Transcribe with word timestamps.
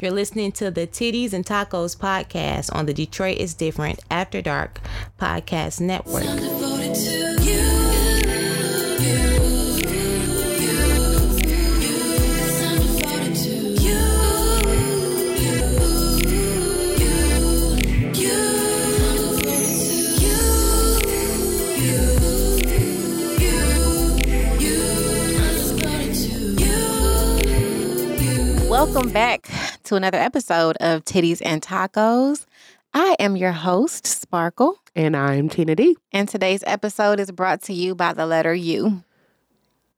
You're 0.00 0.12
listening 0.12 0.52
to 0.52 0.70
the 0.70 0.86
Titties 0.86 1.32
and 1.32 1.44
Tacos 1.44 1.98
podcast 1.98 2.72
on 2.72 2.86
the 2.86 2.94
Detroit 2.94 3.38
is 3.38 3.54
Different 3.54 3.98
After 4.08 4.40
Dark 4.40 4.78
Podcast 5.18 5.80
Network. 5.80 6.22
Welcome 28.70 29.10
back 29.10 29.57
to 29.88 29.94
another 29.96 30.18
episode 30.18 30.76
of 30.80 31.02
Titties 31.06 31.40
and 31.42 31.62
Tacos. 31.62 32.44
I 32.92 33.16
am 33.18 33.38
your 33.38 33.52
host, 33.52 34.06
Sparkle, 34.06 34.78
And 34.94 35.16
I'm 35.16 35.48
Tina 35.48 35.74
D. 35.76 35.96
and 36.12 36.28
today's 36.28 36.62
episode 36.66 37.18
is 37.18 37.30
brought 37.30 37.62
to 37.62 37.72
you 37.72 37.94
by 37.94 38.12
the 38.12 38.26
letter 38.26 38.54
U. 38.54 39.02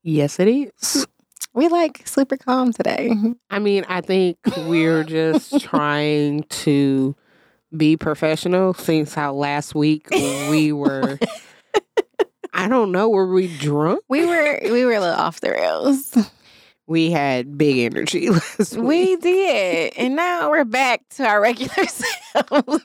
Yes, 0.04 0.38
it 0.38 0.46
is. 0.46 1.08
We 1.54 1.66
like 1.66 2.06
super 2.06 2.36
calm 2.36 2.72
today. 2.72 3.12
I 3.50 3.58
mean, 3.58 3.84
I 3.88 4.00
think 4.00 4.38
we're 4.58 5.02
just 5.02 5.58
trying 5.64 6.44
to 6.44 7.16
be 7.76 7.96
professional 7.96 8.74
since 8.74 9.12
how 9.12 9.34
last 9.34 9.74
week 9.74 10.06
we 10.12 10.70
were. 10.70 11.18
I 12.52 12.68
don't 12.68 12.92
know, 12.92 13.08
were 13.08 13.26
we 13.26 13.48
drunk? 13.58 14.04
We 14.08 14.24
were 14.24 14.60
we 14.62 14.84
were 14.84 14.92
a 14.92 15.00
little 15.00 15.16
off 15.16 15.40
the 15.40 15.50
rails. 15.50 16.16
We 16.90 17.12
had 17.12 17.56
big 17.56 17.78
energy 17.78 18.30
last 18.30 18.72
week. 18.76 18.82
We 18.84 19.16
did, 19.16 19.92
and 19.96 20.16
now 20.16 20.50
we're 20.50 20.64
back 20.64 21.02
to 21.10 21.24
our 21.24 21.40
regular 21.40 21.86
selves. 21.86 22.84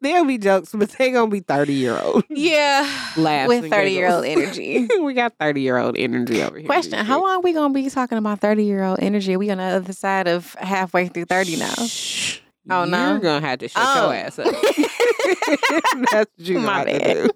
There'll 0.00 0.24
be 0.24 0.38
jokes, 0.38 0.70
but 0.72 0.88
they're 0.92 1.12
gonna 1.12 1.30
be 1.30 1.40
30 1.40 1.74
year 1.74 2.00
old 2.02 2.24
yeah, 2.30 2.88
laughs. 3.18 3.48
with 3.48 3.68
thirty 3.68 3.90
year 3.90 4.08
old 4.10 4.24
energy. 4.24 4.88
we 5.02 5.12
got 5.12 5.34
30 5.38 5.60
year 5.60 5.76
old 5.76 5.98
energy 5.98 6.40
over 6.42 6.56
here. 6.56 6.64
Question: 6.66 7.04
How 7.04 7.22
long 7.22 7.42
we 7.42 7.52
gonna 7.52 7.74
be 7.74 7.90
talking 7.90 8.16
about 8.16 8.40
thirty 8.40 8.64
year 8.64 8.82
old 8.82 8.98
energy? 9.00 9.36
We 9.36 9.50
on 9.50 9.58
the 9.58 9.64
other 9.64 9.92
side 9.92 10.26
of 10.26 10.54
halfway 10.54 11.08
through 11.08 11.26
thirty 11.26 11.56
now. 11.56 11.74
Shh. 11.86 12.38
Oh, 12.70 12.84
You're 12.84 12.86
no? 12.92 13.18
gonna 13.18 13.46
have 13.46 13.58
to 13.58 13.68
shut 13.68 13.82
Oh. 13.84 14.06
your 14.06 14.14
ass 14.14 14.38
up. 14.38 14.46
That's 16.12 16.30
what 16.36 16.48
you 16.48 16.60
My 16.60 16.82
bad. 16.84 17.02
do. 17.02 17.30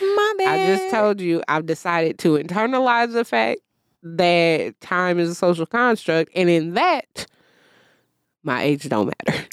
My 0.00 0.34
bad. 0.38 0.60
I 0.60 0.76
just 0.78 0.90
told 0.94 1.20
you 1.20 1.42
I've 1.46 1.66
decided 1.66 2.18
to 2.20 2.38
internalize 2.38 3.12
the 3.12 3.24
fact 3.26 3.60
that 4.02 4.80
time 4.80 5.18
is 5.18 5.30
a 5.30 5.34
social 5.34 5.66
construct, 5.66 6.30
and 6.34 6.48
in 6.48 6.74
that, 6.74 7.26
my 8.42 8.62
age 8.62 8.88
don't 8.88 9.12
matter. 9.26 9.44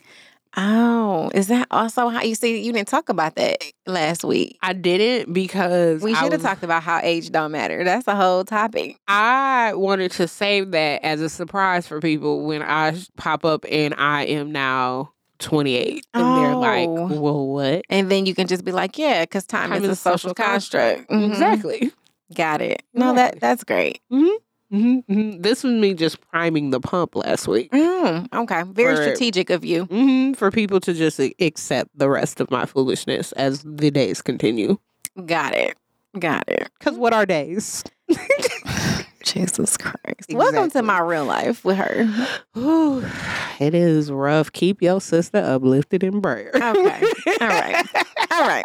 Oh, 0.57 1.29
is 1.33 1.47
that 1.47 1.67
also 1.69 2.07
how 2.07 2.21
you 2.21 2.33
see? 2.33 2.61
You 2.63 2.71
didn't 2.71 2.87
talk 2.87 3.09
about 3.09 3.35
that 3.35 3.57
last 3.85 4.23
week. 4.23 4.57
I 4.61 4.71
didn't 4.71 5.33
because 5.33 6.01
We 6.01 6.15
should 6.15 6.31
have 6.31 6.41
talked 6.41 6.63
about 6.63 6.81
how 6.81 6.99
age 7.03 7.29
don't 7.29 7.51
matter. 7.51 7.83
That's 7.83 8.07
a 8.07 8.15
whole 8.15 8.45
topic. 8.45 8.97
I 9.07 9.73
wanted 9.75 10.11
to 10.13 10.29
save 10.29 10.71
that 10.71 11.03
as 11.03 11.19
a 11.19 11.27
surprise 11.27 11.87
for 11.87 11.99
people 11.99 12.45
when 12.45 12.61
I 12.61 12.95
pop 13.17 13.43
up 13.43 13.65
and 13.69 13.93
I 13.97 14.23
am 14.27 14.53
now 14.53 15.11
28, 15.39 16.07
and 16.13 16.37
they're 16.37 16.55
like, 16.55 16.87
Oh. 16.87 17.07
"Well, 17.19 17.47
what?" 17.47 17.83
And 17.89 18.09
then 18.09 18.25
you 18.25 18.33
can 18.33 18.47
just 18.47 18.63
be 18.63 18.71
like, 18.71 18.97
yeah, 18.97 19.23
because 19.23 19.45
time, 19.45 19.71
Time 19.71 19.83
is 19.83 19.89
a 19.89 19.95
social 19.97 20.33
construct. 20.33 21.09
Mhm. 21.09 21.31
Exactly. 21.31 21.91
Got 22.33 22.61
it. 22.61 22.83
No, 22.93 23.13
that 23.13 23.39
that's 23.39 23.63
great. 23.63 24.01
hmm 24.09 24.27
hmm 24.71 24.99
This 25.41 25.63
was 25.63 25.73
me 25.73 25.93
just 25.93 26.19
priming 26.31 26.71
the 26.71 26.79
pump 26.79 27.15
last 27.15 27.47
week. 27.47 27.71
Mm, 27.71 28.27
okay. 28.33 28.63
Very 28.63 28.95
For- 28.95 29.01
strategic 29.03 29.49
of 29.51 29.63
you. 29.63 29.85
hmm 29.85 30.33
For 30.33 30.49
people 30.51 30.79
to 30.81 30.93
just 30.93 31.19
accept 31.39 31.91
the 31.95 32.09
rest 32.09 32.39
of 32.39 32.49
my 32.49 32.65
foolishness 32.65 33.31
as 33.33 33.61
the 33.63 33.91
days 33.91 34.21
continue. 34.21 34.77
Got 35.25 35.53
it. 35.55 35.77
Got 36.17 36.45
it. 36.49 36.69
Because 36.79 36.97
what 36.97 37.13
are 37.13 37.25
days? 37.25 37.83
Jesus 39.23 39.77
Christ. 39.77 40.29
Welcome 40.31 40.69
to 40.71 40.81
my 40.83 40.99
real 40.99 41.25
life 41.25 41.63
with 41.65 41.77
her. 41.77 42.05
Whew, 42.53 43.03
it 43.59 43.73
is 43.75 44.11
rough. 44.11 44.51
Keep 44.51 44.81
your 44.81 44.99
sister 45.01 45.37
uplifted 45.39 46.03
in 46.03 46.21
prayer. 46.21 46.51
Okay. 46.55 47.03
All 47.41 47.47
right. 47.47 47.85
All 48.31 48.47
right. 48.47 48.63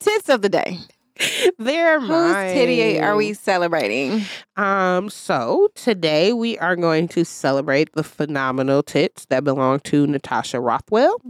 Tits 0.00 0.28
of 0.28 0.42
the 0.42 0.48
day. 0.48 0.78
They're 1.58 2.00
Whose 2.00 2.34
titty 2.52 2.98
are 3.00 3.16
we 3.16 3.34
celebrating? 3.34 4.22
Um, 4.56 5.10
so 5.10 5.68
today 5.74 6.32
we 6.32 6.58
are 6.58 6.76
going 6.76 7.08
to 7.08 7.24
celebrate 7.24 7.92
the 7.94 8.02
phenomenal 8.04 8.82
tits 8.82 9.26
that 9.26 9.44
belong 9.44 9.80
to 9.80 10.06
Natasha 10.06 10.60
Rothwell. 10.60 11.20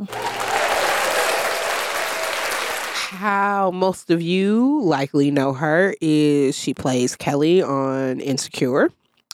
How 3.12 3.70
most 3.72 4.10
of 4.10 4.22
you 4.22 4.80
likely 4.82 5.30
know 5.30 5.52
her 5.52 5.94
is 6.00 6.56
she 6.56 6.72
plays 6.72 7.16
Kelly 7.16 7.60
on 7.62 8.20
Insecure. 8.20 8.90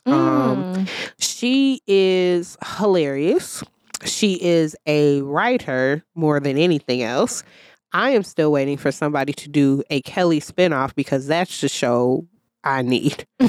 Um, 0.07 0.17
Mm. 0.77 0.89
She 1.19 1.83
is 1.87 2.57
hilarious. 2.79 3.63
She 4.05 4.35
is 4.43 4.77
a 4.87 5.23
writer 5.23 6.05
more 6.15 6.39
than 6.41 6.57
anything 6.59 7.03
else. 7.03 7.43
I 7.93 8.11
am 8.11 8.23
still 8.23 8.53
waiting 8.53 8.77
for 8.77 8.93
somebody 8.93 9.33
to 9.33 9.49
do 9.49 9.83
a 9.91 10.01
Kelly 10.03 10.41
spinoff 10.41 10.95
because 10.95 11.27
that's 11.27 11.61
the 11.61 11.69
show 11.69 12.27
I 12.65 12.83
need 12.83 13.27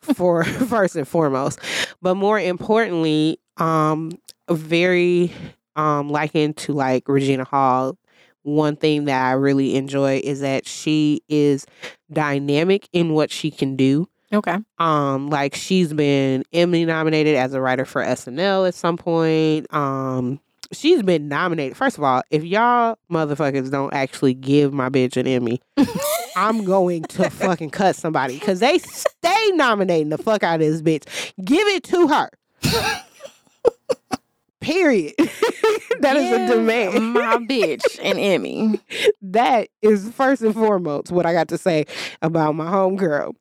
for 0.00 0.44
first 0.44 0.96
and 0.96 1.08
foremost. 1.08 1.58
But 2.00 2.14
more 2.16 2.38
importantly, 2.38 3.40
um, 3.56 4.12
very 4.50 5.32
um 5.74 6.10
likened 6.10 6.56
to 6.58 6.72
like 6.72 7.08
Regina 7.08 7.44
Hall. 7.44 7.96
One 8.42 8.74
thing 8.76 9.04
that 9.04 9.24
I 9.24 9.32
really 9.32 9.76
enjoy 9.76 10.20
is 10.22 10.40
that 10.40 10.66
she 10.66 11.22
is 11.28 11.64
dynamic 12.12 12.88
in 12.92 13.14
what 13.14 13.30
she 13.30 13.50
can 13.50 13.76
do. 13.76 14.08
Okay. 14.32 14.58
Um, 14.78 15.28
like 15.28 15.54
she's 15.54 15.92
been 15.92 16.44
Emmy 16.52 16.84
nominated 16.84 17.36
as 17.36 17.54
a 17.54 17.60
writer 17.60 17.84
for 17.84 18.02
SNL 18.02 18.66
at 18.66 18.74
some 18.74 18.96
point. 18.96 19.72
Um, 19.72 20.40
she's 20.72 21.02
been 21.02 21.28
nominated. 21.28 21.76
First 21.76 21.98
of 21.98 22.04
all, 22.04 22.22
if 22.30 22.44
y'all 22.44 22.98
motherfuckers 23.10 23.70
don't 23.70 23.92
actually 23.94 24.34
give 24.34 24.72
my 24.72 24.88
bitch 24.88 25.16
an 25.16 25.26
Emmy, 25.26 25.60
I'm 26.36 26.64
going 26.64 27.04
to 27.04 27.30
fucking 27.30 27.70
cut 27.70 27.96
somebody 27.96 28.38
because 28.38 28.60
they 28.60 28.78
stay 28.78 29.50
nominating 29.52 30.08
the 30.08 30.18
fuck 30.18 30.42
out 30.42 30.60
of 30.60 30.60
this 30.60 30.82
bitch. 30.82 31.32
Give 31.44 31.66
it 31.68 31.84
to 31.84 32.08
her. 32.08 32.30
Period. 34.60 35.14
That 36.00 36.16
is 36.16 36.32
a 36.32 36.56
demand. 36.56 37.12
My 37.12 37.36
bitch 37.36 38.00
and 38.02 38.18
Emmy. 38.18 38.80
that 39.20 39.68
is 39.82 40.10
first 40.10 40.42
and 40.42 40.52
foremost 40.52 41.12
what 41.12 41.26
I 41.26 41.32
got 41.32 41.46
to 41.48 41.58
say 41.58 41.84
about 42.22 42.56
my 42.56 42.64
homegirl. 42.66 43.34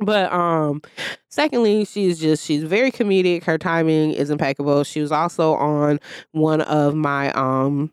But 0.00 0.32
um 0.32 0.82
secondly, 1.28 1.84
she's 1.84 2.20
just 2.20 2.44
she's 2.44 2.62
very 2.62 2.90
comedic. 2.92 3.44
Her 3.44 3.58
timing 3.58 4.12
is 4.12 4.30
impeccable. 4.30 4.84
She 4.84 5.00
was 5.00 5.12
also 5.12 5.54
on 5.54 5.98
one 6.32 6.60
of 6.62 6.94
my 6.94 7.32
um 7.32 7.92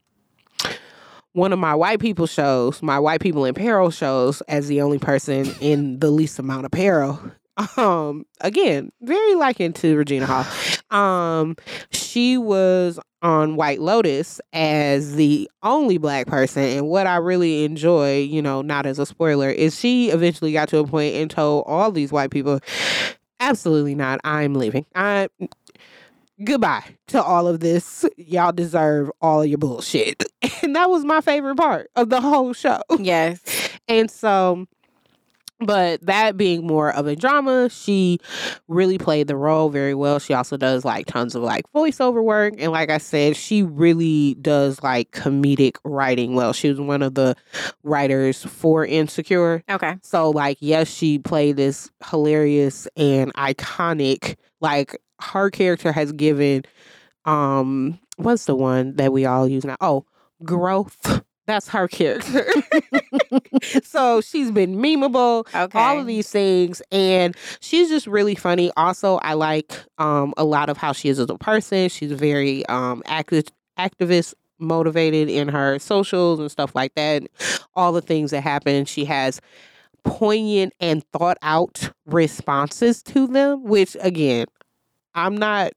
one 1.33 1.51
of 1.51 1.59
my 1.59 1.75
white 1.75 1.99
people 1.99 2.27
shows, 2.27 2.81
my 2.81 2.97
white 2.97 3.19
people 3.21 3.43
in 3.45 3.53
peril 3.53 3.89
shows 3.89 4.41
as 4.41 4.67
the 4.67 4.81
only 4.81 4.99
person 4.99 5.53
in 5.59 5.99
the 5.99 6.09
least 6.11 6.39
amount 6.39 6.65
of 6.65 6.71
peril. 6.71 7.19
Um 7.77 8.25
again, 8.41 8.91
very 9.01 9.33
likened 9.35 9.75
to 9.75 9.95
Regina 9.95 10.25
Hall. 10.25 10.45
Um 10.95 11.55
she 11.91 12.37
was 12.37 12.99
on 13.21 13.55
White 13.55 13.81
Lotus 13.81 14.39
as 14.53 15.15
the 15.15 15.49
only 15.63 15.97
black 15.97 16.27
person. 16.27 16.63
And 16.63 16.87
what 16.87 17.07
I 17.07 17.15
really 17.17 17.65
enjoy, 17.65 18.19
you 18.19 18.41
know, 18.41 18.61
not 18.61 18.85
as 18.85 18.99
a 18.99 19.05
spoiler, 19.05 19.49
is 19.49 19.77
she 19.79 20.11
eventually 20.11 20.53
got 20.53 20.69
to 20.69 20.77
a 20.77 20.85
point 20.85 21.15
and 21.15 21.29
told 21.29 21.63
all 21.65 21.91
these 21.91 22.11
white 22.11 22.29
people, 22.29 22.59
absolutely 23.39 23.95
not, 23.95 24.19
I'm 24.23 24.53
leaving. 24.53 24.85
I 24.93 25.29
goodbye 26.43 26.83
to 27.07 27.21
all 27.21 27.47
of 27.47 27.61
this. 27.61 28.05
Y'all 28.17 28.51
deserve 28.51 29.09
all 29.21 29.43
your 29.45 29.57
bullshit. 29.57 30.23
And 30.61 30.75
that 30.75 30.89
was 30.89 31.05
my 31.05 31.21
favorite 31.21 31.57
part 31.57 31.91
of 31.95 32.09
the 32.09 32.21
whole 32.21 32.53
show. 32.53 32.79
Yes. 32.97 33.41
And 33.87 34.09
so, 34.09 34.65
but 35.59 36.05
that 36.05 36.37
being 36.37 36.65
more 36.67 36.93
of 36.93 37.07
a 37.07 37.15
drama, 37.15 37.69
she 37.69 38.19
really 38.67 38.97
played 38.97 39.27
the 39.27 39.35
role 39.35 39.69
very 39.69 39.93
well. 39.93 40.19
She 40.19 40.33
also 40.33 40.57
does 40.57 40.83
like 40.83 41.05
tons 41.05 41.35
of 41.35 41.43
like 41.43 41.65
voiceover 41.73 42.23
work. 42.23 42.55
And 42.57 42.71
like 42.71 42.89
I 42.89 42.97
said, 42.97 43.35
she 43.35 43.63
really 43.63 44.35
does 44.35 44.81
like 44.83 45.11
comedic 45.11 45.77
writing 45.83 46.35
well. 46.35 46.53
She 46.53 46.69
was 46.69 46.79
one 46.79 47.01
of 47.01 47.15
the 47.15 47.35
writers 47.83 48.43
for 48.43 48.85
Insecure. 48.85 49.63
Okay. 49.69 49.95
So, 50.01 50.29
like, 50.29 50.57
yes, 50.59 50.89
she 50.89 51.19
played 51.19 51.55
this 51.55 51.89
hilarious 52.09 52.87
and 52.97 53.33
iconic, 53.33 54.35
like, 54.61 54.97
her 55.21 55.49
character 55.49 55.93
has 55.93 56.11
given, 56.11 56.65
um, 57.23 57.97
what's 58.17 58.45
the 58.45 58.55
one 58.55 58.95
that 58.97 59.13
we 59.13 59.25
all 59.25 59.47
use 59.47 59.63
now? 59.63 59.77
Oh, 59.79 60.05
growth 60.43 61.23
That's 61.47 61.67
her 61.69 61.87
character. 61.87 62.47
so 63.83 64.21
she's 64.21 64.51
been 64.51 64.77
memeable, 64.77 65.45
Okay. 65.53 65.77
all 65.79 65.99
of 65.99 66.07
these 66.07 66.29
things, 66.29 66.81
and 66.91 67.35
she's 67.59 67.89
just 67.89 68.07
really 68.07 68.35
funny. 68.35 68.71
Also, 68.77 69.17
I 69.17 69.33
like 69.33 69.71
um, 69.97 70.33
a 70.37 70.43
lot 70.43 70.69
of 70.69 70.77
how 70.77 70.91
she 70.91 71.09
is 71.09 71.19
as 71.19 71.29
a 71.29 71.37
person. 71.37 71.89
She's 71.89 72.11
very 72.11 72.65
um, 72.67 73.03
active, 73.05 73.45
activist 73.77 74.33
motivated 74.57 75.29
in 75.29 75.47
her 75.49 75.77
socials 75.79 76.39
and 76.39 76.49
stuff 76.49 76.73
like 76.73 76.95
that. 76.95 77.23
All 77.75 77.91
the 77.91 78.01
things 78.01 78.31
that 78.31 78.41
happen, 78.41 78.85
she 78.85 79.05
has 79.05 79.39
poignant 80.03 80.73
and 80.79 81.03
thought 81.11 81.37
out 81.41 81.91
responses 82.05 83.03
to 83.03 83.27
them. 83.27 83.63
Which 83.63 83.95
again, 83.99 84.45
I'm 85.13 85.37
not 85.37 85.73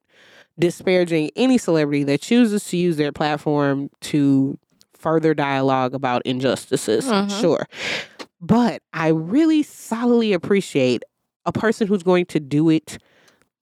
disparaging 0.59 1.31
any 1.37 1.59
celebrity 1.59 2.05
that 2.05 2.21
chooses 2.21 2.65
to 2.69 2.77
use 2.77 2.97
their 2.97 3.13
platform 3.13 3.91
to 4.01 4.59
further 4.99 5.35
dialogue 5.35 5.95
about 5.95 6.23
injustices. 6.25 7.07
Mhm. 7.07 7.41
Sure. 7.41 7.67
But 8.41 8.83
I 8.93 9.09
really 9.09 9.63
solidly 9.63 10.33
appreciate 10.33 11.03
a 11.47 11.53
person 11.53 11.87
who's 11.87 12.03
going 12.03 12.27
to 12.27 12.41
do 12.41 12.69
it 12.69 12.99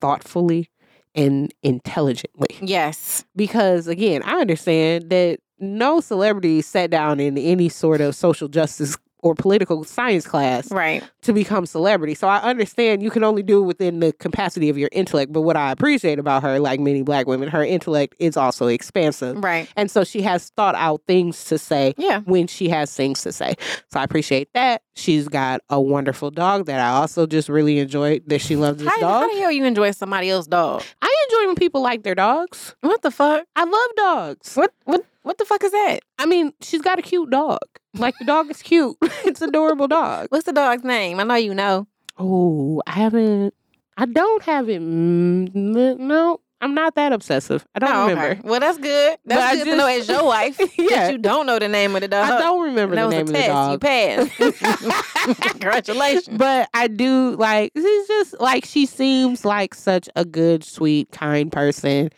thoughtfully 0.00 0.68
and 1.14 1.52
intelligently. 1.62 2.56
Yes. 2.60 3.24
Because 3.34 3.86
again, 3.86 4.22
I 4.24 4.40
understand 4.40 5.10
that 5.10 5.38
no 5.58 6.00
celebrity 6.00 6.60
sat 6.60 6.90
down 6.90 7.20
in 7.20 7.38
any 7.38 7.68
sort 7.70 8.00
of 8.02 8.14
social 8.14 8.48
justice 8.48 8.96
or 9.26 9.34
political 9.34 9.82
science 9.84 10.26
class 10.26 10.70
Right. 10.70 11.02
to 11.22 11.32
become 11.32 11.66
celebrity. 11.66 12.14
So 12.14 12.28
I 12.28 12.38
understand 12.38 13.02
you 13.02 13.10
can 13.10 13.24
only 13.24 13.42
do 13.42 13.60
it 13.62 13.66
within 13.66 13.98
the 14.00 14.12
capacity 14.12 14.68
of 14.68 14.78
your 14.78 14.88
intellect. 14.92 15.32
But 15.32 15.40
what 15.42 15.56
I 15.56 15.72
appreciate 15.72 16.18
about 16.18 16.42
her, 16.44 16.58
like 16.60 16.78
many 16.80 17.02
black 17.02 17.26
women, 17.26 17.48
her 17.48 17.64
intellect 17.64 18.14
is 18.18 18.36
also 18.36 18.68
expansive. 18.68 19.42
Right. 19.42 19.68
And 19.76 19.90
so 19.90 20.04
she 20.04 20.22
has 20.22 20.50
thought 20.50 20.74
out 20.76 21.02
things 21.06 21.44
to 21.46 21.58
say 21.58 21.94
Yeah. 21.98 22.20
when 22.20 22.46
she 22.46 22.68
has 22.68 22.94
things 22.94 23.22
to 23.22 23.32
say. 23.32 23.54
So 23.90 23.98
I 24.00 24.04
appreciate 24.04 24.48
that. 24.54 24.82
She's 24.94 25.28
got 25.28 25.60
a 25.68 25.80
wonderful 25.80 26.30
dog 26.30 26.66
that 26.66 26.80
I 26.80 26.88
also 26.98 27.26
just 27.26 27.48
really 27.48 27.78
enjoy 27.80 28.20
that 28.28 28.40
she 28.40 28.56
loves 28.56 28.78
this 28.82 28.88
How, 28.88 29.00
dog. 29.00 29.22
how 29.24 29.34
the 29.34 29.40
hell 29.40 29.52
you 29.52 29.64
enjoy 29.64 29.90
somebody 29.90 30.30
else's 30.30 30.48
dog? 30.48 30.82
I 31.02 31.14
when 31.46 31.56
people 31.56 31.80
like 31.80 32.02
their 32.02 32.14
dogs. 32.14 32.74
What 32.80 33.02
the 33.02 33.10
fuck? 33.10 33.46
I 33.56 33.64
love 33.64 33.90
dogs. 33.96 34.56
What 34.56 34.72
what 34.84 35.04
what 35.22 35.38
the 35.38 35.44
fuck 35.44 35.64
is 35.64 35.72
that? 35.72 36.00
I 36.18 36.26
mean, 36.26 36.52
she's 36.60 36.82
got 36.82 36.98
a 36.98 37.02
cute 37.02 37.30
dog. 37.30 37.58
Like 37.94 38.14
the 38.18 38.24
dog 38.24 38.50
is 38.50 38.62
cute. 38.62 38.96
it's 39.24 39.42
adorable 39.42 39.88
dog. 39.88 40.28
What's 40.30 40.44
the 40.46 40.52
dog's 40.52 40.84
name? 40.84 41.20
I 41.20 41.24
know 41.24 41.34
you 41.34 41.54
know. 41.54 41.86
Oh, 42.18 42.82
I 42.86 42.92
haven't. 42.92 43.54
I 43.96 44.06
don't 44.06 44.42
have 44.42 44.68
it. 44.68 44.80
Mm, 44.80 45.98
no, 45.98 46.40
I'm 46.62 46.74
not 46.74 46.94
that 46.94 47.12
obsessive. 47.12 47.66
I 47.74 47.78
don't 47.80 47.90
Oh, 47.94 48.04
okay. 48.04 48.14
remember. 48.14 48.48
Well, 48.48 48.60
that's 48.60 48.78
good. 48.78 49.18
But 49.26 49.38
I 49.38 49.54
just, 49.56 49.66
to 49.66 49.76
know 49.76 49.86
as 49.86 50.08
your 50.08 50.24
wife. 50.24 50.58
Yeah. 50.78 50.86
That 51.06 51.12
you 51.12 51.18
don't 51.18 51.46
know 51.46 51.58
the 51.58 51.68
name 51.68 51.94
of 51.94 52.00
the 52.00 52.08
dog. 52.08 52.30
I 52.30 52.38
don't 52.38 52.62
remember 52.64 52.96
that 52.96 53.02
the 53.02 53.06
was 53.08 53.14
name 53.14 53.20
of 53.22 53.26
the 53.28 53.32
test. 53.34 53.48
dog. 53.48 53.72
You 53.72 54.58
passed. 54.58 55.40
Congratulations. 55.50 56.28
But 56.38 56.68
I 56.74 56.88
do 56.88 57.36
like 57.36 57.72
she's 57.76 58.08
just 58.08 58.40
like 58.40 58.64
she 58.64 58.86
seems 58.86 59.44
like 59.44 59.74
such 59.74 60.08
a 60.16 60.24
good, 60.24 60.64
sweet, 60.64 61.10
kind 61.12 61.52
person. 61.52 62.10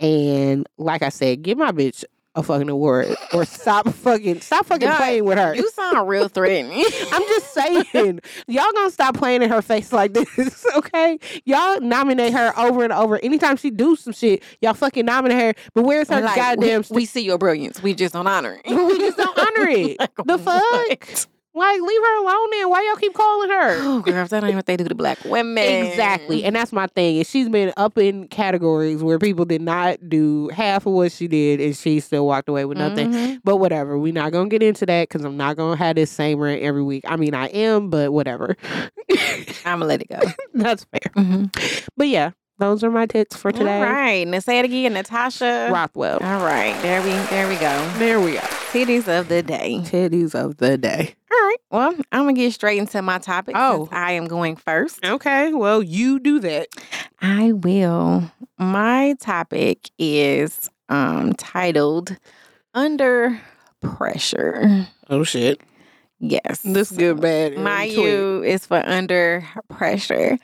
And 0.00 0.66
like 0.78 1.02
I 1.02 1.08
said, 1.10 1.42
give 1.42 1.58
my 1.58 1.72
bitch 1.72 2.04
a 2.34 2.42
fucking 2.42 2.68
award 2.70 3.14
or 3.34 3.44
stop 3.44 3.86
fucking 3.88 4.40
stop 4.40 4.64
fucking 4.64 4.88
God, 4.88 4.96
playing 4.96 5.24
with 5.24 5.36
her. 5.36 5.54
You 5.54 5.68
sound 5.70 6.08
real 6.08 6.28
threatening. 6.28 6.82
I'm 7.12 7.22
just 7.22 7.52
saying, 7.52 8.20
y'all 8.46 8.72
gonna 8.74 8.90
stop 8.90 9.16
playing 9.16 9.42
in 9.42 9.50
her 9.50 9.60
face 9.60 9.92
like 9.92 10.14
this, 10.14 10.66
okay? 10.74 11.18
Y'all 11.44 11.80
nominate 11.80 12.32
her 12.32 12.58
over 12.58 12.84
and 12.84 12.92
over. 12.92 13.18
Anytime 13.22 13.56
she 13.56 13.70
do 13.70 13.96
some 13.96 14.12
shit, 14.14 14.42
y'all 14.62 14.72
fucking 14.74 15.04
nominate 15.04 15.38
her. 15.56 15.62
But 15.74 15.84
where's 15.84 16.08
her 16.08 16.22
Like, 16.22 16.36
goddamn? 16.36 16.84
we, 16.90 16.96
we 16.96 17.04
see 17.04 17.20
your 17.22 17.36
brilliance. 17.38 17.82
We 17.82 17.94
just 17.94 18.14
don't 18.14 18.26
honor 18.26 18.58
it. 18.64 18.70
we 18.74 18.98
just 18.98 19.18
don't 19.18 19.38
honor 19.38 19.68
it. 19.68 19.98
Like, 20.00 20.14
the 20.24 20.38
fuck? 20.38 20.62
what? 20.62 21.26
Like, 21.54 21.80
leave 21.80 22.00
her 22.00 22.18
alone. 22.22 22.48
Then 22.52 22.70
why 22.70 22.82
y'all 22.86 22.96
keep 22.96 23.12
calling 23.14 23.50
her? 23.50 23.78
Oh, 23.92 24.00
girls, 24.00 24.30
that 24.30 24.42
ain't 24.42 24.54
what 24.56 24.64
they 24.66 24.76
do 24.76 24.84
to 24.84 24.94
black 24.94 25.22
women. 25.24 25.58
Exactly. 25.64 26.44
And 26.44 26.56
that's 26.56 26.72
my 26.72 26.86
thing. 26.86 27.16
Is 27.16 27.28
she's 27.28 27.48
been 27.48 27.72
up 27.76 27.98
in 27.98 28.26
categories 28.28 29.02
where 29.02 29.18
people 29.18 29.44
did 29.44 29.60
not 29.60 29.98
do 30.08 30.48
half 30.48 30.86
of 30.86 30.92
what 30.94 31.12
she 31.12 31.28
did 31.28 31.60
and 31.60 31.76
she 31.76 32.00
still 32.00 32.26
walked 32.26 32.48
away 32.48 32.64
with 32.64 32.78
nothing. 32.78 33.12
Mhm. 33.12 33.40
But 33.44 33.56
whatever. 33.58 33.98
We're 33.98 34.12
not 34.14 34.32
gonna 34.32 34.48
get 34.48 34.62
into 34.62 34.86
that 34.86 35.08
because 35.08 35.24
I'm 35.24 35.36
not 35.36 35.56
gonna 35.56 35.76
have 35.76 35.96
this 35.96 36.10
same 36.10 36.38
rant 36.38 36.62
every 36.62 36.82
week. 36.82 37.04
I 37.06 37.16
mean 37.16 37.34
I 37.34 37.46
am, 37.48 37.90
but 37.90 38.12
whatever. 38.12 38.56
I'm 39.64 39.78
gonna 39.80 39.84
let 39.86 40.00
it 40.02 40.08
go. 40.08 40.20
that's 40.54 40.84
fair. 40.84 41.12
Mhm. 41.16 41.86
But 41.96 42.08
yeah, 42.08 42.30
those 42.62 42.84
are 42.84 42.90
my 42.90 43.06
tips 43.06 43.36
for 43.36 43.50
today. 43.50 43.78
All 43.78 43.82
right. 43.82 44.26
Now 44.26 44.38
say 44.38 44.60
it 44.60 44.64
again, 44.64 44.92
Natasha. 44.92 45.68
Rothwell. 45.72 46.18
All 46.22 46.44
right. 46.44 46.80
There 46.80 47.02
we 47.02 47.10
there 47.28 47.48
we 47.48 47.56
go. 47.56 47.90
There 47.98 48.20
we 48.20 48.38
are. 48.38 48.48
Titties 48.70 49.08
of 49.08 49.26
the 49.28 49.42
day. 49.42 49.80
Titties 49.82 50.32
of 50.34 50.58
the 50.58 50.78
day. 50.78 51.16
All 51.32 51.38
right. 51.38 51.56
Well, 51.72 51.94
I'm 52.12 52.22
gonna 52.22 52.34
get 52.34 52.52
straight 52.52 52.78
into 52.78 53.02
my 53.02 53.18
topic. 53.18 53.56
Oh. 53.58 53.88
I 53.90 54.12
am 54.12 54.26
going 54.26 54.54
first. 54.54 55.04
Okay, 55.04 55.52
well, 55.52 55.82
you 55.82 56.20
do 56.20 56.38
that. 56.38 56.68
I 57.20 57.52
will. 57.52 58.30
My 58.58 59.16
topic 59.20 59.90
is 59.98 60.70
um 60.88 61.32
titled 61.34 62.16
Under 62.74 63.40
Pressure. 63.80 64.86
Oh 65.10 65.24
shit. 65.24 65.60
Yes. 66.20 66.60
This 66.62 66.92
good 66.92 67.20
bad. 67.20 67.58
My. 67.58 67.82
U 67.82 68.44
is 68.44 68.64
for 68.66 68.80
under 68.86 69.44
pressure. 69.68 70.38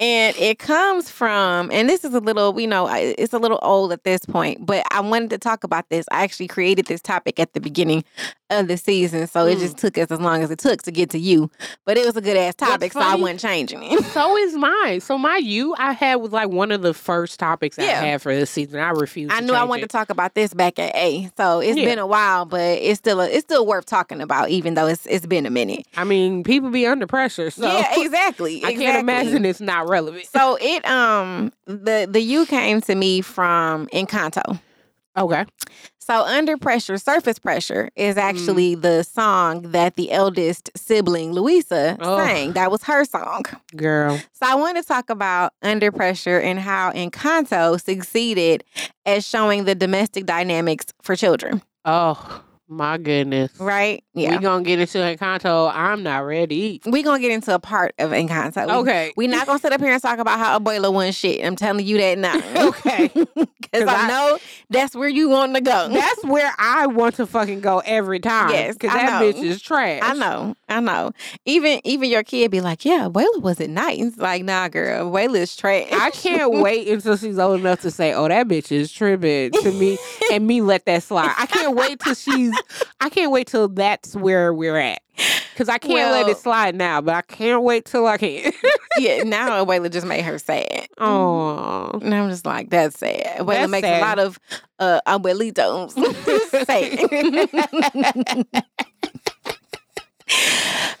And 0.00 0.36
it 0.36 0.58
comes 0.58 1.08
from, 1.08 1.70
and 1.70 1.88
this 1.88 2.04
is 2.04 2.14
a 2.14 2.20
little, 2.20 2.58
you 2.60 2.66
know, 2.66 2.88
it's 2.92 3.32
a 3.32 3.38
little 3.38 3.60
old 3.62 3.92
at 3.92 4.02
this 4.02 4.24
point, 4.26 4.66
but 4.66 4.84
I 4.90 5.00
wanted 5.00 5.30
to 5.30 5.38
talk 5.38 5.62
about 5.62 5.88
this. 5.88 6.04
I 6.10 6.24
actually 6.24 6.48
created 6.48 6.86
this 6.86 7.00
topic 7.00 7.38
at 7.38 7.52
the 7.52 7.60
beginning 7.60 8.02
of 8.50 8.66
the 8.68 8.76
season. 8.76 9.26
So 9.28 9.46
it 9.46 9.56
Mm. 9.56 9.60
just 9.60 9.76
took 9.78 9.96
us 9.96 10.10
as 10.10 10.20
long 10.20 10.42
as 10.42 10.50
it 10.50 10.58
took 10.58 10.82
to 10.82 10.90
get 10.90 11.10
to 11.10 11.18
you. 11.18 11.48
But 11.86 11.96
it 11.96 12.04
was 12.06 12.16
a 12.16 12.20
good 12.20 12.36
ass 12.36 12.54
topic, 12.56 12.92
so 12.92 13.00
I 13.00 13.14
wasn't 13.14 13.40
changing 13.40 13.82
it. 13.84 14.04
So 14.06 14.36
is 14.36 14.54
mine. 14.54 15.00
So 15.00 15.16
my 15.16 15.36
you 15.38 15.74
I 15.78 15.92
had 15.92 16.16
was 16.16 16.32
like 16.32 16.48
one 16.50 16.70
of 16.72 16.82
the 16.82 16.92
first 16.92 17.38
topics 17.38 17.78
I 17.78 17.84
had 17.84 18.20
for 18.22 18.34
this 18.34 18.50
season. 18.50 18.80
I 18.80 18.90
refused. 18.90 19.32
I 19.32 19.40
knew 19.40 19.54
I 19.54 19.62
wanted 19.64 19.84
it. 19.84 19.90
to 19.90 19.96
talk 19.96 20.10
about 20.10 20.34
this 20.34 20.52
back 20.54 20.78
at 20.78 20.94
A. 20.96 21.30
So 21.36 21.60
it's 21.60 21.78
Yeah. 21.78 21.84
been 21.86 21.98
a 21.98 22.06
while, 22.06 22.44
but 22.44 22.60
it's 22.60 22.98
still 22.98 23.20
a, 23.20 23.28
it's 23.28 23.44
still 23.44 23.64
worth 23.66 23.86
talking 23.86 24.20
about, 24.20 24.50
even 24.50 24.74
though 24.74 24.86
it's 24.86 25.06
it's 25.06 25.26
been 25.26 25.46
a 25.46 25.50
minute. 25.50 25.86
I 25.96 26.04
mean, 26.04 26.42
people 26.44 26.70
be 26.70 26.86
under 26.86 27.06
pressure, 27.06 27.50
so 27.50 27.78
yeah, 27.78 28.00
exactly. 28.00 28.60
I 28.64 28.74
can't 28.74 28.98
imagine 28.98 29.44
it's 29.44 29.60
not 29.60 29.83
relevant. 29.86 30.26
So 30.26 30.56
it 30.60 30.84
um 30.86 31.52
the 31.66 32.06
the 32.10 32.20
you 32.20 32.46
came 32.46 32.80
to 32.82 32.94
me 32.94 33.20
from 33.20 33.86
Encanto. 33.88 34.60
Okay. 35.16 35.44
So 36.00 36.22
under 36.22 36.56
pressure, 36.58 36.98
surface 36.98 37.38
pressure 37.38 37.84
Mm. 37.84 37.90
is 38.10 38.16
actually 38.18 38.74
the 38.74 39.04
song 39.04 39.62
that 39.70 39.94
the 39.96 40.10
eldest 40.10 40.70
sibling 40.76 41.32
Luisa 41.32 41.96
Oh. 42.00 42.18
sang. 42.18 42.52
That 42.52 42.70
was 42.70 42.82
her 42.82 43.04
song. 43.04 43.44
Girl. 43.74 44.18
So 44.32 44.42
I 44.46 44.54
want 44.56 44.76
to 44.76 44.82
talk 44.82 45.08
about 45.10 45.52
under 45.62 45.90
pressure 45.92 46.38
and 46.40 46.58
how 46.58 46.90
Encanto 46.92 47.80
succeeded 47.80 48.64
at 49.06 49.24
showing 49.24 49.64
the 49.64 49.74
domestic 49.74 50.26
dynamics 50.26 50.86
for 51.02 51.16
children. 51.16 51.62
Oh 51.86 52.42
my 52.68 52.98
goodness. 52.98 53.52
Right? 53.60 54.02
Yeah. 54.14 54.36
We 54.36 54.42
gonna 54.42 54.64
get 54.64 54.78
into 54.80 54.98
Encanto. 54.98 55.70
I'm 55.74 56.02
not 56.02 56.18
ready. 56.20 56.80
We're 56.86 57.02
gonna 57.02 57.20
get 57.20 57.30
into 57.32 57.54
a 57.54 57.58
part 57.58 57.94
of 57.98 58.10
Encanto. 58.10 58.66
We- 58.66 58.72
Okay. 58.84 59.12
We're 59.16 59.28
not 59.28 59.46
gonna 59.46 59.58
sit 59.58 59.72
up 59.72 59.80
here 59.80 59.92
and 59.92 60.02
talk 60.02 60.18
about 60.18 60.38
how 60.38 60.58
Abuela 60.58 60.92
won 60.92 61.12
shit. 61.12 61.44
I'm 61.44 61.56
telling 61.56 61.84
you 61.86 61.98
that 61.98 62.18
now. 62.18 62.34
Okay. 62.68 63.10
Because 63.74 63.88
I, 63.88 64.04
I- 64.04 64.08
know 64.08 64.38
that's 64.70 64.94
where 64.94 65.08
you 65.08 65.28
want 65.30 65.54
to 65.56 65.60
go. 65.60 65.88
That's 65.88 66.24
where 66.24 66.52
I 66.58 66.86
want 66.86 67.16
to 67.16 67.26
fucking 67.26 67.60
go 67.60 67.82
every 67.84 68.20
time. 68.20 68.50
Yes, 68.50 68.74
Because 68.74 68.90
I 68.94 69.06
that 69.06 69.20
know. 69.20 69.32
bitch 69.32 69.42
is 69.42 69.60
trash. 69.60 70.00
I 70.04 70.12
know, 70.14 70.54
I 70.68 70.78
know. 70.80 71.10
Even 71.44 71.80
even 71.82 72.08
your 72.08 72.22
kid 72.22 72.50
be 72.52 72.60
like, 72.60 72.84
"Yeah, 72.84 73.08
Abuela 73.08 73.40
wasn't 73.40 73.70
nice." 73.70 74.16
Like, 74.16 74.44
nah, 74.44 74.68
girl, 74.68 75.16
is 75.16 75.56
trash. 75.56 75.88
I 75.90 76.10
can't 76.10 76.52
wait 76.52 76.86
until 76.92 77.16
she's 77.16 77.38
old 77.38 77.60
enough 77.60 77.80
to 77.80 77.90
say, 77.90 78.12
"Oh, 78.12 78.28
that 78.28 78.46
bitch 78.46 78.70
is 78.70 78.92
tripping" 78.92 79.50
to 79.50 79.72
me, 79.72 79.98
and 80.30 80.46
me 80.46 80.60
let 80.60 80.84
that 80.86 81.02
slide. 81.02 81.34
I 81.36 81.46
can't 81.46 81.74
wait 81.74 81.98
till 82.00 82.14
she's. 82.14 82.53
I 83.00 83.08
can't 83.08 83.30
wait 83.30 83.46
till 83.46 83.68
that's 83.68 84.14
where 84.16 84.52
we're 84.54 84.76
at, 84.78 85.00
because 85.52 85.68
I 85.68 85.78
can't 85.78 86.10
let 86.12 86.28
it 86.28 86.36
slide 86.38 86.74
now. 86.74 87.00
But 87.00 87.14
I 87.14 87.22
can't 87.22 87.62
wait 87.62 87.84
till 87.84 88.06
I 88.06 88.16
can. 88.18 88.52
yeah, 88.98 89.22
now 89.24 89.64
Abuela 89.64 89.90
just 89.90 90.06
made 90.06 90.22
her 90.22 90.38
sad. 90.38 90.86
Oh, 90.98 91.90
And 92.02 92.14
I'm 92.14 92.30
just 92.30 92.46
like, 92.46 92.70
that's 92.70 92.98
sad. 92.98 93.46
That's 93.46 93.70
makes 93.70 93.86
sad. 93.86 94.02
a 94.02 94.04
lot 94.06 94.18
of 94.18 94.38
uh, 94.78 95.00
abuelitos 95.06 95.92
sad. 96.64 98.46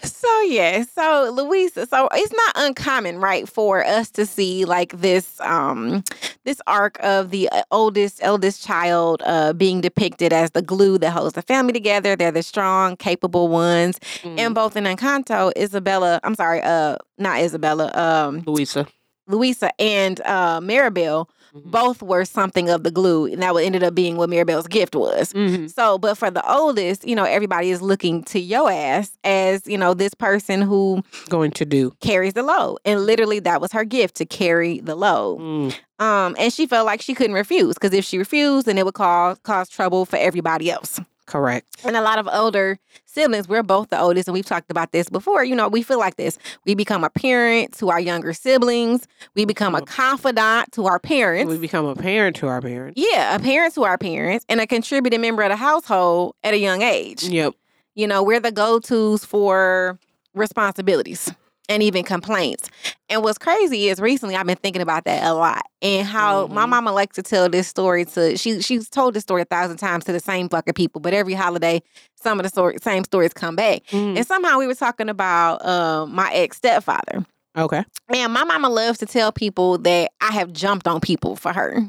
So 0.02 0.40
yeah, 0.42 0.84
so 0.84 1.30
Luisa, 1.34 1.86
so 1.86 2.08
it's 2.12 2.32
not 2.32 2.52
uncommon, 2.56 3.18
right, 3.18 3.48
for 3.48 3.84
us 3.84 4.10
to 4.12 4.26
see 4.26 4.64
like 4.64 4.98
this 4.98 5.40
um 5.40 6.02
this 6.44 6.60
arc 6.66 6.98
of 7.02 7.30
the 7.30 7.48
uh, 7.50 7.62
oldest 7.70 8.20
eldest 8.22 8.64
child 8.64 9.22
uh 9.24 9.52
being 9.52 9.80
depicted 9.80 10.32
as 10.32 10.50
the 10.52 10.62
glue 10.62 10.98
that 10.98 11.10
holds 11.10 11.34
the 11.34 11.42
family 11.42 11.72
together. 11.72 12.16
They're 12.16 12.30
the 12.30 12.42
strong, 12.42 12.96
capable 12.96 13.48
ones. 13.48 13.98
Mm. 14.22 14.38
And 14.38 14.54
both 14.54 14.76
in 14.76 14.84
Encanto, 14.84 15.52
Isabela, 15.56 16.20
I'm 16.22 16.34
sorry, 16.34 16.60
uh 16.62 16.96
not 17.18 17.38
Isabela, 17.38 17.94
um 17.96 18.42
Luisa. 18.46 18.86
Luisa 19.26 19.70
and 19.80 20.20
uh 20.22 20.60
Mirabel 20.62 21.28
Mhm. 21.54 21.70
both 21.70 22.02
were 22.02 22.24
something 22.24 22.68
of 22.68 22.82
the 22.82 22.90
glue, 22.90 23.26
and 23.26 23.42
that 23.42 23.54
what 23.54 23.64
ended 23.64 23.82
up 23.84 23.94
being 23.94 24.16
what 24.16 24.28
Mirabel's 24.28 24.66
gift 24.66 24.96
was. 24.96 25.32
Mhm. 25.32 25.72
So, 25.72 25.98
but 25.98 26.16
for 26.18 26.30
the 26.30 26.42
oldest, 26.52 27.06
you 27.06 27.14
know, 27.14 27.24
everybody 27.24 27.70
is 27.70 27.80
looking 27.80 28.22
to 28.24 28.40
your 28.40 28.70
ass 28.70 29.12
as, 29.24 29.66
you 29.66 29.78
know, 29.78 29.94
this 29.94 30.14
person 30.14 30.62
who 30.62 31.02
Going 31.28 31.52
to 31.52 31.64
do. 31.64 31.92
carries 32.00 32.32
the 32.32 32.42
load. 32.42 32.78
And 32.84 33.06
literally 33.06 33.38
that 33.40 33.60
was 33.60 33.72
her 33.72 33.84
gift 33.84 34.16
to 34.16 34.26
carry 34.26 34.80
the 34.80 34.94
load. 34.96 35.38
Mm. 35.40 35.74
Um, 36.00 36.34
and 36.38 36.52
she 36.52 36.66
felt 36.66 36.86
like 36.86 37.00
she 37.00 37.14
couldn't 37.14 37.34
refuse 37.34 37.74
because 37.74 37.92
if 37.92 38.04
she 38.04 38.18
refused, 38.18 38.66
then 38.66 38.76
it 38.78 38.84
would 38.84 38.94
cause 38.94 39.38
cause 39.44 39.68
trouble 39.68 40.04
for 40.06 40.16
everybody 40.16 40.70
else. 40.70 40.98
Correct. 41.26 41.66
And 41.84 41.96
a 41.96 42.02
lot 42.02 42.18
of 42.18 42.28
older 42.30 42.78
siblings, 43.06 43.48
we're 43.48 43.62
both 43.62 43.88
the 43.88 43.98
oldest, 43.98 44.28
and 44.28 44.34
we've 44.34 44.44
talked 44.44 44.70
about 44.70 44.92
this 44.92 45.08
before. 45.08 45.42
You 45.44 45.54
know, 45.54 45.68
we 45.68 45.82
feel 45.82 45.98
like 45.98 46.16
this. 46.16 46.38
We 46.66 46.74
become 46.74 47.02
a 47.02 47.10
parent 47.10 47.72
to 47.78 47.90
our 47.90 48.00
younger 48.00 48.32
siblings. 48.32 49.06
We 49.34 49.44
become 49.44 49.74
a 49.74 49.82
confidant 49.82 50.72
to 50.72 50.86
our 50.86 50.98
parents. 50.98 51.50
We 51.50 51.58
become 51.58 51.86
a 51.86 51.94
parent 51.94 52.36
to 52.36 52.48
our 52.48 52.60
parents. 52.60 53.00
yeah, 53.00 53.34
a 53.34 53.40
parent 53.40 53.74
to 53.74 53.84
our 53.84 53.98
parents, 53.98 54.44
and 54.48 54.60
a 54.60 54.66
contributing 54.66 55.20
member 55.20 55.42
of 55.42 55.50
the 55.50 55.56
household 55.56 56.34
at 56.44 56.54
a 56.54 56.58
young 56.58 56.82
age. 56.82 57.22
Yep. 57.24 57.54
You 57.94 58.06
know, 58.06 58.22
we're 58.22 58.40
the 58.40 58.52
go 58.52 58.80
tos 58.80 59.24
for 59.24 59.98
responsibilities 60.34 61.32
and 61.68 61.82
even 61.82 62.04
complaints. 62.04 62.68
And 63.08 63.22
what's 63.22 63.38
crazy 63.38 63.88
is 63.88 64.00
recently 64.00 64.36
I've 64.36 64.46
been 64.46 64.56
thinking 64.56 64.82
about 64.82 65.04
that 65.04 65.22
a 65.24 65.34
lot 65.34 65.62
and 65.82 66.06
how 66.06 66.46
my 66.48 66.64
Mhm. 66.64 66.68
mama 66.70 66.92
likes 66.92 67.16
to 67.16 67.22
tell 67.22 67.48
this 67.48 67.68
story 67.68 68.04
to 68.06 68.36
she 68.36 68.60
she's 68.62 68.88
told 68.88 69.14
this 69.14 69.22
story 69.22 69.42
a 69.42 69.44
thousand 69.46 69.76
times 69.78 70.04
to 70.04 70.12
the 70.12 70.20
same 70.20 70.48
fucking 70.48 70.74
people, 70.74 71.00
but 71.00 71.14
every 71.14 71.34
holiday 71.34 71.82
some 72.16 72.38
of 72.38 72.44
the 72.44 72.48
story, 72.48 72.76
same 72.82 73.04
stories 73.04 73.32
come 73.34 73.54
back. 73.56 73.82
Mm. 73.88 74.16
And 74.16 74.26
somehow 74.26 74.58
we 74.58 74.66
were 74.66 74.74
talking 74.74 75.08
about 75.10 75.64
um, 75.66 76.14
my 76.14 76.32
ex 76.32 76.56
stepfather. 76.56 77.24
Okay. 77.56 77.84
Man, 78.10 78.32
my 78.32 78.42
mama 78.44 78.68
loves 78.68 78.98
to 78.98 79.06
tell 79.06 79.30
people 79.30 79.78
that 79.78 80.10
I 80.20 80.32
have 80.32 80.52
jumped 80.52 80.88
on 80.88 81.00
people 81.00 81.36
for 81.36 81.52
her. 81.52 81.84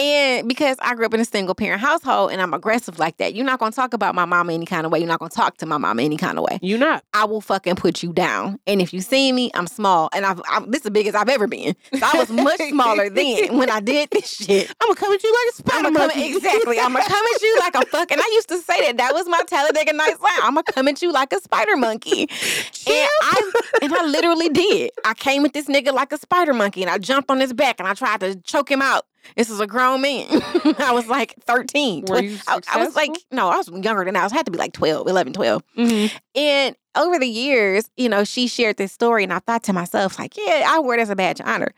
And 0.00 0.48
because 0.48 0.78
I 0.80 0.94
grew 0.94 1.04
up 1.04 1.12
in 1.12 1.20
a 1.20 1.26
single 1.26 1.54
parent 1.54 1.82
household 1.82 2.32
and 2.32 2.40
I'm 2.40 2.54
aggressive 2.54 2.98
like 2.98 3.18
that, 3.18 3.34
you're 3.34 3.44
not 3.44 3.58
gonna 3.58 3.70
talk 3.70 3.92
about 3.92 4.14
my 4.14 4.24
mama 4.24 4.54
any 4.54 4.64
kind 4.64 4.86
of 4.86 4.92
way. 4.92 4.98
You're 4.98 5.08
not 5.08 5.18
gonna 5.18 5.28
talk 5.28 5.58
to 5.58 5.66
my 5.66 5.76
mama 5.76 6.02
any 6.02 6.16
kind 6.16 6.38
of 6.38 6.44
way. 6.44 6.58
You're 6.62 6.78
not. 6.78 7.04
I 7.12 7.26
will 7.26 7.42
fucking 7.42 7.76
put 7.76 8.02
you 8.02 8.10
down. 8.10 8.58
And 8.66 8.80
if 8.80 8.94
you 8.94 9.02
see 9.02 9.30
me, 9.30 9.50
I'm 9.52 9.66
small. 9.66 10.08
And 10.14 10.24
I've, 10.24 10.40
I'm, 10.48 10.70
this 10.70 10.78
is 10.78 10.84
the 10.84 10.90
biggest 10.90 11.14
I've 11.14 11.28
ever 11.28 11.46
been. 11.46 11.76
So 11.92 12.00
I 12.02 12.16
was 12.16 12.30
much 12.30 12.60
smaller 12.70 13.10
then 13.10 13.58
when 13.58 13.68
I 13.68 13.80
did 13.80 14.08
this 14.10 14.26
shit. 14.26 14.74
I'm 14.80 14.88
gonna 14.88 14.96
come 14.96 15.12
at 15.12 15.22
you 15.22 15.34
like 15.34 15.52
a 15.52 15.56
spider 15.56 15.90
monkey. 15.90 16.24
exactly. 16.34 16.80
I'm 16.80 16.94
gonna 16.94 17.04
come 17.04 17.24
at 17.34 17.42
you 17.42 17.58
like 17.58 17.74
a 17.74 17.86
fuck. 17.86 18.10
And 18.10 18.22
I 18.22 18.30
used 18.32 18.48
to 18.48 18.58
say 18.58 18.80
that. 18.86 18.96
That 18.96 19.12
was 19.12 19.28
my 19.28 19.42
Talladega 19.42 19.92
Nights 19.92 20.20
line. 20.20 20.32
I'm 20.42 20.54
gonna 20.54 20.62
come 20.62 20.88
at 20.88 21.02
you 21.02 21.12
like 21.12 21.34
a 21.34 21.40
spider 21.42 21.76
monkey. 21.76 22.22
And 22.22 23.08
I 23.22 23.52
and 23.82 23.94
I 23.94 24.06
literally 24.06 24.48
did. 24.48 24.92
I 25.04 25.12
came 25.12 25.44
at 25.44 25.52
this 25.52 25.66
nigga 25.66 25.92
like 25.92 26.10
a 26.12 26.18
spider 26.18 26.54
monkey, 26.54 26.80
and 26.80 26.90
I 26.90 26.96
jumped 26.96 27.30
on 27.30 27.38
his 27.38 27.52
back 27.52 27.80
and 27.80 27.86
I 27.86 27.92
tried 27.92 28.20
to 28.20 28.36
choke 28.36 28.70
him 28.70 28.80
out. 28.80 29.04
This 29.36 29.50
is 29.50 29.60
a 29.60 29.66
grown 29.66 30.00
man. 30.02 30.26
I 30.78 30.92
was 30.92 31.06
like 31.06 31.34
13. 31.44 32.04
Were 32.08 32.22
you 32.22 32.38
I, 32.48 32.60
I 32.72 32.84
was 32.84 32.96
like, 32.96 33.12
no, 33.30 33.48
I 33.48 33.56
was 33.56 33.68
younger 33.68 34.04
than 34.04 34.14
that. 34.14 34.20
I 34.20 34.24
was 34.24 34.32
had 34.32 34.46
to 34.46 34.52
be 34.52 34.58
like 34.58 34.72
12, 34.72 35.06
11, 35.06 35.32
12. 35.32 35.62
Mhm. 35.76 36.12
And 36.34 36.76
over 36.96 37.18
the 37.18 37.28
years, 37.28 37.90
you 37.96 38.08
know, 38.08 38.24
she 38.24 38.48
shared 38.48 38.76
this 38.76 38.92
story, 38.92 39.22
and 39.24 39.32
I 39.32 39.38
thought 39.38 39.62
to 39.64 39.72
myself, 39.72 40.18
like, 40.18 40.36
yeah, 40.36 40.64
I 40.66 40.80
wear 40.80 40.98
it 40.98 41.02
as 41.02 41.10
a 41.10 41.16
badge 41.16 41.40
of 41.40 41.46
honor. 41.46 41.72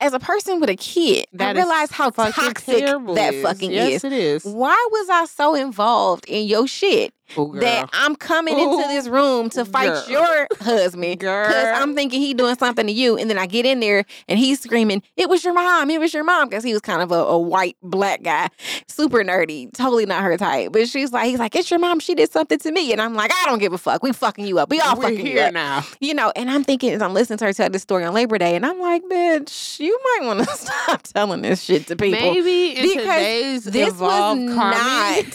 As 0.00 0.12
a 0.12 0.18
person 0.18 0.58
with 0.60 0.68
a 0.70 0.76
kid, 0.76 1.26
That 1.34 1.54
I 1.56 1.60
realized 1.60 1.92
how 1.92 2.10
Fucking 2.10 2.32
toxic 2.32 2.78
terrible 2.84 3.14
that 3.14 3.32
is. 3.34 3.42
fucking 3.42 3.70
yes, 3.70 3.92
is. 3.92 4.04
it 4.04 4.12
is. 4.12 4.44
Why 4.44 4.88
was 4.90 5.08
I 5.08 5.24
so 5.26 5.54
involved 5.54 6.24
in 6.26 6.46
your 6.46 6.66
shit 6.66 7.14
Oh, 7.36 7.46
girl. 7.46 7.60
that 7.60 7.88
I'm 7.92 8.16
coming 8.16 8.58
into 8.58 8.86
this 8.88 9.08
room 9.08 9.50
to 9.50 9.64
fight 9.64 9.88
girl. 9.88 10.08
your 10.08 10.48
husband? 10.60 11.18
Because 11.18 11.80
I'm 11.80 11.94
thinking 11.94 12.20
he 12.20 12.34
doing 12.34 12.56
something 12.56 12.86
to 12.86 12.92
you, 12.92 13.16
and 13.16 13.28
then 13.28 13.38
I 13.38 13.46
get 13.46 13.66
in 13.66 13.80
there 13.80 14.04
and 14.28 14.38
he's 14.38 14.60
screaming, 14.60 15.02
"It 15.16 15.28
was 15.28 15.42
your 15.44 15.54
mom! 15.54 15.90
It 15.90 16.00
was 16.00 16.12
your 16.14 16.24
mom!" 16.24 16.48
Because 16.48 16.62
he 16.64 16.72
was 16.72 16.82
kind 16.82 17.02
of 17.02 17.10
a, 17.10 17.14
a 17.14 17.38
white 17.38 17.76
black 17.82 18.22
guy, 18.22 18.48
super 18.88 19.24
nerdy, 19.24 19.72
totally 19.72 20.06
not 20.06 20.22
her 20.22 20.36
type. 20.36 20.72
But 20.72 20.88
she's 20.88 21.12
like, 21.12 21.26
he's 21.28 21.38
like, 21.38 21.56
"It's 21.56 21.70
your 21.70 21.80
mom! 21.80 21.98
She 22.00 22.14
did 22.14 22.30
something 22.30 22.58
to 22.58 22.72
me," 22.72 22.92
and 22.92 23.00
I'm 23.00 23.14
like, 23.14 23.32
"I 23.32 23.46
don't 23.46 23.58
give 23.58 23.72
a 23.72 23.78
fuck. 23.78 24.02
We 24.02 24.12
fucking 24.12 24.46
you 24.46 24.58
up. 24.58 24.70
We 24.70 24.80
all 24.80 24.96
We're 24.96 25.04
fucking 25.04 25.18
you 25.18 25.24
here 25.24 25.46
up." 25.46 25.54
now. 25.54 25.84
You 26.00 26.14
know, 26.14 26.32
and 26.36 26.50
I'm 26.50 26.62
thinking 26.62 26.90
as 26.92 27.02
I'm 27.02 27.14
listening 27.14 27.38
to 27.38 27.46
her 27.46 27.52
tell 27.52 27.70
this 27.70 27.82
story 27.82 28.04
on 28.04 28.12
Labor 28.14 28.38
Day, 28.38 28.54
and 28.54 28.64
I'm 28.66 28.78
like, 28.78 29.02
bitch, 29.04 29.80
you 29.80 29.98
might 30.04 30.26
want 30.26 30.40
to 30.40 30.46
stop 30.56 31.02
telling 31.02 31.42
this 31.42 31.62
shit 31.62 31.86
to 31.88 31.96
people. 31.96 32.20
Maybe 32.20 32.76
in 32.76 32.82
Because 32.82 33.04
today's 33.04 33.64
this 33.64 33.98
was 33.98 34.38
not 34.38 34.72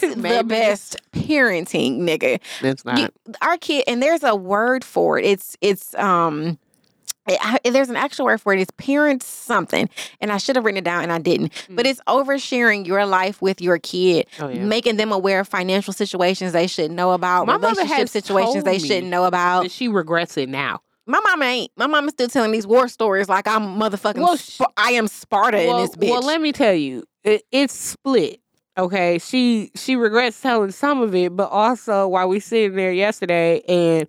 the 0.22 0.44
best 0.44 0.96
parenting, 1.12 1.79
nigga. 1.88 2.40
It's 2.62 2.84
not. 2.84 2.98
You- 2.98 3.08
our 3.40 3.56
kid, 3.56 3.84
and 3.86 4.02
there's 4.02 4.22
a 4.22 4.34
word 4.34 4.84
for 4.84 5.18
it. 5.18 5.24
It's 5.24 5.56
it's 5.60 5.94
um. 5.94 6.58
it- 7.26 7.72
there's 7.72 7.90
an 7.90 7.96
actual 7.96 8.24
word 8.24 8.40
for 8.40 8.52
it. 8.52 8.60
It's 8.60 8.72
parent 8.76 9.22
something, 9.22 9.88
and 10.20 10.32
I 10.32 10.38
should 10.38 10.56
have 10.56 10.64
written 10.64 10.78
it 10.78 10.84
down 10.84 11.02
and 11.02 11.12
I 11.12 11.18
didn't. 11.18 11.52
But 11.70 11.86
it's 11.86 12.00
oversharing 12.08 12.86
your 12.86 13.06
life 13.06 13.40
with 13.40 13.60
your 13.60 13.78
kid, 13.78 14.26
oh 14.40 14.48
yeah. 14.48 14.64
making 14.64 14.96
them 14.96 15.12
aware 15.12 15.40
of 15.40 15.48
financial 15.48 15.92
situations 15.92 16.52
they 16.52 16.66
should 16.66 16.90
know 16.90 17.12
about, 17.12 17.46
My 17.46 17.56
mother 17.56 17.82
relationship 17.82 18.08
situations 18.08 18.64
they 18.64 18.78
shouldn't 18.78 19.08
know 19.08 19.24
about. 19.24 19.70
She 19.70 19.86
regrets 19.88 20.36
it 20.36 20.48
now. 20.48 20.80
My 21.06 21.20
mama 21.20 21.44
ain't. 21.44 21.72
My 21.76 21.86
mama's 21.86 22.12
still 22.12 22.28
telling 22.28 22.52
these 22.52 22.66
war 22.66 22.86
stories 22.88 23.28
like 23.28 23.48
I'm 23.48 23.78
motherfucking. 23.78 24.18
Well, 24.18 24.38
I 24.76 24.92
am 24.92 25.08
Sparta 25.08 25.56
well, 25.58 25.78
in 25.78 25.86
this 25.86 25.96
bitch. 25.96 26.10
well, 26.10 26.22
let 26.22 26.40
me 26.40 26.52
tell 26.52 26.74
you, 26.74 27.04
it, 27.24 27.42
it's 27.50 27.74
split. 27.74 28.40
Okay, 28.80 29.18
she 29.18 29.70
she 29.74 29.94
regrets 29.94 30.40
telling 30.40 30.70
some 30.70 31.02
of 31.02 31.14
it, 31.14 31.36
but 31.36 31.50
also 31.50 32.08
while 32.08 32.28
we 32.28 32.40
sitting 32.40 32.76
there 32.76 32.92
yesterday 32.92 33.60
and 33.68 34.08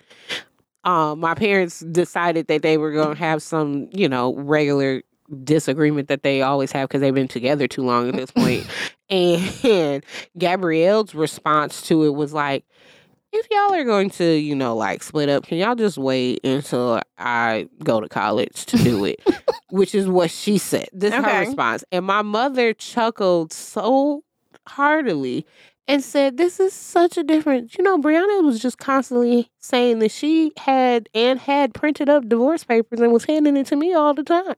um 0.86 1.20
my 1.20 1.34
parents 1.34 1.82
decided 1.82 2.48
that 2.48 2.62
they 2.62 2.78
were 2.78 2.92
going 2.92 3.16
to 3.16 3.20
have 3.20 3.44
some, 3.44 3.90
you 3.92 4.08
know, 4.08 4.34
regular 4.36 5.04
disagreement 5.44 6.08
that 6.08 6.24
they 6.24 6.42
always 6.42 6.72
have 6.72 6.88
because 6.88 7.02
they've 7.02 7.14
been 7.14 7.28
together 7.28 7.68
too 7.68 7.84
long 7.84 8.10
at 8.10 8.16
this 8.16 8.32
point. 8.32 8.66
and 9.10 10.06
Gabrielle's 10.38 11.14
response 11.14 11.82
to 11.84 12.06
it 12.06 12.16
was 12.16 12.32
like, 12.32 12.64
if 13.34 13.48
y'all 13.52 13.74
are 13.74 13.84
going 13.84 14.10
to, 14.12 14.36
you 14.36 14.56
know, 14.56 14.76
like 14.76 15.04
split 15.04 15.28
up, 15.28 15.46
can 15.46 15.58
y'all 15.58 15.76
just 15.76 15.98
wait 15.98 16.40
until 16.46 17.02
I 17.18 17.68
go 17.84 18.00
to 18.00 18.08
college 18.08 18.66
to 18.68 18.78
do 18.78 19.04
it? 19.04 19.22
Which 19.70 19.96
is 19.96 20.08
what 20.08 20.32
she 20.32 20.58
said. 20.58 20.88
This 20.94 21.14
is 21.14 21.24
her 21.24 21.40
response. 21.42 21.84
And 21.92 22.06
my 22.06 22.22
mother 22.22 22.74
chuckled 22.74 23.54
so 23.54 24.24
heartily 24.68 25.46
and 25.88 26.04
said, 26.04 26.38
This 26.38 26.60
is 26.60 26.74
such 26.74 27.18
a 27.18 27.24
different 27.24 27.78
you 27.78 27.84
know, 27.84 27.98
Brianna 27.98 28.44
was 28.44 28.60
just 28.60 28.78
constantly 28.78 29.50
saying 29.60 30.00
that 30.00 30.12
she 30.12 30.52
had 30.58 31.10
and 31.14 31.40
had 31.40 31.74
printed 31.74 32.10
up 32.10 32.28
divorce 32.28 32.64
papers 32.64 33.00
and 33.00 33.12
was 33.12 33.26
handing 33.26 33.58
it 33.58 33.68
to 33.68 33.76
me 33.76 33.94
all 33.94 34.14
the 34.14 34.24
time. 34.24 34.56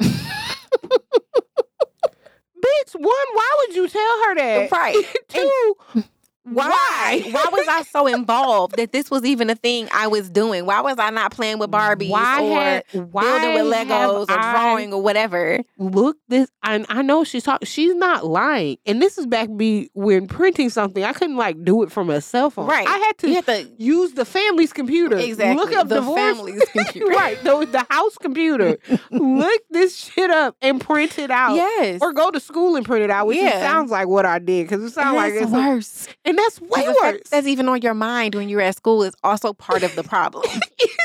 Bitch, 2.64 2.96
one, 2.96 3.04
why 3.34 3.56
would 3.60 3.76
you 3.76 3.90
tell 3.90 4.24
her 4.26 4.36
that? 4.36 4.72
right. 4.72 4.96
Two, 5.28 5.76
Why? 6.46 7.24
Why 7.32 7.46
was 7.52 7.68
I 7.68 7.84
so 7.84 8.08
involved 8.08 8.76
that 8.78 8.92
this 8.92 9.10
was 9.10 9.24
even 9.24 9.50
a 9.50 9.56
thing 9.56 9.88
I 9.94 10.08
was 10.08 10.30
doing? 10.30 10.66
Why 10.66 10.82
was 10.82 11.00
I 11.00 11.10
not 11.10 11.32
playing 11.32 11.60
with 11.60 11.72
Barbies 11.72 12.10
Why 12.10 12.44
or 12.44 12.60
had, 12.60 12.84
why 13.12 13.24
building 13.24 13.54
with 13.70 13.74
Legos 13.74 14.22
or 14.24 14.26
drawing 14.26 14.94
or 14.94 15.02
whatever? 15.02 15.60
look 15.78 16.18
this 16.28 16.50
and 16.64 16.86
I 16.90 17.02
know 17.02 17.24
she's 17.24 17.44
talking 17.44 17.66
she's 17.66 17.96
not 17.96 18.26
lying. 18.26 18.78
And 18.86 19.02
this 19.02 19.18
is 19.18 19.26
back 19.26 19.50
me 19.50 19.90
when 19.94 20.28
printing 20.28 20.70
something, 20.70 21.04
I 21.04 21.14
couldn't 21.14 21.38
like 21.38 21.64
do 21.64 21.84
it 21.84 21.92
from 21.92 22.10
a 22.10 22.20
cell 22.22 22.50
phone. 22.50 22.68
Right. 22.68 22.88
I 22.88 22.98
had 22.98 23.18
to 23.20 23.34
have 23.36 23.46
to 23.46 23.70
use 23.78 24.14
the 24.14 24.26
family's 24.26 24.74
computer. 24.74 25.18
exactly 25.18 25.56
Look 25.56 25.74
up 25.74 25.88
the 25.88 25.96
divorce. 25.96 26.20
family's 26.20 26.64
computer. 26.72 27.08
right. 27.08 27.42
The, 27.44 27.66
the 27.66 27.86
house 27.90 28.18
computer. 28.18 28.78
Look 29.12 29.62
this 29.70 29.96
shit 29.98 30.30
up 30.30 30.56
and 30.62 30.82
print 30.82 31.18
it 31.20 31.32
out. 31.32 31.56
Yes. 31.56 32.00
Or 32.02 32.12
go 32.14 32.32
to 32.32 32.40
school 32.40 32.76
and 32.76 32.86
print 32.86 33.04
it 33.04 33.10
out, 33.10 33.28
which 33.28 33.38
it 33.38 33.44
Yeah. 33.44 33.60
sounds 33.62 33.92
like 33.92 34.08
what 34.08 34.26
I 34.26 34.40
did. 34.40 34.68
Because 34.68 34.84
it 34.84 34.92
sounds 34.92 35.16
like 35.16 35.34
it's 35.34 35.52
worse. 35.52 36.08
And 36.34 36.40
that's 36.40 36.60
way 36.60 36.70
And 36.78 36.88
the 36.88 36.94
fact 37.00 37.18
worse. 37.20 37.30
That's 37.30 37.46
even 37.46 37.70
on 37.70 37.82
your 37.84 37.94
mind 37.94 38.34
when 38.34 38.50
you're 38.50 38.60
at 38.62 38.76
school 38.76 39.04
is 39.04 39.14
also 39.24 39.54
part 39.54 39.84
of 39.84 39.96
the 39.96 40.04
problem. 40.16 40.44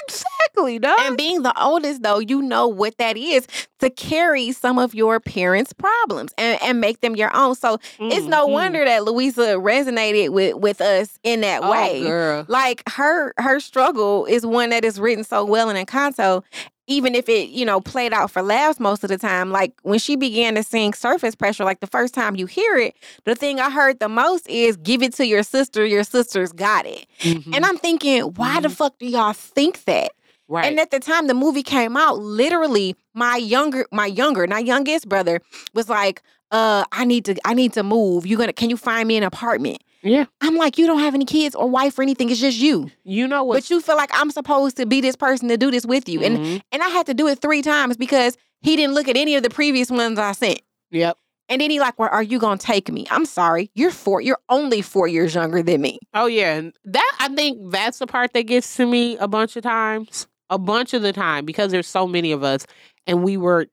exactly, 0.07 0.79
dog. 0.79 0.97
and 1.01 1.19
being 1.19 1.43
the 1.43 1.53
oldest, 1.63 2.03
though, 2.03 2.19
you 2.19 2.41
know 2.41 2.67
what 2.67 2.97
that 2.97 3.17
is 3.19 3.47
to 3.81 3.91
carry 3.91 4.53
some 4.53 4.79
of 4.79 4.95
your 4.95 5.21
parents' 5.21 5.75
problems 5.75 6.33
and, 6.39 6.59
and 6.63 6.81
make 6.81 7.01
them 7.03 7.15
your 7.15 7.35
own. 7.37 7.55
So 7.55 7.79
it's 7.99 8.27
no 8.27 8.49
Mhm. 8.49 8.53
wonder 8.53 8.85
that 8.87 9.05
Luisa 9.05 9.57
resonated 9.57 10.31
with 10.31 10.55
with 10.57 10.81
us 10.81 11.19
in 11.23 11.43
that 11.43 11.63
Oh, 11.63 11.71
way. 11.71 12.03
girl. 12.03 12.45
Like 12.49 12.83
her 12.89 13.35
her 13.39 13.61
struggle 13.61 14.25
is 14.25 14.47
one 14.47 14.71
that 14.71 14.85
is 14.85 14.99
written 14.99 15.25
so 15.25 15.45
well 15.45 15.69
in 15.69 15.77
Encanto. 15.77 16.43
Even 16.89 17.15
if 17.15 17.29
it, 17.29 17.51
you 17.51 17.65
know, 17.65 17.81
played 17.81 18.13
out 18.13 18.31
for 18.31 18.43
laughs 18.43 18.81
most 18.81 19.05
of 19.05 19.09
the 19.09 19.19
time, 19.19 19.53
like 19.53 19.73
when 19.83 19.99
she 19.99 20.17
began 20.17 20.55
to 20.57 20.63
sing 20.63 20.95
Surface 20.95 21.35
Pressure, 21.35 21.63
like 21.65 21.81
the 21.81 21.87
first 21.87 22.15
time 22.15 22.35
you 22.35 22.47
hear 22.47 22.77
it, 22.77 22.97
the 23.25 23.35
thing 23.35 23.61
I 23.61 23.71
heard 23.71 24.01
the 24.01 24.09
most 24.09 24.49
is 24.49 24.77
give 24.79 25.03
it 25.03 25.13
to 25.15 25.27
your 25.27 25.43
sister, 25.43 25.85
your 25.85 26.03
sister's 26.03 26.51
got 26.53 26.87
it. 26.87 27.07
Mhm. 27.21 27.55
And 27.55 27.65
I'm 27.67 27.77
thinking, 27.77 28.23
why 28.23 28.61
the 28.61 28.71
fuck 28.71 28.99
do 28.99 29.07
y'all 29.07 29.35
think 29.35 29.85
that? 29.85 30.13
right. 30.49 30.65
And 30.65 30.81
at 30.81 30.91
the 30.91 30.99
time 30.99 31.27
the 31.27 31.35
movie 31.35 31.63
came 31.63 31.97
out, 31.97 32.19
literally 32.21 32.97
my 33.15 33.37
younger, 33.37 33.87
my 33.93 34.07
younger, 34.07 34.47
my 34.47 34.59
youngest 34.61 35.09
brother 35.09 35.41
was 35.75 35.89
like, 35.91 36.23
uh, 36.51 36.85
I 36.93 37.05
need 37.05 37.27
to, 37.27 37.37
I 37.45 37.53
need 37.53 37.75
to 37.75 37.83
move. 37.83 38.27
You 38.27 38.39
gonna 38.39 38.55
can 38.55 38.71
you 38.71 38.79
find 38.79 39.07
me 39.07 39.19
an 39.19 39.23
apartment? 39.25 39.83
Yeah. 40.09 40.25
I'm 40.41 40.57
like, 40.57 40.79
you 40.79 40.87
don't 40.87 40.99
have 41.01 41.15
any 41.15 41.25
kids 41.25 41.55
or 41.55 41.69
wife 41.69 41.99
or 41.99 42.03
anything. 42.03 42.31
It's 42.31 42.41
just 42.41 42.59
you. 42.59 42.91
You 43.05 43.27
know 43.29 43.45
what? 43.45 43.55
But 43.57 43.71
you 43.71 43.81
feel 43.81 43.97
like 43.97 44.11
I'm 44.13 44.31
supposed 44.31 44.77
to 44.79 44.87
be 44.87 45.01
this 45.01 45.17
person 45.17 45.49
to 45.49 45.57
do 45.57 45.71
this 45.71 45.85
with 45.87 46.09
you. 46.09 46.23
And 46.23 46.39
Mhm. 46.39 46.61
and 46.73 46.83
I 46.83 46.89
had 46.89 47.07
to 47.07 47.15
do 47.15 47.29
it 47.29 47.41
three 47.41 47.63
times 47.63 47.97
because 47.97 48.37
he 48.61 48.77
didn't 48.77 48.95
look 48.95 49.09
at 49.09 49.17
any 49.17 49.35
of 49.37 49.43
the 49.43 49.51
previous 49.51 49.91
ones 49.91 50.19
I 50.19 50.33
sent. 50.33 50.61
Yep. 50.91 51.17
And 51.51 51.61
then 51.63 51.71
he 51.71 51.81
like, 51.81 51.99
"Well, 51.99 52.11
are 52.13 52.23
you 52.23 52.39
gonna 52.39 52.59
take 52.59 52.91
me?" 52.93 53.07
I'm 53.11 53.25
sorry, 53.25 53.71
you're 53.75 53.91
four. 53.91 54.21
You're 54.21 54.41
only 54.51 54.83
four 54.83 55.09
years 55.09 55.35
younger 55.35 55.63
than 55.63 55.81
me. 55.81 55.99
Oh 56.13 56.27
yeah, 56.27 56.55
and 56.57 56.73
that 56.85 57.17
I 57.21 57.29
think 57.29 57.71
that's 57.71 57.99
the 58.01 58.07
part 58.07 58.33
that 58.35 58.43
gets 58.43 58.77
to 58.77 58.85
me 58.87 59.17
a 59.17 59.27
bunch 59.29 59.57
of 59.57 59.63
times, 59.63 60.27
a 60.51 60.59
bunch 60.59 60.93
of 60.93 61.01
the 61.03 61.13
time 61.13 61.45
because 61.47 61.71
there's 61.73 61.87
so 61.87 62.07
many 62.07 62.33
of 62.33 62.43
us, 62.43 62.67
and 63.07 63.23
we 63.25 63.37
were 63.39 63.67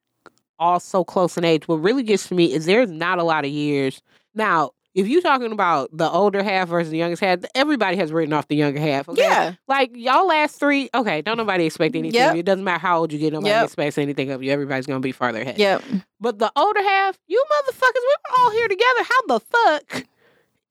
all 0.58 0.80
so 0.80 1.04
close 1.04 1.38
in 1.38 1.44
age. 1.44 1.68
What 1.68 1.82
really 1.82 2.04
gets 2.04 2.30
to 2.30 2.34
me 2.34 2.54
is 2.54 2.66
there's 2.66 2.90
not 2.90 3.20
a 3.20 3.24
lot 3.24 3.44
of 3.44 3.52
years. 3.52 4.02
Now, 4.34 4.72
if 4.96 5.08
you're 5.08 5.22
talking 5.22 5.52
about 5.52 5.90
the 5.96 6.10
older 6.10 6.42
half 6.42 6.70
versus 6.70 6.90
the 6.90 6.98
youngest 6.98 7.22
half, 7.22 7.40
everybody 7.54 7.98
has 7.98 8.12
written 8.12 8.34
off 8.34 8.48
the 8.48 8.56
younger 8.56 8.80
half. 8.80 9.08
Okay? 9.10 9.22
Yeah, 9.22 9.54
Like 9.68 9.92
y'all 9.94 10.26
last 10.26 10.60
three, 10.60 10.90
okay, 10.96 11.22
don't 11.22 11.38
nobody 11.38 11.66
expect 11.66 11.96
anything. 11.96 12.20
Yep. 12.20 12.30
of 12.30 12.36
you. 12.36 12.40
It 12.40 12.46
doesn't 12.46 12.64
matter 12.64 12.80
how 12.80 13.00
old 13.00 13.14
you 13.14 13.20
get, 13.20 13.34
nobody 13.34 13.50
Yep. 13.50 13.66
expects 13.66 13.98
anything 14.00 14.32
of 14.32 14.42
you. 14.42 14.52
Everybody's 14.52 14.86
gonna 14.88 15.00
be 15.02 15.12
farther 15.12 15.42
ahead. 15.42 15.60
yep. 15.60 15.84
But 16.20 16.40
the 16.40 16.52
older 16.56 16.82
half, 16.82 17.20
you 17.28 17.44
motherfuckers, 17.52 17.82
we're 17.84 18.44
all 18.44 18.52
here 18.52 18.68
together. 18.68 19.04
How 19.04 19.22
the 19.28 19.40
fuck 19.42 20.06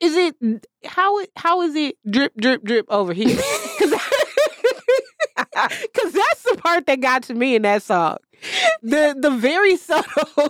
is 0.01 0.15
it? 0.15 0.65
How 0.85 1.19
it? 1.19 1.31
How 1.37 1.61
is 1.61 1.75
it 1.75 1.95
drip, 2.09 2.35
drip, 2.35 2.63
drip 2.63 2.85
over 2.89 3.13
here? 3.13 3.37
Because 5.37 6.13
that's 6.13 6.43
the 6.43 6.57
part 6.57 6.85
that 6.87 6.99
got 7.01 7.23
to 7.23 7.33
me 7.33 7.55
in 7.55 7.61
that 7.63 7.81
song. 7.83 8.17
The 8.81 9.15
the 9.17 9.31
very 9.31 9.75
subtle 9.77 10.49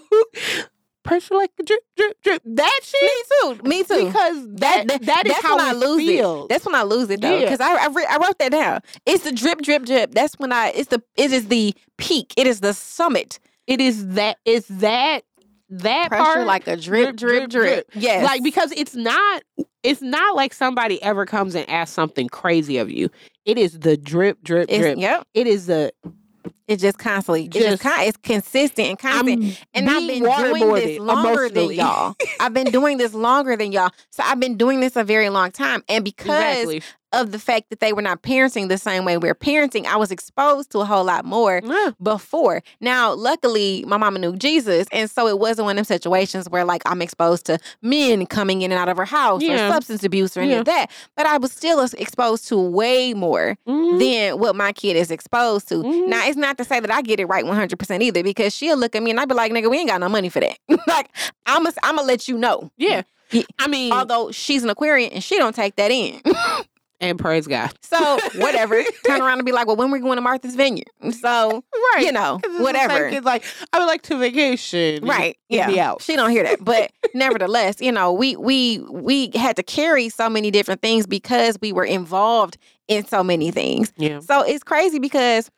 pressure 1.05 1.35
like 1.35 1.51
a 1.59 1.63
drip, 1.63 1.81
drip, 1.95 2.17
drip. 2.23 2.41
That 2.45 2.79
shit. 2.83 3.01
Me 3.01 3.23
too. 3.55 3.69
Me 3.69 3.83
too. 3.83 4.07
Because 4.07 4.47
that 4.55 4.87
That- 4.87 5.01
that 5.05 5.25
is 5.27 5.33
that's 5.33 5.45
how 5.45 5.55
when 5.57 5.65
I 5.65 5.71
lose 5.71 5.99
feels. 6.05 6.45
it. 6.45 6.49
That's 6.49 6.65
when 6.65 6.75
I 6.75 6.83
lose 6.83 7.09
it 7.09 7.21
though, 7.21 7.35
Yeah. 7.37 7.41
because 7.45 7.61
I 7.61 7.75
I, 7.75 7.87
re- 7.87 8.07
I 8.09 8.17
wrote 8.17 8.37
that 8.39 8.51
down. 8.51 8.81
It's 9.05 9.23
the 9.23 9.31
drip, 9.31 9.61
drip, 9.61 9.85
drip. 9.85 10.11
That's 10.11 10.33
when 10.37 10.51
I. 10.51 10.69
It's 10.75 10.89
the. 10.89 11.01
It 11.15 11.31
is 11.31 11.47
the 11.47 11.73
peak. 11.97 12.33
It 12.35 12.47
is 12.47 12.59
the 12.59 12.73
summit. 12.73 13.39
it 13.67 13.79
is 13.79 14.07
that. 14.15 14.37
It's 14.45 14.67
that. 14.67 15.21
That 15.69 16.09
Pressure 16.09 16.23
part, 16.23 16.45
like 16.45 16.67
a 16.67 16.77
drip, 16.77 17.15
drip, 17.15 17.49
drip. 17.49 17.89
Yes. 17.95 18.23
Like 18.23 18.43
because 18.43 18.71
it's 18.73 18.93
not 18.95 19.41
it's 19.81 19.99
not 20.01 20.35
like 20.35 20.53
somebody 20.53 21.01
ever 21.01 21.25
comes 21.25 21.55
and 21.55 21.67
asks 21.67 21.91
something 21.93 22.27
crazy 22.29 22.77
of 22.77 22.91
you. 22.91 23.09
It 23.45 23.57
is 23.57 23.79
the 23.79 23.97
drip, 23.97 24.43
drip, 24.43 24.67
it's, 24.69 24.79
drip. 24.79 24.99
Yep. 24.99 25.27
It 25.33 25.47
is 25.47 25.65
the 25.65 25.91
It's 26.67 26.81
just 26.81 26.97
constantly. 26.97 27.45
It's 27.45 27.55
just 27.55 27.69
Just- 27.69 27.83
con- 27.83 27.99
It's 28.07 28.17
consistent 28.17 28.87
and 28.89 28.99
constant. 28.99 29.43
I'm 29.43 29.57
And 29.73 29.89
I've 29.89 30.07
been 30.07 30.23
doing 30.23 30.73
this 30.75 30.99
longer 30.99 31.49
than 31.49 31.71
y'all. 31.71 32.15
I've 32.39 32.53
been 32.53 32.71
doing 32.71 32.97
this 32.97 33.13
longer 33.13 33.55
than 33.55 33.71
y'all. 33.71 33.91
So 34.09 34.23
I've 34.25 34.39
been 34.39 34.57
doing 34.57 34.79
this 34.79 34.95
a 34.95 35.03
very 35.03 35.29
long 35.29 35.51
time. 35.51 35.83
And 35.87 36.03
because 36.03 36.27
exactly. 36.27 36.81
Of 37.15 37.31
the 37.31 37.39
fact 37.39 37.69
that 37.69 37.79
they 37.79 37.93
were 37.93 38.01
not 38.01 38.21
parenting 38.21 38.69
the 38.69 38.77
same 38.77 39.05
way 39.05 39.17
we're 39.17 39.33
parenting, 39.35 39.85
I 39.85 39.95
was 39.95 40.11
exposed 40.11 40.71
to 40.71 40.79
a 40.79 40.85
whole 40.85 41.03
lot 41.03 41.25
more 41.25 41.61
Yeah. 41.63 41.91
before. 42.01 42.61
Now, 42.81 43.13
luckily, 43.13 43.83
my 43.87 43.97
mama 43.97 44.19
knew 44.19 44.35
Jesus. 44.35 44.87
And 44.91 45.09
so 45.09 45.27
it 45.27 45.39
wasn't 45.39 45.65
one 45.65 45.77
of 45.77 45.87
them 45.87 45.97
situations 45.97 46.49
where 46.49 46.65
like 46.65 46.81
I'm 46.85 47.01
exposed 47.01 47.45
to 47.47 47.57
men 47.81 48.25
coming 48.25 48.61
in 48.61 48.71
and 48.71 48.79
out 48.79 48.89
of 48.89 48.97
her 48.97 49.05
house 49.05 49.41
Yeah. 49.41 49.67
or 49.69 49.71
substance 49.73 50.03
abuse 50.03 50.35
or 50.37 50.41
any 50.41 50.51
Yeah. 50.51 50.59
of 50.59 50.65
that. 50.65 50.91
But 51.15 51.25
I 51.25 51.37
was 51.37 51.51
still 51.51 51.79
exposed 51.81 52.47
to 52.49 52.57
way 52.59 53.13
more 53.13 53.57
Mhm. 53.67 53.99
than 53.99 54.39
what 54.39 54.55
my 54.55 54.71
kid 54.73 54.95
is 54.97 55.11
exposed 55.11 55.69
to. 55.69 55.75
Mhm. 55.75 56.07
Now, 56.07 56.27
it's 56.27 56.37
not 56.37 56.57
to 56.57 56.63
say 56.63 56.79
that 56.79 56.91
I 56.91 57.01
get 57.01 57.19
it 57.19 57.25
right 57.25 57.45
100% 57.45 58.03
either 58.03 58.23
because 58.23 58.53
she'll 58.55 58.77
look 58.77 58.95
at 58.95 59.01
me 59.03 59.11
and 59.11 59.19
I'd 59.19 59.29
be 59.29 59.35
like, 59.35 59.51
nigga, 59.51 59.69
we 59.69 59.77
ain't 59.79 59.89
got 59.89 59.99
no 60.01 60.09
money 60.09 60.29
for 60.29 60.39
that. 60.41 60.57
like, 60.87 61.09
I'm 61.45 61.63
going 61.63 61.73
to 61.97 62.03
let 62.03 62.27
you 62.27 62.37
know. 62.37 62.71
yeah. 62.77 63.03
Yeah. 63.31 63.41
I 63.57 63.67
mean, 63.67 63.91
Although 63.91 64.31
she's 64.31 64.63
an 64.63 64.69
Aquarian 64.69 65.11
and 65.11 65.23
she 65.23 65.37
don't 65.37 65.55
take 65.55 65.75
that 65.77 65.89
in. 65.89 66.21
and 67.01 67.19
praise 67.19 67.47
God. 67.47 67.71
so, 67.81 68.19
whatever. 68.35 68.81
Turn 69.05 69.21
around 69.21 69.39
and 69.39 69.45
be 69.45 69.51
like, 69.51 69.67
well, 69.67 69.75
when 69.75 69.91
we're 69.91 69.99
going 69.99 70.15
to 70.15 70.21
Martha's 70.21 70.55
Vineyard? 70.55 70.87
So, 71.19 71.63
Right. 71.95 72.05
you 72.05 72.11
know, 72.11 72.39
'Cause 72.41 72.43
it's 72.43 72.45
the 72.45 72.53
same 72.55 72.63
whatever. 72.63 73.07
It's 73.07 73.25
like 73.25 73.43
I 73.73 73.79
would 73.79 73.85
like 73.85 74.01
to 74.03 74.17
vacation. 74.17 75.05
Right. 75.05 75.37
Yeah. 75.49 75.69
the 75.69 75.79
out. 75.79 76.01
She 76.01 76.15
don't 76.15 76.29
hear 76.31 76.43
that. 76.43 76.63
But 76.63 76.91
nevertheless, 77.13 77.75
you 77.79 77.91
know, 77.91 78.11
we 78.13 78.35
we 78.35 78.79
we 78.89 79.31
had 79.35 79.55
to 79.57 79.63
carry 79.63 80.09
so 80.09 80.29
many 80.29 80.51
different 80.51 80.81
things 80.81 81.05
because 81.07 81.57
we 81.61 81.71
were 81.73 81.85
involved 81.85 82.57
in 82.87 83.05
so 83.05 83.23
many 83.23 83.51
things. 83.51 83.91
Yeah. 83.97 84.19
So 84.19 84.41
it's 84.41 84.63
crazy 84.63 84.99
because 84.99 85.49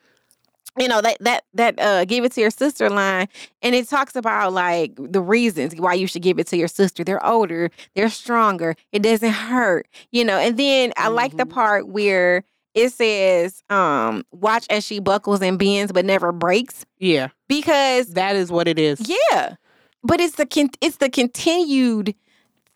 you 0.78 0.88
know 0.88 1.02
that 1.02 1.18
that 1.22 1.44
that 1.54 1.80
uh 1.80 2.06
give 2.06 2.24
it 2.24 2.32
to 2.34 2.42
your 2.42 2.52
sister 2.52 2.90
line 2.90 3.28
and 3.62 3.74
it 3.76 3.88
talks 3.90 4.16
about 4.16 4.54
like 4.54 4.94
the 4.98 5.22
reasons 5.22 5.74
why 5.76 5.94
you 5.94 6.08
should 6.08 6.22
give 6.22 6.40
it 6.40 6.48
to 6.48 6.58
your 6.58 6.68
sister 6.68 7.04
they're 7.04 7.26
older 7.26 7.70
they're 7.96 8.10
stronger 8.10 8.76
it 8.92 9.02
doesn't 9.02 9.32
hurt 9.32 9.88
you 10.12 10.24
know 10.24 10.38
and 10.38 10.58
then 10.58 10.92
i 10.98 11.08
like 11.08 11.36
the 11.38 11.46
Mhm. 11.46 11.50
part 11.50 11.88
where 11.88 12.44
it 12.76 12.92
says 12.94 13.64
um 13.70 14.24
watch 14.32 14.66
as 14.70 14.84
she 14.86 15.00
buckles 15.00 15.42
and 15.42 15.58
bends 15.58 15.92
but 15.92 16.06
never 16.06 16.32
breaks 16.32 16.86
Yeah. 17.00 17.30
because 17.48 18.10
That 18.14 18.36
is 18.36 18.52
what 18.52 18.68
it 18.68 18.78
is. 18.78 19.00
yeah 19.10 19.56
but 20.04 20.22
it's 20.22 20.36
the 20.36 20.46
con- 20.46 20.70
it's 20.82 20.98
the 20.98 21.10
continued 21.10 22.14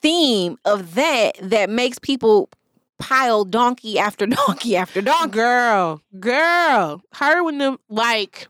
theme 0.02 0.58
of 0.66 0.96
that 0.96 1.36
that 1.42 1.70
makes 1.70 2.00
people 2.00 2.50
pile 3.02 3.44
donkey 3.44 4.00
after 4.00 4.26
donkey 4.48 4.76
after 4.76 5.02
donkey. 5.02 5.32
Girl, 5.32 6.02
girl, 6.20 7.02
her 7.14 7.44
when 7.44 7.58
them 7.58 7.78
like 7.90 8.48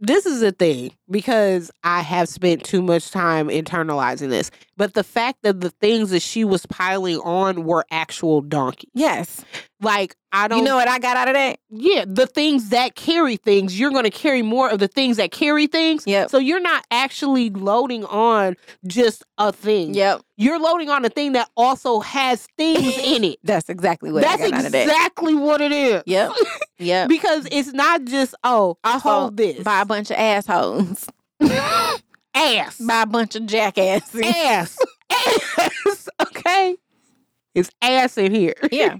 this 0.00 0.26
is 0.26 0.42
a 0.42 0.52
thing 0.52 0.92
because 1.10 1.70
I 1.84 2.00
have 2.02 2.28
spent 2.28 2.64
too 2.64 2.82
much 2.82 3.10
time 3.10 3.48
internalizing 3.48 4.28
this. 4.30 4.50
But 4.76 4.94
the 4.94 5.04
fact 5.04 5.38
that 5.42 5.60
the 5.60 5.70
things 5.70 6.10
that 6.10 6.20
she 6.20 6.44
was 6.44 6.66
piling 6.66 7.18
on 7.18 7.64
were 7.64 7.84
actual 7.90 8.40
donkey. 8.42 8.88
yes 8.94 9.42
Like 9.80 10.14
I 10.32 10.48
don't 10.48 10.58
you 10.58 10.64
know 10.64 10.76
what 10.76 10.86
i 10.88 10.98
got 10.98 11.16
out 11.16 11.28
of 11.28 11.34
that 11.34 11.58
Yeah, 11.70 12.04
the 12.06 12.26
things 12.26 12.68
that 12.70 12.94
carry 12.94 13.36
things, 13.36 13.78
you're 13.80 13.90
going 13.90 14.04
to 14.04 14.10
carry 14.10 14.42
more 14.42 14.68
of 14.68 14.78
the 14.78 14.88
things 14.88 15.16
that 15.16 15.30
carry 15.30 15.66
things. 15.66 16.04
Yep. 16.06 16.28
So 16.30 16.36
you're 16.38 16.60
not 16.60 16.84
actually 16.90 17.48
loading 17.48 18.04
on 18.04 18.56
just 18.86 19.24
a 19.38 19.50
thing. 19.52 19.94
Yep. 19.94 20.20
You're 20.36 20.60
loading 20.60 20.90
on 20.90 21.02
a 21.06 21.08
thing 21.08 21.32
that 21.32 21.48
also 21.56 22.00
has 22.00 22.46
things 22.58 22.98
in 23.02 23.24
it. 23.24 23.38
That's 23.44 23.70
exactly 23.70 24.12
what 24.12 24.22
That's 24.24 24.42
I 24.42 24.50
got 24.50 24.60
out 24.60 24.66
of 24.66 24.72
that. 24.72 24.82
exactly 24.82 25.34
what 25.34 25.62
it 25.62 25.72
is. 25.72 26.02
Yep. 26.06 26.32
Yep. 26.78 27.08
Because 27.08 27.48
it's 27.50 27.72
not 27.72 28.04
just, 28.04 28.34
oh, 28.44 28.76
Also, 28.84 28.98
hold 29.08 29.38
this. 29.38 29.62
by 29.62 29.80
a 29.80 29.86
bunch 29.86 30.10
of 30.10 30.18
assholes. 30.18 30.95
ass. 32.34 32.78
By 32.78 33.02
a 33.02 33.06
bunch 33.06 33.36
of 33.36 33.46
jackasses. 33.46 34.20
ass. 34.24 34.78
ass. 35.10 36.08
Okay. 36.20 36.76
It's 37.54 37.70
ass 37.80 38.18
in 38.18 38.34
here. 38.34 38.54
yeah. 38.70 38.96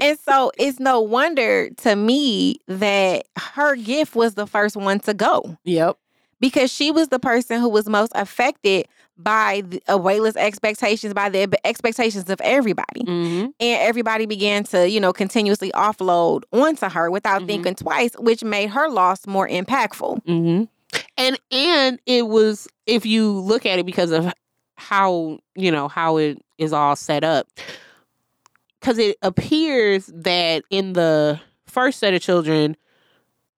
And 0.00 0.18
so 0.18 0.50
it's 0.58 0.80
no 0.80 1.00
wonder 1.00 1.68
to 1.70 1.94
me 1.96 2.56
that 2.66 3.26
her 3.36 3.76
gift 3.76 4.14
was 4.14 4.34
the 4.34 4.46
first 4.46 4.76
one 4.76 4.98
to 5.00 5.12
go 5.14 5.58
Yep. 5.64 5.98
because 6.40 6.72
she 6.72 6.90
was 6.90 7.08
the 7.08 7.18
person 7.18 7.60
who 7.60 7.68
was 7.68 7.88
most 7.88 8.12
affected 8.14 8.86
by 9.18 9.62
the 9.66 9.82
Abuela's 9.88 10.36
expectations, 10.36 11.12
by 11.12 11.28
the 11.28 11.46
expectations 11.66 12.30
of 12.30 12.40
everybody. 12.40 13.02
Mm-hmm. 13.02 13.44
And 13.60 13.82
everybody 13.82 14.24
began 14.24 14.64
to, 14.64 14.88
you 14.88 14.98
know, 14.98 15.12
continuously 15.12 15.70
offload 15.72 16.42
onto 16.50 16.88
her 16.88 17.10
without 17.10 17.42
Mhm. 17.42 17.46
thinking 17.46 17.74
twice, 17.74 18.12
which 18.18 18.42
made 18.42 18.70
her 18.70 18.88
loss 18.88 19.26
more 19.26 19.46
impactful. 19.46 20.24
Mm-hmm. 20.24 20.64
And 21.16 21.38
and 21.50 21.98
it 22.06 22.28
was 22.28 22.68
if 22.86 23.04
you 23.06 23.30
look 23.30 23.66
at 23.66 23.78
it 23.78 23.86
because 23.86 24.10
of 24.10 24.32
how 24.76 25.38
you 25.54 25.70
know 25.70 25.88
how 25.88 26.16
it 26.16 26.38
is 26.58 26.72
all 26.72 26.96
set 26.96 27.22
up, 27.24 27.46
because 28.80 28.98
it 28.98 29.16
appears 29.22 30.06
that 30.14 30.64
in 30.70 30.94
the 30.94 31.40
first 31.66 31.98
set 31.98 32.14
of 32.14 32.20
children, 32.22 32.76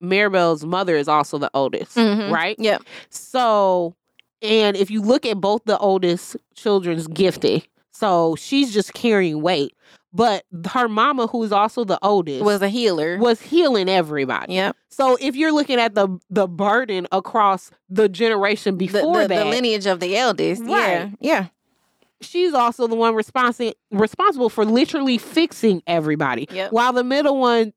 Mirabel's 0.00 0.64
mother 0.64 0.96
is 0.96 1.08
also 1.08 1.38
the 1.38 1.50
oldest, 1.54 1.96
Mhm. 1.96 2.30
right? 2.30 2.56
Yep. 2.58 2.82
So, 3.10 3.94
and 4.42 4.76
if 4.76 4.90
you 4.90 5.00
look 5.00 5.24
at 5.24 5.40
both 5.40 5.62
the 5.64 5.78
oldest 5.78 6.36
children's 6.54 7.06
gifting, 7.06 7.62
so 7.92 8.36
she's 8.36 8.72
just 8.74 8.92
carrying 8.92 9.40
weight, 9.40 9.74
but 10.14 10.44
her 10.70 10.88
mama, 10.88 11.26
who 11.26 11.42
is 11.42 11.50
also 11.52 11.84
the 11.84 11.98
oldest, 12.02 12.44
Was 12.44 12.62
a 12.62 12.68
healer. 12.68 13.18
was 13.18 13.42
healing 13.42 13.88
everybody. 13.88 14.54
Yep. 14.54 14.76
So 14.88 15.18
if 15.20 15.34
you're 15.34 15.52
looking 15.52 15.80
at 15.80 15.94
the 15.94 16.18
the 16.30 16.46
burden 16.46 17.06
across 17.12 17.70
the 17.90 18.08
generation 18.08 18.76
before 18.76 19.22
the, 19.22 19.28
that, 19.28 19.44
the 19.44 19.50
lineage 19.50 19.86
of 19.86 19.98
the 20.00 20.16
eldest. 20.16 20.62
Yeah. 20.64 21.10
Yeah. 21.20 21.46
she's 22.20 22.54
also 22.54 22.86
the 22.86 22.94
one 22.94 23.14
responsi- 23.14 23.74
responsible 23.90 24.48
for 24.48 24.64
literally 24.64 25.18
fixing 25.18 25.82
everybody. 25.86 26.46
Yep. 26.50 26.72
While 26.72 26.92
the 26.92 27.04
middle 27.04 27.38
one 27.40 27.72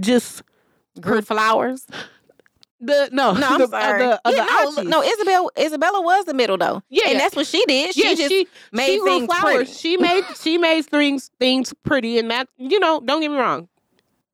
just 0.00 0.42
Grew 1.00 1.22
flowers. 1.22 1.86
The 2.80 3.08
no 3.12 3.32
No, 3.32 3.48
I'm 3.48 3.58
the, 3.58 3.66
sorry. 3.66 4.02
Uh, 4.04 4.08
the, 4.08 4.20
uh, 4.28 4.32
yeah, 4.34 4.44
no, 4.76 4.82
no, 4.82 5.02
Isabel 5.02 5.50
Isabela 5.56 6.04
was 6.04 6.26
the 6.26 6.34
middle 6.34 6.56
though. 6.56 6.82
Yeah, 6.88 7.08
And 7.08 7.18
that's 7.18 7.34
what 7.34 7.46
she 7.48 7.64
did. 7.66 7.94
She 7.94 8.04
yeah, 8.08 8.14
just 8.14 8.28
she 8.30 8.46
made 8.70 8.86
she 8.98 9.00
things 9.00 9.26
flowers. 9.26 9.54
pretty. 9.56 9.72
She 9.72 9.96
made 9.96 10.24
she 10.40 10.58
made 10.58 10.86
things 10.86 11.30
things 11.40 11.74
pretty, 11.82 12.18
and 12.20 12.30
that 12.30 12.48
you 12.56 12.78
know 12.78 13.00
don't 13.04 13.20
get 13.20 13.30
me 13.32 13.36
wrong, 13.36 13.68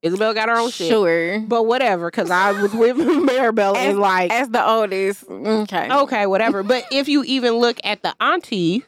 Isabel 0.03 0.35
got 0.35 0.47
her 0.49 0.59
own 0.59 0.69
shit. 0.69 0.89
Sure. 0.89 1.39
But 1.39 1.63
whatever, 1.63 2.11
because 2.11 2.29
I 2.29 2.51
was 2.51 2.71
with 2.73 2.97
Mirabel 3.25 3.75
and 3.75 3.97
like 3.99 4.31
As 4.31 4.49
the 4.49 4.63
oldest. 4.63 5.23
Okay. 5.27 5.89
Okay, 5.91 6.25
whatever. 6.27 6.61
But 6.61 6.85
if 6.91 7.07
you 7.07 7.23
even 7.23 7.53
look 7.53 7.79
at 7.83 8.03
the 8.03 8.13
auntie, 8.21 8.85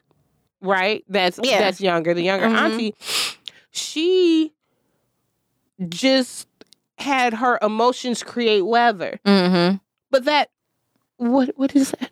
right? 0.61 1.03
That's 1.09 1.39
Yeah. 1.41 1.61
that's 1.61 1.81
younger, 1.81 2.13
the 2.13 2.21
younger 2.21 2.45
Mhm. 2.47 2.55
auntie, 2.57 2.95
she 3.71 4.53
just 5.89 6.47
had 6.97 7.33
her 7.35 7.59
emotions 7.61 8.23
create 8.23 8.61
weather. 8.61 9.19
Mm-hmm. 9.25 9.77
But 10.11 10.25
that 10.25 10.49
what 11.17 11.49
what 11.55 11.75
is 11.75 11.91
that? 11.91 12.11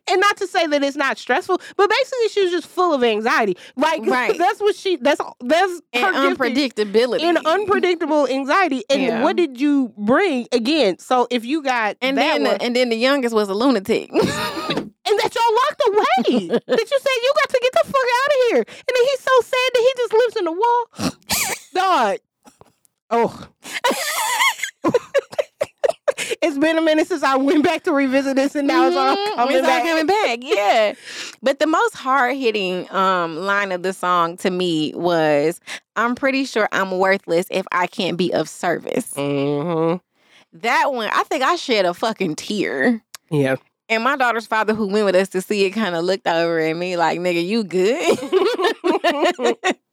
and 0.08 0.20
not 0.20 0.36
to 0.38 0.46
say 0.46 0.66
that 0.66 0.82
it's 0.82 0.96
not 0.96 1.18
stressful, 1.18 1.60
but 1.76 1.90
basically 1.90 2.28
she 2.30 2.42
was 2.42 2.50
just 2.50 2.66
full 2.66 2.94
of 2.94 3.04
anxiety. 3.04 3.56
Like 3.76 4.04
Right. 4.06 4.36
that's 4.38 4.60
what 4.60 4.74
she 4.74 4.96
that's 4.96 5.20
that's 5.40 5.82
and 5.92 6.04
her 6.16 6.34
unpredictability. 6.34 7.20
and 7.22 7.38
unpredictable 7.38 8.26
anxiety. 8.26 8.82
And 8.88 9.02
Yeah. 9.02 9.22
what 9.22 9.36
did 9.36 9.60
you 9.60 9.92
bring 9.98 10.48
again? 10.52 10.98
So 10.98 11.26
if 11.30 11.44
you 11.44 11.62
got 11.62 11.96
and 12.00 12.16
then 12.16 12.42
one, 12.42 12.54
the, 12.54 12.62
and 12.62 12.74
then 12.74 12.88
the 12.88 12.96
youngest 12.96 13.34
was 13.34 13.48
a 13.48 13.54
lunatic. 13.54 14.10
and 14.12 14.22
that 14.22 15.34
y'all 15.34 15.54
locked 15.62 15.82
away, 15.88 16.48
that 16.48 16.90
you 16.90 16.98
said 16.98 17.16
you 17.22 17.32
got 17.36 17.48
to 17.50 17.60
get 17.62 17.72
the 17.72 17.84
fuck 17.84 17.94
out 17.96 18.30
of 18.30 18.36
here, 18.50 18.58
and 18.58 18.94
then 18.94 19.04
he's 19.10 19.20
so 19.20 19.40
sad 19.42 19.70
that 19.74 19.82
he 19.82 19.92
just 19.96 20.12
lives 20.12 20.36
in 20.36 20.44
the 20.44 20.52
wall. 20.52 21.12
Dog. 21.74 22.18
Oh. 23.10 23.48
it's 26.42 26.58
been 26.58 26.78
a 26.78 26.80
minute 26.82 27.06
since 27.08 27.22
I 27.22 27.36
went 27.36 27.64
back 27.64 27.82
to 27.84 27.92
revisit 27.92 28.36
this, 28.36 28.54
and 28.54 28.68
now 28.68 28.86
it's 28.86 28.96
all 28.96 29.16
Mhm, 29.16 29.34
coming 29.34 29.56
it's 29.56 29.66
all 29.66 29.72
back. 29.74 29.82
coming 29.84 30.06
back. 30.06 30.38
Yeah. 30.42 30.94
but 31.42 31.58
the 31.58 31.66
most 31.66 31.94
hard 31.94 32.36
hitting 32.36 32.90
um 32.92 33.36
line 33.38 33.72
of 33.72 33.82
the 33.82 33.92
song 33.92 34.36
to 34.38 34.50
me 34.50 34.92
was 34.94 35.60
I'm 35.96 36.14
pretty 36.14 36.44
sure 36.44 36.68
I'm 36.72 36.92
worthless 36.98 37.46
if 37.50 37.66
I 37.72 37.86
can't 37.86 38.16
be 38.16 38.32
of 38.32 38.48
service. 38.48 39.12
hmm 39.14 39.94
That 40.52 40.92
one, 40.92 41.10
I 41.12 41.22
think 41.24 41.42
I 41.42 41.56
shed 41.56 41.84
a 41.86 41.94
fucking 41.94 42.36
tear. 42.36 43.02
Yeah. 43.30 43.56
And 43.88 44.04
my 44.04 44.16
daughter's 44.16 44.46
father, 44.46 44.72
who 44.72 44.86
went 44.86 45.04
with 45.04 45.16
us 45.16 45.28
to 45.30 45.40
see 45.42 45.64
it, 45.64 45.70
kind 45.70 45.96
of 45.96 46.04
looked 46.04 46.28
over 46.28 46.60
at 46.60 46.76
me 46.76 46.96
like, 46.96 47.18
nigga, 47.18 47.44
you 47.44 47.64
good? 47.64 48.18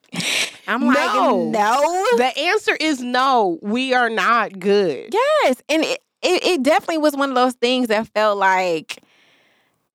I'm 0.68 0.86
like, 0.86 0.96
No. 0.96 1.50
no. 1.50 2.06
The 2.18 2.32
answer 2.38 2.76
is 2.80 3.00
no. 3.02 3.60
We 3.62 3.94
are 3.94 4.10
not 4.10 4.60
good. 4.60 5.14
Yes. 5.14 5.62
And 5.70 5.84
it, 5.84 6.00
it, 6.22 6.44
it 6.46 6.64
definitely 6.64 6.98
was 7.00 7.16
one 7.16 7.30
of 7.30 7.36
those 7.36 7.54
things 7.54 7.88
that 7.88 8.08
felt 8.08 8.38
like 8.38 9.02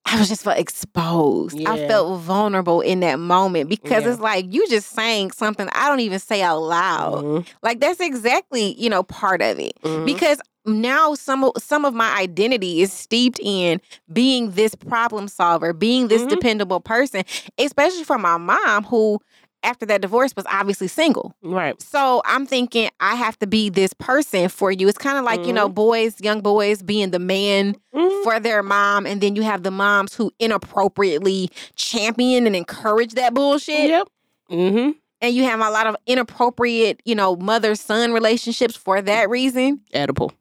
I 0.05 0.19
was 0.19 0.29
just 0.29 0.43
felt 0.43 0.59
exposed. 0.59 1.61
I 1.67 1.87
felt 1.87 2.21
vulnerable 2.21 2.81
in 2.81 3.01
that 3.01 3.19
moment 3.21 3.69
because 3.69 4.05
Yeah. 4.05 4.11
it's 4.13 4.21
like 4.21 4.53
you 4.53 4.69
just 4.69 4.91
saying 4.91 5.31
something 5.31 5.69
I 5.73 5.89
don't 5.89 6.01
even 6.01 6.19
say 6.19 6.43
out 6.43 6.61
loud. 6.61 7.25
Mhm. 7.25 7.47
Like 7.63 7.81
that's 7.81 8.01
exactly, 8.01 8.75
you 8.81 8.91
know, 8.91 9.05
part 9.05 9.41
of 9.43 9.59
it. 9.61 9.75
Mhm. 9.83 10.05
Because 10.05 10.41
now 10.65 11.15
some 11.15 11.45
of 11.45 11.53
some 11.59 11.85
of 11.85 11.95
my 11.95 12.13
identity 12.17 12.83
is 12.83 12.93
steeped 12.93 13.39
in 13.43 13.81
being 14.13 14.53
this 14.53 14.75
problem 14.75 15.29
solver, 15.29 15.73
being 15.73 16.09
this 16.09 16.23
Mhm. 16.23 16.29
dependable 16.31 16.81
person, 16.81 17.23
especially 17.59 18.05
for 18.05 18.19
my 18.19 18.37
mom 18.39 18.85
who 18.85 19.21
after 19.63 19.87
that 19.87 20.01
divorce 20.01 20.35
was 20.37 20.45
obviously 20.51 20.89
single. 20.89 21.35
Right. 21.43 21.81
So 21.81 22.23
I'm 22.25 22.47
thinking 22.47 22.91
I 23.01 23.15
have 23.15 23.39
to 23.41 23.47
be 23.47 23.69
this 23.71 23.93
person 23.95 24.49
for 24.49 24.71
you. 24.73 24.89
It's 24.89 24.99
kind 24.99 25.19
of 25.19 25.25
like, 25.25 25.47
you 25.47 25.53
know, 25.53 25.69
boys, 25.69 26.21
young 26.21 26.41
boys 26.41 26.83
being 26.83 27.11
the 27.11 27.19
man 27.19 27.77
Mhm. 27.95 28.23
for 28.25 28.41
their 28.41 28.63
mom. 28.63 29.07
And 29.07 29.21
then 29.21 29.37
you 29.37 29.43
have 29.43 29.63
the 29.63 29.71
moms 29.71 30.15
who 30.15 30.33
inappropriately 30.39 31.51
champion 31.77 32.47
and 32.47 32.57
encourage 32.57 33.13
that 33.15 33.35
bullshit. 33.35 33.89
Yep. 33.89 34.09
Mm-hmm. 34.51 34.91
And 35.21 35.35
you 35.35 35.45
have 35.45 35.61
a 35.61 35.71
lot 35.71 35.87
of 35.87 35.97
inappropriate, 36.07 37.01
you 37.05 37.15
know, 37.15 37.37
mother 37.37 37.75
son 37.77 38.13
relationships 38.13 38.75
for 38.77 39.01
that 39.01 39.31
reason. 39.31 39.81
Oedipal. 39.95 40.33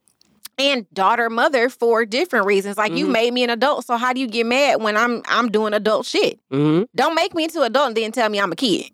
And 0.57 0.86
daughter 0.93 1.29
mother 1.29 1.69
for 1.69 2.05
different 2.05 2.45
reasons. 2.45 2.77
Like 2.77 2.93
you 2.93 3.07
Mhm. 3.07 3.12
made 3.12 3.34
me 3.34 3.43
an 3.43 3.49
adult. 3.49 3.86
So 3.86 3.95
how 3.97 4.13
do 4.13 4.19
you 4.19 4.27
get 4.27 4.45
mad 4.45 4.81
when 4.81 4.97
I'm 4.97 5.21
I'm 5.27 5.49
doing 5.49 5.73
adult 5.73 6.05
shit? 6.05 6.39
Mm-hmm. 6.51 6.84
Don't 6.95 7.15
make 7.15 7.34
me 7.34 7.43
into 7.45 7.62
adult 7.62 7.88
and 7.88 7.97
then 7.97 8.12
tell 8.12 8.29
me 8.29 8.39
I'm 8.39 8.51
a 8.51 8.55
kid. 8.55 8.91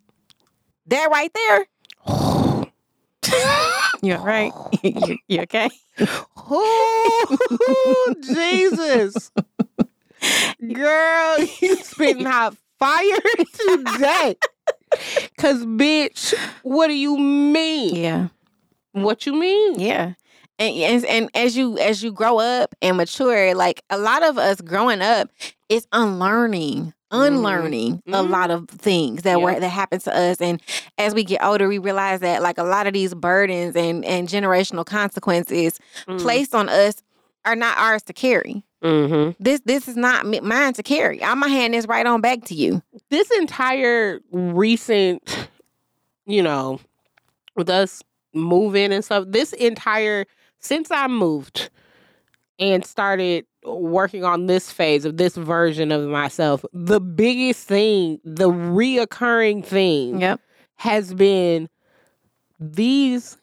That 0.88 1.10
right 1.12 1.32
there. 1.34 1.66
You're 4.02 4.20
right. 4.20 4.54
you, 4.84 5.18
you 5.28 5.42
okay? 5.42 5.70
Oh, 6.38 8.16
Jesus. 8.22 9.32
Girl, 10.74 11.40
you 11.62 11.76
spitting 11.78 12.26
hot 12.26 12.56
fire 12.80 13.18
today. 13.54 14.36
Cause 15.38 15.66
bitch, 15.66 16.34
what 16.64 16.88
do 16.88 16.94
you 16.94 17.18
mean? 17.18 17.96
Yeah. 17.96 18.28
What 18.94 19.26
you 19.26 19.34
mean? 19.34 19.80
Yeah. 19.80 20.14
And, 20.60 20.76
and 20.76 21.06
and 21.06 21.30
as 21.36 21.56
you 21.56 21.78
as 21.78 22.02
you 22.02 22.12
grow 22.12 22.40
up 22.40 22.74
and 22.82 22.98
mature, 22.98 23.54
like 23.54 23.84
a 23.90 23.98
lot 23.98 24.24
of 24.24 24.38
us 24.38 24.60
growing 24.62 25.02
up 25.02 25.30
is 25.70 25.88
unlearning, 25.92 26.94
unlearning 27.12 28.02
a 28.08 28.12
Mhm. 28.24 28.30
lot 28.30 28.52
of 28.52 28.68
things 28.70 29.22
that 29.24 29.42
were 29.42 29.60
that 29.60 29.70
happened 29.70 30.02
to 30.02 30.16
us. 30.16 30.38
And 30.42 30.62
as 30.98 31.14
we 31.16 31.24
get 31.24 31.44
older, 31.44 31.68
we 31.68 31.78
realize 31.78 32.20
that 32.22 32.42
like 32.42 32.58
a 32.58 32.64
lot 32.64 32.88
of 32.88 32.94
these 32.94 33.14
burdens 33.14 33.76
and 33.76 34.04
and 34.06 34.28
generational 34.28 34.86
consequences 34.86 35.80
Mm. 36.08 36.20
placed 36.20 36.54
on 36.54 36.70
us 36.70 36.96
are 37.46 37.56
not 37.56 37.78
ours 37.78 38.04
to 38.04 38.14
carry. 38.14 38.64
Mm-hmm. 38.84 39.32
This 39.44 39.62
this 39.66 39.88
is 39.88 39.96
not 39.96 40.26
mine 40.44 40.74
to 40.74 40.84
carry. 40.84 41.24
I'm 41.24 41.40
gonna 41.40 41.52
hand 41.54 41.74
this 41.74 41.88
right 41.88 42.06
on 42.06 42.22
back 42.22 42.44
to 42.46 42.54
you. 42.56 42.82
This 43.10 43.30
entire 43.32 44.20
recent, 44.32 45.48
you 46.26 46.44
know, 46.44 46.80
with 47.56 47.70
us 47.70 48.04
moving 48.34 48.92
and 48.92 49.04
stuff, 49.04 49.24
this 49.28 49.54
entire 49.54 50.26
since 50.60 50.92
I 50.92 51.08
moved 51.08 51.70
and 52.60 52.86
started 52.86 53.46
working 53.68 54.24
on 54.24 54.46
this 54.48 54.72
phase 54.72 55.06
of 55.06 55.18
this 55.18 55.36
version 55.36 55.92
of 55.92 56.08
myself, 56.08 56.64
the 56.74 57.00
biggest 57.00 57.68
thing, 57.68 58.20
the 58.24 58.50
reoccurring 58.50 59.64
thing 59.66 60.22
Yep. 60.22 60.40
has 60.76 61.14
been 61.14 61.70
these 62.60 63.38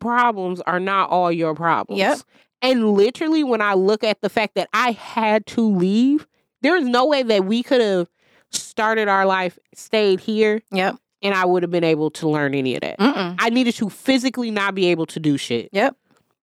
problems 0.00 0.60
are 0.62 0.80
not 0.80 1.10
all 1.10 1.32
your 1.32 1.54
problems. 1.54 1.98
Yep. 1.98 2.18
And 2.60 2.92
literally, 2.92 3.44
when 3.44 3.60
I 3.62 3.74
look 3.74 4.02
at 4.04 4.20
the 4.20 4.28
fact 4.28 4.54
that 4.56 4.68
I 4.72 4.92
had 4.92 5.46
to 5.48 5.60
leave, 5.60 6.26
there 6.62 6.76
is 6.76 6.84
no 6.86 7.06
way 7.06 7.22
that 7.22 7.44
we 7.44 7.62
could 7.62 7.80
have 7.80 8.08
started 8.50 9.08
our 9.08 9.26
life, 9.26 9.58
stayed 9.74 10.20
here, 10.20 10.60
Yep. 10.72 10.96
and 11.22 11.34
I 11.34 11.44
would 11.44 11.62
have 11.62 11.70
been 11.70 11.84
able 11.84 12.10
to 12.12 12.28
learn 12.28 12.54
any 12.54 12.74
of 12.74 12.80
that. 12.80 12.98
Mm-mm. 12.98 13.36
I 13.38 13.50
needed 13.50 13.74
to 13.76 13.88
physically 13.88 14.50
not 14.50 14.74
be 14.74 14.86
able 14.86 15.06
to 15.06 15.20
do 15.20 15.36
shit. 15.36 15.68
Yep. 15.72 15.96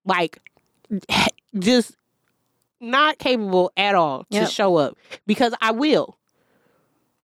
Like, 0.05 0.39
just 1.59 1.95
not 2.85 3.17
capable 3.19 3.71
at 3.75 3.95
all 3.95 4.25
Yep. 4.29 4.45
to 4.47 4.51
show 4.51 4.77
up 4.77 4.97
because 5.27 5.53
I 5.61 5.71
will. 5.71 6.17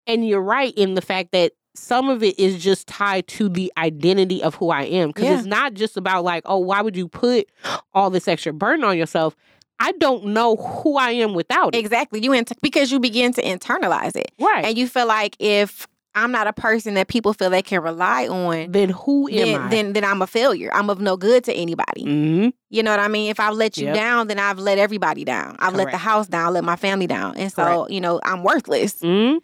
And 0.07 0.27
you're 0.27 0.41
right 0.43 0.75
in 0.77 0.95
the 0.95 1.03
fact 1.03 1.33
that 1.33 1.53
some 1.77 2.09
of 2.09 2.23
it 2.23 2.39
is 2.39 2.63
just 2.63 2.89
tied 2.89 3.29
to 3.29 3.49
the 3.49 3.73
identity 3.79 4.43
of 4.43 4.57
who 4.57 4.71
I 4.71 4.83
am. 4.83 5.11
Because 5.11 5.25
Yeah. 5.25 5.39
it's 5.39 5.47
not 5.47 5.75
just 5.75 5.97
about 5.97 6.25
like, 6.25 6.43
oh, 6.47 6.59
why 6.59 6.81
would 6.83 6.97
you 6.97 7.07
put 7.07 7.47
all 7.95 8.11
this 8.11 8.27
extra 8.27 8.53
burden 8.53 8.85
on 8.85 8.99
yourself? 8.99 9.37
I 9.79 9.93
don't 9.93 10.27
know 10.27 10.57
who 10.57 10.97
I 10.97 11.13
am 11.13 11.33
without 11.33 11.75
it. 11.75 11.79
Exactly. 11.79 12.21
You 12.23 12.43
because 12.61 12.91
you 12.93 12.99
begin 13.01 13.33
to 13.35 13.43
internalize 13.43 14.17
it. 14.17 14.33
Right. 14.39 14.65
and 14.65 14.77
you 14.77 14.89
feel 14.89 15.07
like 15.07 15.37
if 15.39 15.87
I'm 16.15 16.33
not 16.33 16.47
a 16.47 16.53
person 16.53 16.95
that 16.95 17.09
people 17.09 17.33
feel 17.35 17.51
they 17.51 17.63
can 17.63 17.83
rely 17.83 18.27
on, 18.27 18.73
then 18.73 18.91
who 18.91 19.29
am 19.29 19.35
then 19.37 19.61
I? 19.61 19.69
then, 19.69 19.93
then 19.93 20.05
I'm 20.05 20.23
a 20.23 20.27
failure. 20.27 20.71
I'm 20.73 20.91
of 20.91 21.01
no 21.01 21.17
good 21.17 21.45
to 21.45 21.53
anybody. 21.55 22.03
hmm 22.05 22.49
You 22.69 22.83
know 22.83 22.91
what 22.91 23.01
I 23.01 23.09
mean? 23.09 23.31
If 23.31 23.39
I've 23.41 23.55
let 23.55 23.77
you 23.77 23.87
Yep. 23.87 23.95
down, 23.95 24.27
then 24.29 24.39
I've 24.39 24.59
let 24.59 24.79
everybody 24.79 25.25
down. 25.25 25.57
I've 25.61 25.75
let 25.75 25.91
the 25.93 25.99
house 25.99 26.27
down, 26.27 26.49
I've 26.49 26.53
let 26.55 26.65
my 26.65 26.77
family 26.77 27.07
down. 27.07 27.37
And 27.37 27.53
so, 27.53 27.63
Correct. 27.65 27.91
you 27.93 28.01
know, 28.01 28.21
I'm 28.25 28.43
worthless. 28.43 29.01
hmm 29.01 29.37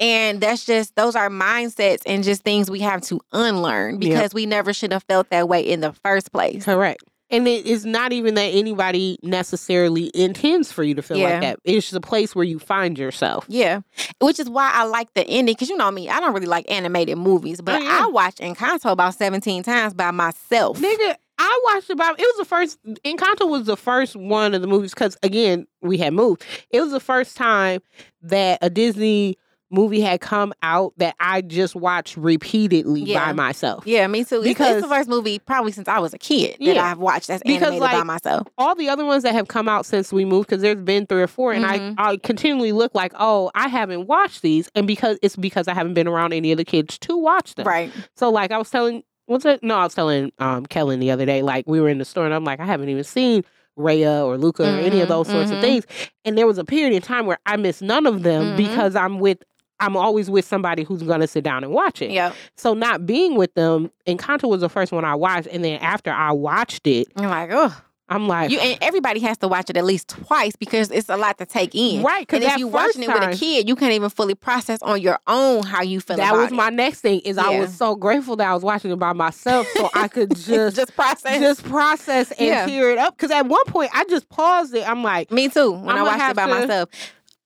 And 0.00 0.40
that's 0.40 0.64
just 0.64 0.94
those 0.96 1.14
are 1.16 1.28
mindsets 1.28 2.02
and 2.06 2.24
just 2.24 2.42
things 2.42 2.70
we 2.70 2.80
have 2.80 3.02
to 3.02 3.20
unlearn 3.32 3.94
Yep. 3.94 4.00
because 4.00 4.34
we 4.34 4.46
never 4.46 4.72
should 4.72 4.92
have 4.92 5.02
felt 5.04 5.28
that 5.30 5.48
way 5.48 5.60
in 5.60 5.80
the 5.80 5.92
first 5.92 6.32
place. 6.32 6.64
Correct. 6.64 7.02
And 7.32 7.48
it 7.48 7.66
is 7.66 7.84
not 7.84 8.12
even 8.12 8.34
that 8.34 8.42
anybody 8.54 9.18
necessarily 9.22 10.10
intends 10.14 10.70
for 10.70 10.84
you 10.84 10.94
to 10.94 11.02
feel 11.02 11.16
Yeah. 11.16 11.30
like 11.30 11.40
that. 11.40 11.58
It's 11.64 11.86
just 11.86 11.96
a 11.96 12.00
place 12.00 12.34
where 12.36 12.44
you 12.44 12.58
find 12.58 12.98
yourself. 12.98 13.46
Yeah. 13.48 13.80
Which 14.20 14.38
is 14.38 14.48
why 14.48 14.70
I 14.72 14.84
like 14.84 15.14
the 15.14 15.26
ending. 15.26 15.54
Cause 15.56 15.68
you 15.68 15.76
know 15.76 15.90
me, 15.90 16.08
I 16.08 16.20
don't 16.20 16.34
really 16.34 16.46
like 16.46 16.70
animated 16.70 17.18
movies, 17.18 17.60
but 17.60 17.80
Oh, 17.80 17.84
yeah. 17.84 18.00
I 18.04 18.06
watched 18.08 18.38
Encanto 18.38 18.92
about 18.92 19.14
17 19.14 19.62
times 19.62 19.94
by 19.94 20.10
myself. 20.10 20.78
Nigga, 20.78 21.16
I 21.38 21.60
watched 21.72 21.90
about 21.90 22.20
it 22.20 22.22
was 22.22 22.36
the 22.36 22.44
first 22.44 22.78
Encanto 23.04 23.48
was 23.48 23.64
the 23.66 23.76
first 23.76 24.14
one 24.14 24.54
of 24.54 24.60
the 24.60 24.68
movies 24.68 24.92
because 24.94 25.16
again, 25.22 25.66
we 25.80 25.96
had 25.98 26.12
moved. 26.12 26.44
It 26.70 26.80
was 26.80 26.92
the 26.92 27.00
first 27.00 27.36
time 27.36 27.80
that 28.22 28.58
a 28.62 28.70
Disney 28.70 29.36
movie 29.72 30.00
had 30.00 30.20
come 30.20 30.52
out 30.62 30.92
that 30.98 31.14
I 31.18 31.40
just 31.40 31.74
watched 31.74 32.16
repeatedly 32.16 33.00
Yeah. 33.02 33.24
by 33.26 33.32
myself. 33.32 33.86
Yeah, 33.86 34.06
me 34.06 34.24
too. 34.24 34.36
It's- 34.36 34.50
it's, 34.50 34.58
Because- 34.58 34.82
the 34.82 34.88
first 34.88 35.08
movie 35.08 35.38
probably 35.38 35.72
since 35.72 35.88
I 35.88 35.98
was 35.98 36.12
a 36.14 36.18
kid 36.18 36.52
that 36.60 36.60
Yeah. 36.60 36.84
I've 36.90 36.98
watched 36.98 37.28
that's 37.28 37.42
Because, 37.42 37.72
animated 37.72 37.98
by 37.98 38.02
myself. 38.04 38.46
all 38.58 38.74
the 38.74 38.88
other 38.88 39.04
ones 39.04 39.22
that 39.22 39.34
have 39.34 39.48
come 39.48 39.68
out 39.68 39.86
since 39.86 40.12
we 40.12 40.24
moved, 40.24 40.48
because 40.48 40.62
there's 40.62 40.76
been 40.82 41.06
three 41.06 41.22
or 41.22 41.26
4 41.26 41.52
and 41.52 41.64
Mhm. 41.64 41.94
I, 41.98 42.10
I 42.12 42.16
continually 42.18 42.72
look 42.72 42.94
like, 42.94 43.12
oh, 43.18 43.50
I 43.54 43.68
haven't 43.68 44.06
watched 44.06 44.42
these, 44.42 44.68
and 44.74 44.86
because 44.86 45.18
it's 45.22 45.36
because 45.36 45.68
I 45.68 45.74
haven't 45.74 45.94
been 45.94 46.06
around 46.08 46.32
any 46.32 46.52
of 46.52 46.58
the 46.58 46.64
kids 46.64 46.98
to 46.98 47.16
watch 47.16 47.54
them. 47.54 47.66
Right. 47.66 47.90
So, 48.14 48.30
like, 48.30 48.52
I 48.52 48.58
was 48.58 48.68
telling, 48.70 49.02
what's 49.26 49.44
it? 49.46 49.62
No, 49.62 49.76
I 49.76 49.84
was 49.84 49.94
telling 49.94 50.32
um 50.38 50.66
Kellen 50.66 51.00
the 51.00 51.10
other 51.10 51.24
day, 51.24 51.42
like, 51.42 51.64
we 51.66 51.80
were 51.80 51.88
in 51.88 51.98
the 51.98 52.04
store, 52.04 52.24
and 52.26 52.34
I'm 52.34 52.44
like, 52.44 52.60
I 52.60 52.66
haven't 52.66 52.88
even 52.90 53.04
seen 53.04 53.44
Raya 53.78 54.24
or 54.26 54.36
Luca 54.36 54.64
or 54.64 54.78
any 54.80 55.00
of 55.00 55.06
Mhm, 55.06 55.08
those 55.08 55.28
sorts 55.28 55.50
mhm. 55.50 55.54
of 55.54 55.60
things, 55.62 55.86
and 56.26 56.36
there 56.36 56.46
was 56.46 56.58
a 56.58 56.64
period 56.64 56.92
in 56.92 57.00
time 57.00 57.24
where 57.24 57.38
I 57.46 57.56
missed 57.56 57.80
none 57.80 58.04
of 58.04 58.22
them 58.22 58.52
Mhm. 58.52 58.56
because 58.58 58.94
I'm 58.94 59.18
with. 59.18 59.38
I'm 59.82 59.96
always 59.96 60.30
with 60.30 60.44
somebody 60.44 60.82
who's 60.84 61.02
gonna 61.02 61.26
sit 61.26 61.44
down 61.44 61.64
and 61.64 61.72
watch 61.72 62.00
it. 62.02 62.10
Yeah. 62.10 62.32
So 62.56 62.74
not 62.74 63.04
being 63.06 63.36
with 63.36 63.52
them, 63.54 63.90
Encanto 64.06 64.48
was 64.48 64.60
the 64.60 64.68
first 64.68 64.92
one 64.92 65.04
I 65.04 65.14
watched, 65.14 65.48
and 65.48 65.64
then 65.64 65.78
after 65.80 66.10
I 66.10 66.32
watched 66.32 66.86
it, 66.86 67.08
I'm 67.16 67.28
like, 67.28 67.50
oh, 67.52 67.74
I'm 68.08 68.28
like, 68.28 68.50
You 68.50 68.58
and 68.58 68.76
everybody 68.82 69.20
has 69.20 69.38
to 69.38 69.48
watch 69.48 69.70
it 69.70 69.76
at 69.78 69.84
least 69.84 70.08
twice 70.08 70.54
because 70.56 70.90
it's 70.90 71.08
a 71.08 71.16
lot 71.16 71.38
to 71.38 71.46
take 71.46 71.74
in. 71.74 72.02
right? 72.02 72.26
Because 72.26 72.44
if 72.44 72.58
you're 72.58 72.68
watching 72.68 73.02
it 73.02 73.08
with 73.08 73.22
a 73.22 73.34
kid, 73.34 73.66
you 73.66 73.74
can't 73.74 73.92
even 73.94 74.10
fully 74.10 74.34
process 74.34 74.82
on 74.82 75.00
your 75.00 75.18
own 75.26 75.62
how 75.62 75.80
you 75.82 75.98
feel. 76.00 76.16
that 76.18 76.34
was 76.34 76.50
my 76.50 76.68
it. 76.68 76.74
next 76.74 77.00
thing. 77.00 77.20
Is 77.20 77.38
I 77.38 77.58
was 77.58 77.74
so 77.74 77.94
grateful 77.96 78.36
that 78.36 78.48
I 78.48 78.52
was 78.52 78.62
watching 78.62 78.90
it 78.90 78.98
by 78.98 79.14
myself, 79.14 79.66
so 79.74 79.88
I 79.94 80.08
could 80.08 80.30
just 80.36 80.76
just 80.76 80.94
process. 80.94 81.40
just 81.40 81.64
process 81.64 82.30
and 82.32 82.46
Yeah. 82.48 82.66
tear 82.66 82.90
it 82.90 82.98
up. 82.98 83.16
Because 83.16 83.30
at 83.30 83.46
one 83.46 83.64
point 83.66 83.90
I 83.94 84.04
just 84.04 84.28
paused 84.28 84.74
it. 84.74 84.86
I'm 84.86 85.02
like, 85.02 85.30
Me 85.30 85.48
too. 85.48 85.70
When 85.72 85.88
i 85.96 86.00
I'ma 86.00 86.04
watched 86.04 86.30
it 86.32 86.36
by 86.36 86.46
to- 86.46 86.54
myself. 86.60 86.88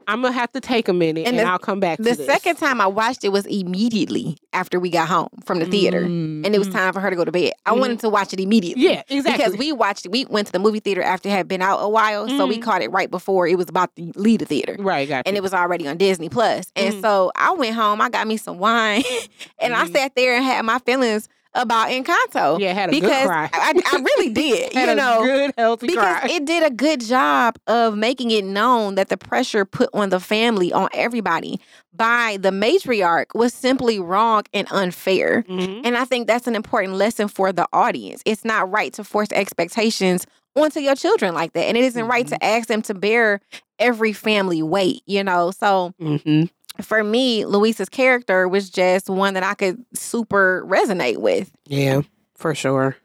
I'm 0.09 0.23
gonna 0.23 0.33
have 0.33 0.53
to 0.53 0.61
take 0.61 0.89
a 0.89 0.93
minute 0.93 1.27
and, 1.27 1.37
And 1.37 1.47
the- 1.47 1.51
I'll 1.51 1.59
come 1.59 1.81
back. 1.81 1.99
The 1.99 2.11
to 2.11 2.17
this. 2.17 2.27
second 2.27 2.57
time 2.57 2.81
I 2.81 2.87
watched 2.87 3.25
it 3.25 3.31
was 3.31 3.45
immediately 3.47 4.39
after 4.53 4.79
we 4.81 4.91
got 4.91 5.09
home 5.09 5.29
from 5.45 5.59
the 5.59 5.67
theater, 5.67 5.99
and 6.03 6.47
it 6.47 6.59
was 6.59 6.69
Mhm. 6.69 6.73
time 6.73 6.93
for 6.93 7.01
her 7.01 7.11
to 7.11 7.17
go 7.17 7.25
to 7.25 7.33
bed. 7.33 7.53
I 7.67 7.73
Mhm. 7.73 7.79
wanted 7.81 8.01
to 8.01 8.09
watch 8.09 8.33
it 8.33 8.41
immediately. 8.41 8.85
Yeah, 8.85 9.03
exactly. 9.09 9.45
Because 9.45 9.59
we 9.59 9.73
watched, 9.73 10.07
we 10.09 10.25
went 10.27 10.47
to 10.47 10.53
the 10.53 10.59
movie 10.59 10.81
theater 10.81 11.03
after 11.03 11.29
it 11.29 11.33
had 11.33 11.49
been 11.49 11.61
out 11.63 11.79
a 11.83 11.89
while, 11.89 12.29
so 12.29 12.47
we 12.47 12.59
Mhm. 12.59 12.63
caught 12.63 12.83
it 12.83 12.91
right 12.91 13.11
before 13.11 13.47
it 13.47 13.57
was 13.59 13.69
about 13.69 13.95
to 13.97 14.13
leave 14.17 14.39
the 14.39 14.47
theater. 14.47 14.77
right, 14.79 15.09
got 15.09 15.27
and 15.27 15.37
it 15.37 15.43
was 15.43 15.53
already 15.55 15.87
on 15.89 15.97
Disney 15.97 16.29
Plus. 16.29 16.71
And 16.77 16.95
Mhm. 16.95 17.01
so 17.03 17.33
I 17.37 17.53
went 17.53 17.75
home, 17.75 18.01
I 18.01 18.09
got 18.09 18.27
me 18.27 18.37
some 18.37 18.59
wine, 18.59 19.03
and 19.59 19.75
I 19.75 19.87
sat 19.89 20.15
there 20.15 20.35
and 20.37 20.45
had 20.45 20.65
my 20.65 20.79
feelings 20.81 21.29
about 21.57 21.89
Encanto. 21.89 22.61
yeah, 22.61 22.73
had 22.73 22.91
a 22.91 22.93
because 22.93 23.11
good 23.11 23.27
cry. 23.27 23.51
I, 23.53 23.73
I 23.93 23.97
really 23.99 24.29
did, 24.33 24.75
you 24.75 24.81
a 24.91 24.95
know. 24.95 25.23
good 25.25 25.55
healthy 25.57 25.87
Because 25.89 26.21
cry. 26.21 26.29
it 26.31 26.45
did 26.45 26.63
a 26.63 26.71
good 26.71 27.01
job 27.01 27.57
of 27.67 27.97
making 27.97 28.31
it 28.31 28.45
known 28.45 28.95
that 28.97 29.09
the 29.09 29.17
pressure 29.17 29.65
put 29.65 29.89
on 29.93 30.11
the 30.11 30.21
family, 30.21 30.73
on 30.73 30.89
everybody, 30.95 31.61
by 31.95 32.39
the 32.41 32.51
matriarch 32.51 33.27
was 33.35 33.55
simply 33.55 33.99
wrong 33.99 34.43
and 34.53 34.69
unfair. 34.71 35.43
Mhm. 35.49 35.81
And 35.85 35.97
I 35.97 36.05
think 36.05 36.27
that's 36.27 36.47
an 36.47 36.55
important 36.55 36.95
lesson 36.95 37.29
for 37.29 37.53
the 37.53 37.67
audience. 37.73 38.23
It's 38.25 38.45
not 38.45 38.71
right 38.71 38.93
to 38.95 39.05
force 39.05 39.29
expectations 39.33 40.27
onto 40.55 40.81
your 40.81 40.95
children 40.95 41.35
like 41.35 41.53
that. 41.55 41.65
And 41.65 41.77
it 41.77 41.85
isn't 41.85 42.07
right 42.07 42.27
to 42.29 42.43
ask 42.45 42.69
them 42.69 42.83
to 42.83 42.95
bear 42.95 43.41
every 43.79 44.13
family 44.15 44.63
weight, 44.63 45.03
you 45.07 45.23
know? 45.23 45.51
So 45.51 45.93
Mhm. 46.01 46.49
For 46.83 47.03
me, 47.03 47.45
Luisa's 47.45 47.89
character 47.89 48.49
was 48.49 48.71
just 48.71 49.09
one 49.09 49.35
that 49.35 49.43
I 49.43 49.55
could 49.55 49.85
super 49.95 50.65
resonate 50.67 51.19
with. 51.19 51.51
Yeah, 51.67 52.03
for 52.35 52.55
sure. 52.55 52.97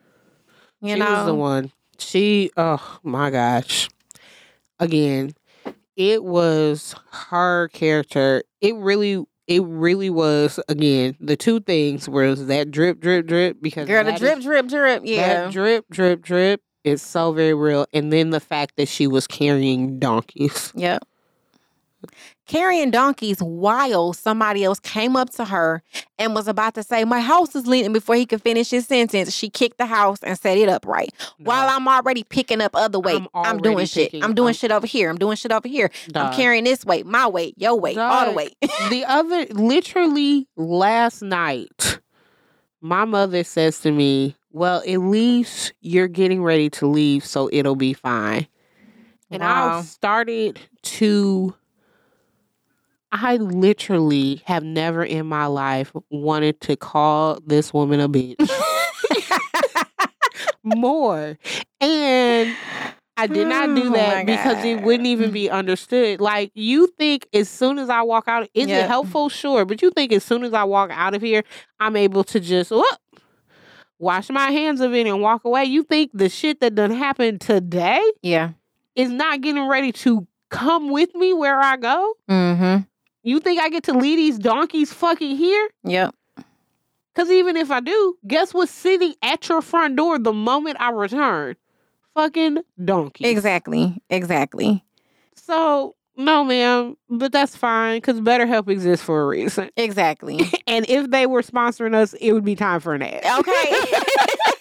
You 0.82 0.94
she 0.94 1.00
know, 1.00 1.12
was 1.12 1.26
the 1.26 1.36
one. 1.36 1.72
She, 2.00 2.52
oh 2.58 3.00
my 3.04 3.30
gosh. 3.30 3.90
Again, 4.80 5.34
it 5.96 6.24
was 6.24 6.96
her 7.12 7.68
character. 7.70 8.44
It 8.62 8.76
really, 8.76 9.24
it 9.48 9.62
really 9.64 10.10
was. 10.10 10.60
Again, 10.68 11.16
the 11.20 11.36
two 11.38 11.60
things 11.60 12.10
was 12.10 12.48
that 12.48 12.72
drip, 12.72 13.00
drip, 13.00 13.28
drip. 13.28 13.58
Because 13.62 13.88
girl, 13.88 14.04
the 14.04 14.14
drip, 14.14 14.40
is- 14.40 14.44
drip, 14.46 14.68
drip. 14.68 15.04
Yeah. 15.06 15.44
that 15.44 15.52
drip, 15.52 15.86
drip, 15.92 16.22
drip 16.24 16.62
is 16.84 17.04
so 17.04 17.32
very 17.32 17.54
real. 17.54 17.86
And 17.94 18.12
then 18.12 18.32
the 18.32 18.40
fact 18.40 18.76
that 18.78 18.88
she 18.88 19.06
was 19.06 19.28
carrying 19.28 20.00
donkeys. 20.00 20.74
Yep. 20.76 21.04
Carrying 22.52 22.92
donkeys 22.92 23.42
while 23.42 24.12
somebody 24.12 24.66
else 24.66 24.78
came 24.82 25.16
up 25.16 25.30
to 25.32 25.46
her 25.46 25.82
and 26.20 26.36
was 26.36 26.50
about 26.50 26.74
to 26.76 26.84
say, 26.84 27.06
My 27.06 27.22
house 27.22 27.56
is 27.56 27.66
leaning 27.66 27.94
before 27.94 28.16
he 28.16 28.26
could 28.26 28.42
finish 28.42 28.70
his 28.72 28.86
sentence. 28.86 29.34
She 29.34 29.50
kicked 29.50 29.78
the 29.78 29.86
house 29.86 30.20
and 30.22 30.38
set 30.38 30.58
it 30.58 30.68
up 30.68 30.86
right. 30.86 31.14
While 31.38 31.70
I'm 31.70 31.88
already 31.88 32.26
picking 32.26 32.60
up 32.60 32.76
other 32.76 33.00
weight, 33.00 33.22
I'm 33.34 33.46
I'm, 33.46 33.58
doing 33.60 33.86
shit. 33.86 34.14
I'm 34.22 34.36
doing 34.36 34.54
shit 34.54 34.70
over 34.70 34.86
here. 34.86 35.10
I'm 35.10 35.18
doing 35.18 35.38
shit 35.38 35.54
over 35.54 35.70
here. 35.70 35.90
I'm 36.14 36.34
carrying 36.34 36.66
this 36.66 36.84
weight, 36.84 37.06
my 37.06 37.26
weight, 37.26 37.54
your 37.58 37.80
weight, 37.80 37.98
all 37.98 38.26
the 38.26 38.34
weight. 38.34 38.56
the 38.90 39.06
other 39.08 39.46
literally 39.52 40.48
last 40.58 41.22
night 41.22 42.00
my 42.82 43.06
mother 43.06 43.44
says 43.46 43.80
to 43.80 43.92
me 43.92 44.36
well 44.52 44.82
at 44.88 44.98
least 44.98 45.72
you're 45.80 46.08
getting 46.10 46.44
ready 46.44 46.70
to 46.70 46.86
leave 46.88 47.24
so 47.24 47.48
it'll 47.54 47.76
be 47.76 47.94
fine 47.94 48.48
and 49.30 49.42
Wow. 49.42 49.78
i 49.80 49.82
started 49.84 50.60
to 50.82 51.54
i 53.12 53.38
literally 53.38 54.42
have 54.46 54.64
never 54.64 55.04
in 55.04 55.26
my 55.26 55.46
life 55.46 55.92
wanted 56.10 56.60
to 56.62 56.76
call 56.76 57.40
this 57.46 57.74
woman 57.74 58.00
a 58.00 58.10
bitch 58.10 58.36
more 60.64 61.38
and 61.80 62.56
I 63.18 63.28
did 63.28 63.48
not 63.48 63.76
do 63.76 63.90
Oh 63.90 63.92
that 63.92 64.16
my 64.16 64.24
because 64.24 64.64
it 64.66 64.82
wouldn't 64.82 65.06
even 65.06 65.32
be 65.32 65.48
understood. 65.50 66.22
Like 66.22 66.52
you 66.56 66.88
think 66.98 67.28
as 67.34 67.50
soon 67.50 67.78
as 67.78 67.90
I 67.90 68.02
walk 68.02 68.28
out, 68.28 68.48
is 68.56 68.68
Yeah. 68.68 68.86
it 68.86 68.88
helpful? 68.88 69.30
Sure, 69.30 69.64
but 69.66 69.82
you 69.82 69.92
think 69.92 70.12
as 70.12 70.24
soon 70.24 70.44
as 70.44 70.54
I 70.54 70.64
walk 70.64 70.90
out 70.92 71.14
of 71.14 71.22
here, 71.22 71.44
I'm 71.80 71.96
able 71.96 72.24
to 72.24 72.40
just 72.40 72.72
whoop, 72.72 72.86
wash 74.00 74.30
my 74.32 74.50
hands 74.50 74.82
of 74.82 74.94
it 74.96 75.06
and 75.06 75.22
walk 75.22 75.46
away. 75.46 75.66
You 75.66 75.84
think 75.84 76.12
the 76.14 76.30
shit 76.30 76.62
that 76.62 76.74
done 76.74 76.90
happened 76.92 77.42
today 77.42 78.02
yeah. 78.24 78.52
is 78.96 79.12
not 79.12 79.42
getting 79.42 79.68
ready 79.68 79.92
to 79.92 80.26
come 80.50 80.90
with 80.90 81.14
me 81.14 81.34
where 81.34 81.60
I 81.60 81.78
go? 81.78 82.14
Mm-hmm. 82.30 82.84
You 83.24 83.40
think 83.40 83.62
I 83.62 83.70
get 83.70 83.84
to 83.84 83.94
leave 83.94 84.18
these 84.18 84.40
donkeys 84.40 84.92
fucking 84.92 85.36
here? 85.38 85.70
Yep. 85.84 86.16
Because 87.14 87.30
even 87.30 87.58
if 87.58 87.70
I 87.70 87.82
do, 87.82 88.18
guess 88.26 88.54
what's 88.54 88.72
sitting 88.72 89.14
at 89.22 89.48
your 89.50 89.62
front 89.62 89.96
door 89.96 90.18
the 90.18 90.34
moment 90.34 90.78
I 90.80 90.92
return? 90.92 91.56
Fucking 92.16 92.60
donkey. 92.84 93.26
Exactly. 93.26 94.02
Exactly. 94.10 94.84
So, 95.36 95.96
no, 96.16 96.44
ma'am, 96.44 96.98
but 97.10 97.32
that's 97.32 97.56
fine 97.56 97.98
because 97.98 98.22
BetterHelp 98.22 98.70
exists 98.70 99.06
for 99.06 99.22
a 99.24 99.28
reason. 99.28 99.70
Exactly. 99.78 100.40
And 100.68 100.90
if 100.90 101.10
they 101.10 101.26
were 101.26 101.42
sponsoring 101.42 101.94
us, 101.94 102.14
it 102.14 102.32
would 102.32 102.46
be 102.46 102.56
time 102.56 102.80
for 102.80 102.94
an 102.94 103.02
ad. 103.02 103.26
Okay. 103.40 103.84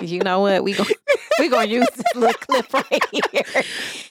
you 0.00 0.20
know 0.20 0.40
what? 0.40 0.64
We 0.64 0.74
going 0.74 0.90
we 1.38 1.48
gonna 1.48 1.66
use 1.68 1.86
this 1.94 2.06
little 2.14 2.32
clip 2.34 2.72
right 2.72 3.02
here. 3.12 3.62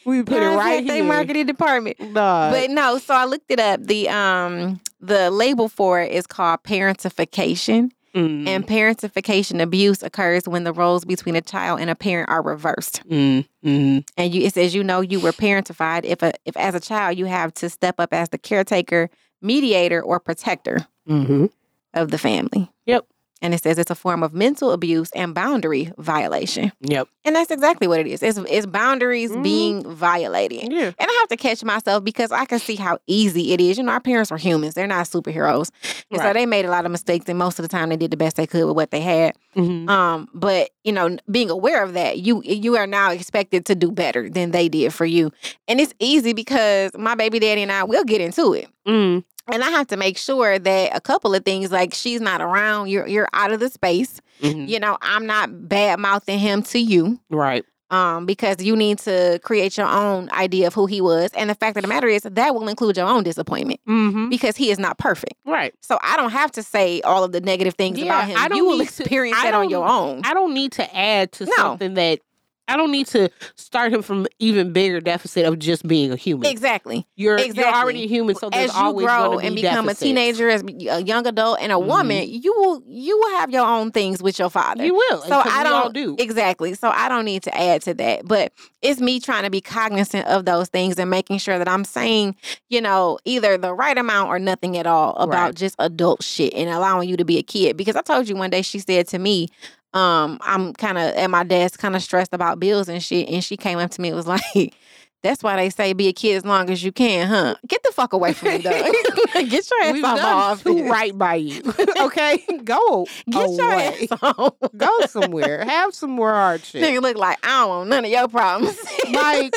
we 0.05 0.23
put 0.23 0.41
it 0.41 0.47
right 0.47 0.85
They 0.85 0.95
here. 0.95 1.03
marketing 1.03 1.45
department. 1.45 1.99
Nah, 1.99 2.51
But 2.51 2.69
no, 2.71 2.97
so 2.97 3.13
I 3.13 3.25
looked 3.25 3.49
it 3.51 3.59
up. 3.59 3.81
The 3.83 4.09
um 4.09 4.79
the 4.99 5.29
label 5.31 5.67
for 5.69 6.01
it 6.01 6.11
is 6.11 6.25
called 6.27 6.63
parentification. 6.63 7.91
mm, 8.15 8.47
And 8.47 8.65
parentification 8.67 9.61
abuse 9.61 10.01
occurs 10.03 10.47
when 10.47 10.63
the 10.63 10.73
roles 10.73 11.05
between 11.05 11.35
a 11.35 11.41
child 11.41 11.79
and 11.79 11.89
a 11.89 11.95
parent 11.95 12.29
are 12.29 12.41
reversed. 12.41 13.01
mm, 13.07 13.45
mm, 13.63 14.03
And 14.17 14.33
you, 14.33 14.41
it 14.43 14.53
says 14.53 14.73
you 14.73 14.83
know 14.83 15.01
you 15.01 15.19
were 15.19 15.33
parentified 15.33 16.05
if 16.05 16.21
a 16.23 16.33
if 16.45 16.55
as 16.57 16.75
a 16.75 16.79
child 16.79 17.17
you 17.17 17.25
have 17.25 17.53
to 17.55 17.69
step 17.69 17.95
up 17.99 18.13
as 18.13 18.29
the 18.29 18.37
caretaker, 18.37 19.09
mediator, 19.41 20.01
or 20.01 20.19
protector 20.19 20.87
mhm. 21.07 21.49
of 21.93 22.11
the 22.11 22.17
family. 22.17 22.71
Yep. 22.85 23.05
And 23.41 23.53
it 23.53 23.61
says 23.61 23.77
it's 23.77 23.91
a 23.91 23.95
form 23.95 24.23
of 24.23 24.33
mental 24.33 24.71
abuse 24.71 25.11
and 25.11 25.35
boundary 25.35 25.91
violation. 25.97 26.71
Yep. 26.81 27.09
And 27.25 27.35
that's 27.35 27.51
exactly 27.51 27.87
what 27.87 27.99
it 27.99 28.07
is. 28.07 28.23
It's, 28.23 28.37
it's 28.49 28.65
boundaries 28.65 29.31
Mhm. 29.31 29.43
being 29.43 29.83
violated. 29.93 30.71
Yeah. 30.71 30.91
And 30.97 31.09
I 31.11 31.17
have 31.19 31.27
to 31.29 31.37
catch 31.37 31.63
myself 31.63 32.03
because 32.03 32.31
I 32.31 32.45
can 32.45 32.59
see 32.59 32.75
how 32.75 32.97
easy 33.07 33.51
it 33.53 33.59
is. 33.59 33.77
You 33.77 33.83
know, 33.83 33.91
our 33.91 33.99
parents 33.99 34.31
were 34.31 34.37
humans. 34.37 34.73
They're 34.73 34.87
not 34.87 35.05
superheroes. 35.07 35.69
And 36.11 36.21
so 36.21 36.33
they 36.33 36.45
made 36.45 36.65
a 36.65 36.69
lot 36.69 36.85
of 36.85 36.91
mistakes 36.91 37.25
and 37.27 37.37
most 37.37 37.59
of 37.59 37.63
the 37.63 37.69
time 37.69 37.89
they 37.89 37.97
did 37.97 38.11
the 38.11 38.17
best 38.17 38.37
they 38.37 38.47
could 38.47 38.65
with 38.65 38.75
what 38.75 38.91
they 38.91 39.01
had. 39.01 39.35
Mhm. 39.55 39.89
Um, 39.89 40.29
but 40.33 40.69
you 40.83 40.91
know, 40.93 41.17
being 41.29 41.49
aware 41.49 41.83
of 41.83 41.93
that, 41.93 42.19
you 42.19 42.41
you 42.45 42.77
are 42.77 42.87
now 42.87 43.11
expected 43.11 43.65
to 43.65 43.75
do 43.75 43.91
better 43.91 44.29
than 44.29 44.51
they 44.51 44.69
did 44.69 44.93
for 44.93 45.05
you. 45.05 45.31
And 45.67 45.81
it's 45.81 45.93
easy 45.99 46.33
because 46.33 46.91
my 46.97 47.15
baby 47.15 47.39
daddy 47.39 47.61
and 47.63 47.71
I 47.71 47.83
will 47.83 48.03
get 48.05 48.21
into 48.21 48.53
it. 48.53 48.67
Mm, 48.87 49.23
And 49.51 49.63
I 49.63 49.69
have 49.69 49.87
to 49.87 49.97
make 49.97 50.17
sure 50.17 50.57
that 50.57 50.95
a 50.95 51.01
couple 51.01 51.35
of 51.35 51.45
things 51.45 51.71
like 51.71 51.93
she's 51.93 52.19
not 52.21 52.41
around, 52.41 52.89
you're 52.89 53.07
you're 53.07 53.27
out 53.33 53.51
of 53.51 53.59
the 53.59 53.69
space. 53.69 54.19
mhm. 54.41 54.67
You 54.67 54.79
know, 54.79 54.97
I'm 55.01 55.25
not 55.25 55.69
bad 55.69 55.99
mouthing 55.99 56.39
him 56.39 56.61
to 56.63 56.79
you 56.79 57.19
Right. 57.29 57.63
um, 57.91 58.25
because 58.25 58.61
you 58.61 58.75
need 58.75 58.97
to 58.99 59.39
create 59.43 59.77
your 59.77 59.87
own 59.87 60.29
idea 60.31 60.67
of 60.67 60.73
who 60.73 60.87
he 60.87 60.99
was. 60.99 61.29
And 61.35 61.49
the 61.49 61.55
fact 61.55 61.77
of 61.77 61.83
the 61.83 61.87
matter 61.87 62.07
is 62.07 62.23
that 62.23 62.53
will 62.55 62.67
include 62.67 62.97
your 62.97 63.07
own 63.07 63.23
disappointment 63.23 63.79
Mm-hmm. 63.87 64.29
because 64.29 64.57
he 64.57 64.71
is 64.71 64.79
not 64.79 64.97
perfect. 64.97 65.35
Right. 65.45 65.73
So 65.81 65.99
I 66.01 66.17
don't 66.17 66.31
have 66.31 66.51
to 66.53 66.63
say 66.63 66.99
all 67.01 67.23
of 67.23 67.31
the 67.31 67.39
negative 67.41 67.75
things 67.75 67.97
Yeah, 67.99 68.05
about 68.05 68.27
him. 68.27 68.37
I 68.39 68.47
don't 68.47 68.57
you 68.57 68.65
will 68.65 68.77
need 68.79 68.89
to- 68.89 69.03
experience 69.03 69.41
that 69.41 69.53
on 69.53 69.69
your 69.69 69.87
own. 69.87 70.21
I 70.25 70.33
don't 70.33 70.53
need 70.55 70.71
to 70.73 70.97
add 70.97 71.31
to 71.33 71.45
No. 71.45 71.51
something 71.55 71.93
that 71.93 72.19
I 72.67 72.77
don't 72.77 72.91
need 72.91 73.07
to 73.07 73.29
start 73.55 73.93
him 73.93 74.01
from 74.01 74.27
even 74.39 74.73
bigger 74.73 74.99
deficit 74.99 75.45
of 75.45 75.59
just 75.59 75.87
being 75.87 76.11
a 76.11 76.15
human. 76.15 76.49
exactly. 76.49 77.07
You're 77.15 77.37
exactly. 77.37 77.63
you're 77.63 77.73
already 77.73 78.03
a 78.03 78.07
human, 78.07 78.35
so 78.35 78.49
there's 78.49 78.71
As 78.71 78.75
you 78.75 78.81
always 78.81 79.05
grow 79.05 79.39
be 79.39 79.47
and 79.47 79.55
become 79.55 79.85
deficits. 79.85 80.01
a 80.01 80.05
teenager, 80.05 80.49
as 80.49 80.63
a 80.63 81.01
young 81.03 81.27
adult, 81.27 81.59
and 81.61 81.71
a 81.71 81.75
mm-hmm. 81.75 81.87
woman, 81.87 82.27
you 82.27 82.53
will 82.53 82.83
you 82.87 83.17
will 83.17 83.37
have 83.37 83.51
your 83.51 83.65
own 83.65 83.91
things 83.91 84.21
with 84.21 84.39
your 84.39 84.49
father. 84.49 84.83
You 84.85 84.95
will. 84.95 85.21
So 85.21 85.41
I 85.43 85.63
don't 85.63 85.93
do. 85.93 86.15
exactly. 86.17 86.73
So 86.73 86.89
I 86.89 87.09
don't 87.09 87.25
need 87.25 87.43
to 87.43 87.55
add 87.55 87.81
to 87.83 87.93
that, 87.95 88.27
but 88.27 88.51
it's 88.81 88.99
me 88.99 89.19
trying 89.19 89.43
to 89.43 89.49
be 89.49 89.61
cognizant 89.61 90.27
of 90.27 90.45
those 90.45 90.69
things 90.69 90.97
and 90.97 91.09
making 91.09 91.37
sure 91.39 91.57
that 91.57 91.67
I'm 91.67 91.83
saying, 91.85 92.35
you 92.69 92.81
know, 92.81 93.19
either 93.25 93.57
the 93.57 93.73
right 93.73 93.97
amount 93.97 94.29
or 94.29 94.39
nothing 94.39 94.77
at 94.77 94.87
all 94.87 95.15
about 95.15 95.35
Right. 95.35 95.55
just 95.55 95.75
adult 95.79 96.23
shit 96.23 96.53
and 96.53 96.69
allowing 96.69 97.09
you 97.09 97.17
to 97.17 97.25
be 97.25 97.37
a 97.37 97.43
kid. 97.43 97.77
Because 97.77 97.95
I 97.95 98.01
told 98.01 98.29
you 98.29 98.35
one 98.35 98.49
day 98.49 98.61
she 98.61 98.79
said 98.79 99.07
to 99.09 99.19
me, 99.19 99.49
um, 99.95 100.37
I'm 100.41 100.73
kind 100.73 100.97
of 100.97 101.15
at 101.15 101.29
my 101.29 101.43
desk, 101.43 101.79
kind 101.79 101.95
of 101.95 102.03
stressed 102.03 102.33
about 102.33 102.59
bills 102.59 102.87
and 102.89 103.01
shit, 103.01 103.27
and 103.29 103.43
she 103.43 103.57
came 103.57 103.79
up 103.79 103.89
to 103.91 104.01
me 104.01 104.09
and 104.09 104.17
was 104.17 104.27
like. 104.55 104.75
That's 105.23 105.41
why 105.41 105.55
they 105.55 105.71
say 105.71 105.93
be 105.93 106.07
a 106.07 106.13
kid 106.13 106.35
as 106.35 106.45
long 106.45 106.69
as 106.69 106.83
you 106.83 106.91
can, 106.91 107.27
huh? 107.27 107.55
Get 107.67 107.81
the 107.81 107.91
fuck 107.91 108.13
away 108.13 108.33
from 108.33 108.49
me, 108.49 108.57
though. 108.59 108.69
Get 109.33 109.71
your 109.71 109.81
ass 109.81 109.93
We've 109.93 110.03
off 110.03 110.17
my 110.17 110.21
done 110.21 110.35
office. 110.35 110.63
too 110.63 110.87
right 110.87 111.17
by 111.17 111.33
you. 111.33 111.63
okay, 111.99 112.45
go 112.63 113.07
Get 113.27 113.49
your 113.53 113.73
away. 113.73 114.07
ass 114.11 114.19
on. 114.21 114.51
Go 114.77 114.99
somewhere. 115.07 115.65
Have 115.65 115.95
some 115.95 116.11
more 116.11 116.29
hardship. 116.29 116.83
Nigga 116.83 117.01
look 117.01 117.17
like 117.17 117.39
I 117.43 117.61
don't 117.61 117.69
want 117.69 117.89
none 117.89 118.05
of 118.05 118.11
your 118.11 118.27
problems. 118.27 118.77
like 119.11 119.55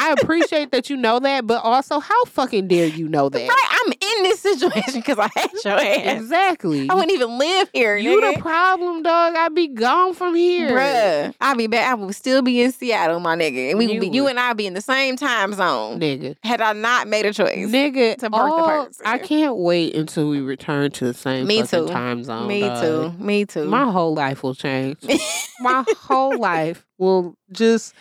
I 0.00 0.14
appreciate 0.20 0.70
that 0.70 0.88
you 0.88 0.96
know 0.96 1.18
that, 1.18 1.48
but 1.48 1.64
also 1.64 1.98
how 1.98 2.24
fucking 2.26 2.68
dare 2.68 2.86
you 2.86 3.08
know 3.08 3.28
that? 3.28 3.48
right, 3.48 3.80
I'm 3.86 3.92
in 4.18 4.22
this 4.24 4.40
situation 4.40 5.00
because 5.00 5.18
I 5.18 5.28
hate 5.34 5.64
your 5.64 5.74
ass. 5.74 6.20
Exactly. 6.20 6.88
I 6.90 6.94
wouldn't 6.94 7.12
even 7.12 7.38
live 7.38 7.70
here, 7.72 7.96
You 7.96 8.20
nigga. 8.20 8.34
the 8.36 8.40
problem, 8.40 9.02
dog. 9.02 9.34
I'd 9.36 9.54
be 9.54 9.68
gone 9.68 10.14
from 10.14 10.34
here. 10.34 10.70
Bruh, 10.70 11.34
I'll 11.40 11.56
be 11.56 11.66
back. 11.66 11.90
I 11.90 11.94
will 11.94 12.12
still 12.12 12.42
be 12.42 12.60
in 12.60 12.72
Seattle, 12.72 13.20
my 13.20 13.36
nigga. 13.36 13.70
And 13.70 13.78
we 13.78 13.86
You 13.86 14.00
would 14.00 14.10
be, 14.10 14.16
you 14.16 14.26
and 14.26 14.38
I 14.38 14.52
be 14.52 14.66
in 14.66 14.74
the 14.74 14.80
same 14.80 15.16
time 15.16 15.52
zone 15.54 16.00
Nigga. 16.00 16.36
had 16.42 16.60
I 16.60 16.72
not 16.72 17.08
made 17.08 17.26
a 17.26 17.32
choice. 17.32 17.56
Nigga, 17.56 18.16
to 18.18 18.30
birth 18.30 18.30
the 18.30 18.36
all- 18.36 18.66
person. 18.86 19.02
I 19.06 19.18
can't 19.18 19.56
wait 19.56 19.94
until 19.94 20.28
we 20.28 20.40
return 20.40 20.90
to 20.92 21.06
the 21.06 21.14
same 21.14 21.46
Me 21.46 21.62
too. 21.66 21.86
time 21.88 22.24
zone. 22.24 22.46
Me 22.48 22.60
dog. 22.60 22.82
too. 23.18 23.24
Me 23.24 23.44
too. 23.44 23.64
My 23.66 23.90
whole 23.90 24.14
life 24.14 24.42
will 24.42 24.54
change. 24.54 24.98
My 25.60 25.84
whole 26.02 26.38
life 26.38 26.86
will 26.98 27.34
just 27.52 27.94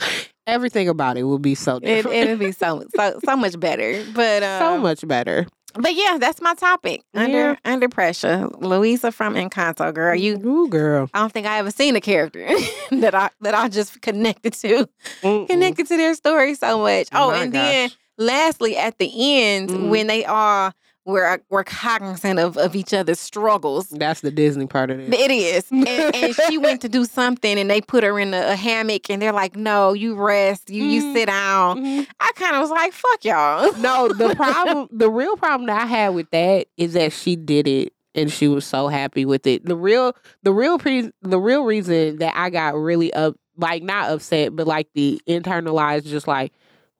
everything 0.45 0.87
about 0.87 1.17
it 1.17 1.23
will 1.23 1.39
be 1.39 1.55
so 1.55 1.77
it, 1.77 1.81
different. 1.83 2.15
it'll 2.17 2.37
be 2.37 2.51
so 2.51 2.83
so 2.95 3.19
so 3.25 3.35
much 3.35 3.59
better. 3.59 4.03
But 4.13 4.43
uh, 4.43 4.59
so 4.59 4.77
much 4.77 5.07
better. 5.07 5.47
But 5.79 5.93
yeah, 5.95 6.17
that's 6.19 6.41
my 6.41 6.53
topic. 6.55 7.03
Under 7.13 7.37
Yeah. 7.37 7.55
under 7.65 7.87
pressure. 7.89 8.47
Luisa 8.59 9.11
from 9.11 9.35
Encanto, 9.35 9.93
girl. 9.93 10.15
You 10.15 10.35
Ooh, 10.45 10.67
girl. 10.69 11.09
I 11.13 11.19
don't 11.19 11.31
think 11.31 11.47
I 11.47 11.57
ever 11.59 11.71
seen 11.71 11.95
a 11.95 12.01
character 12.01 12.47
that 12.91 13.13
I 13.15 13.29
that 13.41 13.53
I 13.53 13.67
just 13.69 14.01
connected 14.01 14.53
to. 14.53 14.87
Mm-mm. 15.23 15.47
Connected 15.47 15.87
to 15.87 15.97
their 15.97 16.13
story 16.15 16.55
so 16.55 16.79
much. 16.79 17.07
Oh, 17.13 17.31
My 17.31 17.43
and 17.43 17.53
then 17.53 17.89
lastly 18.17 18.75
at 18.77 18.97
the 18.97 19.11
end, 19.43 19.69
Mhm. 19.69 19.89
when 19.89 20.07
they 20.07 20.25
are 20.25 20.73
were 21.07 21.39
were 21.49 21.63
cognizant 21.63 22.37
of, 22.37 22.57
of 22.57 22.75
each 22.75 22.93
other's 22.93 23.19
struggles. 23.19 23.87
That's 23.89 24.21
the 24.21 24.29
Disney 24.29 24.67
part 24.67 24.91
of 24.91 24.99
it. 24.99 25.13
It 25.13 25.31
is. 25.31 25.65
And, 25.71 26.15
and 26.15 26.35
she 26.35 26.57
went 26.57 26.81
to 26.81 26.89
do 26.89 27.05
something 27.05 27.57
and 27.57 27.69
they 27.71 27.79
put 27.81 28.03
her 28.03 28.19
in 28.19 28.33
a, 28.33 28.51
a 28.51 28.55
hammock 28.55 29.09
and 29.09 29.21
they're 29.21 29.31
like, 29.31 29.55
no, 29.55 29.93
you 29.93 30.15
rest, 30.15 30.69
you 30.69 30.83
you 30.83 31.01
Mhm. 31.01 31.13
sit 31.13 31.25
down. 31.27 31.83
Mhm. 31.83 32.07
I 32.19 32.31
kind 32.35 32.55
of 32.55 32.61
was 32.61 32.69
like, 32.71 32.91
fuck 32.93 33.23
y'all. 33.23 33.71
No, 33.79 34.09
the 34.09 34.35
problem, 34.35 34.87
the 34.91 35.09
real 35.09 35.37
problem 35.37 35.67
that 35.67 35.81
I 35.81 35.85
had 35.85 36.09
with 36.09 36.29
that 36.31 36.67
is 36.77 36.93
that 36.93 37.13
she 37.13 37.35
did 37.37 37.67
it 37.67 37.93
and 38.13 38.31
she 38.31 38.47
was 38.49 38.65
so 38.65 38.87
happy 38.89 39.23
with 39.25 39.47
it. 39.47 39.63
The 39.65 39.75
real, 39.77 40.13
the 40.43 40.51
real, 40.51 40.77
pre- 40.77 41.11
the 41.21 41.39
real 41.39 41.63
reason 41.63 42.17
that 42.17 42.33
I 42.35 42.49
got 42.49 42.75
really 42.75 43.13
up, 43.13 43.35
like 43.55 43.81
not 43.81 44.09
upset, 44.11 44.55
but 44.55 44.67
like 44.67 44.87
the 44.93 45.21
internalized, 45.27 46.05
just 46.05 46.27
like, 46.27 46.51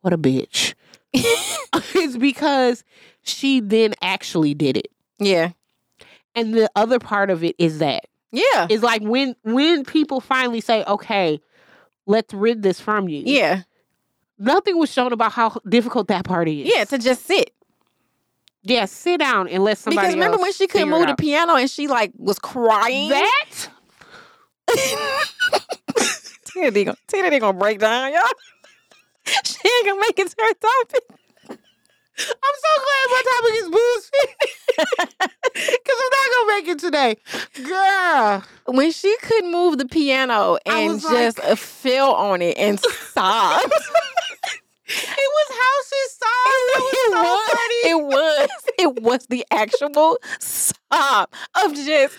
what 0.02 0.13
a 0.13 0.17
bitch, 0.17 0.76
is 1.13 2.17
because 2.17 2.84
she 3.24 3.60
then 3.60 3.93
actually 4.02 4.54
did 4.54 4.78
it. 4.78 4.88
yeah. 5.20 5.52
And 6.36 6.54
the 6.54 6.70
other 6.76 7.00
part 7.00 7.30
of 7.32 7.43
it 7.43 7.56
is 7.58 7.80
that 7.80 8.06
Yeah. 8.32 8.67
is 8.70 8.84
like 8.84 9.02
when 9.02 9.36
when 9.43 9.84
people 9.86 10.20
finally 10.22 10.62
say, 10.62 10.84
okay, 10.86 11.39
let's 12.06 12.32
rid 12.34 12.62
this 12.62 12.80
from 12.80 13.10
you. 13.10 13.24
Yeah. 13.26 13.63
Nothing 14.38 14.78
was 14.78 14.91
shown 14.91 15.13
about 15.13 15.32
how 15.32 15.58
difficult 15.67 16.10
that 16.10 16.26
part 16.26 16.48
is. 16.48 16.72
Yeah. 16.72 16.86
To 16.86 16.98
just 17.00 17.26
sit. 17.26 17.52
Yeah, 18.62 18.86
sit 18.86 19.20
down 19.20 19.48
and 19.48 19.63
let 19.63 19.78
somebody 19.80 20.08
because 20.08 20.13
remember 20.13 20.38
when 20.38 20.52
she 20.54 20.67
couldn't 20.67 20.89
move 20.89 21.08
the 21.08 21.15
piano 21.15 21.56
and 21.56 21.70
she 21.72 21.88
like 21.88 22.12
was 22.17 22.38
crying? 22.38 23.10
that 23.10 23.70
Tina 26.46 26.72
D 26.72 26.84
gonna, 26.84 26.98
Tina 27.08 27.39
gonna 27.39 27.58
break 27.58 27.80
down, 27.80 28.12
y'all. 28.13 28.22
She 29.46 29.58
ain't 29.68 29.86
gonna 29.88 30.02
make 30.02 30.18
it 30.20 30.30
to 30.30 30.36
her 30.40 30.54
topic. 30.54 31.04
I'm 32.20 32.56
so 32.66 32.72
glad 32.84 33.06
my 33.12 33.24
topic 33.32 33.54
is 33.62 33.70
bullshit. 33.70 34.30
Cause 35.86 36.00
I'm 36.00 36.12
not 36.12 36.28
gonna 36.34 36.56
make 36.56 36.68
it 36.68 36.80
today. 36.80 37.18
Girl. 37.68 38.44
When 38.66 38.92
she 38.92 39.16
couldn't 39.22 39.52
move 39.52 39.78
the 39.78 39.86
piano 39.86 40.58
and 40.66 41.00
just 41.00 41.38
like- 41.40 41.48
uh, 41.52 41.56
fell 41.56 42.13
on 42.13 42.42
it 42.42 42.58
and 42.58 42.80
sobbed. 42.80 43.74
It 44.90 45.30
was 45.36 45.50
how 45.60 45.76
she 45.90 46.02
sobbed. 46.16 46.72
It 46.72 46.80
was 46.80 46.96
so 47.12 47.56
funny. 47.58 47.76
It 47.92 48.04
was. 48.06 48.50
It 48.80 49.04
was 49.04 49.26
the 49.28 49.46
actual 49.52 50.18
sob 50.40 50.77
Uh, 50.89 51.26
of 51.65 51.73
just 51.73 52.15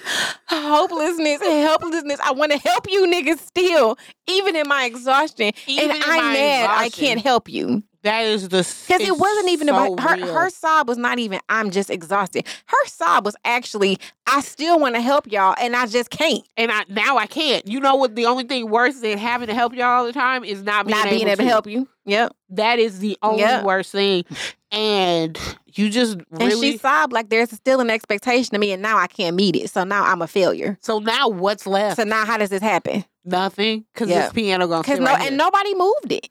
hopelessness 0.48 1.40
and 1.40 1.62
helplessness. 1.62 2.20
I 2.22 2.32
want 2.32 2.52
to 2.52 2.58
help 2.58 2.86
you 2.88 3.06
niggas 3.06 3.38
still, 3.38 3.96
even 4.26 4.56
in 4.56 4.68
my 4.68 4.84
exhaustion. 4.84 5.52
Even 5.66 5.90
and 5.90 5.96
in 5.96 6.02
I'm 6.04 6.24
my 6.24 6.32
mad 6.34 6.70
I 6.70 6.90
can't 6.90 7.20
help 7.20 7.48
you. 7.48 7.82
That 8.02 8.20
is 8.26 8.48
the 8.48 8.58
Because 8.58 9.00
it 9.02 9.18
wasn't 9.18 9.48
even 9.48 9.68
about 9.68 9.98
her. 10.00 10.14
Real. 10.14 10.32
Her 10.34 10.50
sob 10.50 10.88
was 10.88 10.98
not 10.98 11.18
even. 11.18 11.40
I'm 11.48 11.70
just 11.70 11.90
exhausted. 11.90 12.46
Her 12.66 12.86
sob 12.86 13.24
was 13.24 13.34
actually. 13.44 13.98
I 14.26 14.40
still 14.40 14.78
want 14.78 14.94
to 14.94 15.00
help 15.00 15.30
y'all, 15.30 15.54
and 15.60 15.74
I 15.74 15.86
just 15.86 16.10
can't. 16.10 16.46
and 16.56 16.70
I 16.70 16.84
now 16.88 17.16
I 17.18 17.26
can't. 17.26 17.66
You 17.66 17.80
know 17.80 17.96
what? 17.96 18.14
The 18.14 18.26
only 18.26 18.44
thing 18.44 18.70
worse 18.70 19.00
than 19.00 19.18
having 19.18 19.48
to 19.48 19.54
help 19.54 19.74
you 19.74 19.82
all 19.82 20.04
the 20.04 20.12
time 20.12 20.44
is 20.44 20.62
not 20.62 20.86
being 20.86 20.96
not 20.96 21.06
able 21.06 21.16
being 21.16 21.28
able 21.28 21.42
to 21.42 21.48
help 21.48 21.66
you. 21.66 21.88
Yep. 22.04 22.34
That 22.50 22.78
is 22.78 23.00
the 23.00 23.18
only 23.22 23.40
Yeah. 23.40 23.64
worst 23.64 23.90
thing. 23.92 24.24
And 24.70 25.38
you 25.74 25.88
just 25.90 26.18
And 26.38 26.52
she 26.52 26.76
sobbed 26.78 27.12
like 27.12 27.30
there's 27.30 27.50
still 27.50 27.80
an 27.80 27.90
expectation 27.90 28.54
of 28.54 28.60
me, 28.60 28.70
and 28.72 28.82
now 28.82 28.98
I 28.98 29.06
can't 29.06 29.34
meet 29.34 29.56
it. 29.56 29.70
So 29.70 29.82
now 29.84 30.04
I'm 30.04 30.22
a 30.22 30.26
failure. 30.28 30.78
so 30.82 30.98
now 30.98 31.28
what's 31.28 31.66
left? 31.66 31.96
So 31.96 32.04
now 32.04 32.24
how 32.24 32.36
does 32.36 32.50
this 32.50 32.62
happen? 32.62 33.04
Nothing. 33.24 33.84
Because 33.92 34.08
Yeah. 34.08 34.22
this 34.22 34.32
piano 34.32 34.66
gonna 34.68 34.82
Because 34.82 35.00
no, 35.00 35.06
right 35.06 35.26
and 35.26 35.36
nobody 35.36 35.74
moved 35.74 36.12
it. 36.12 36.28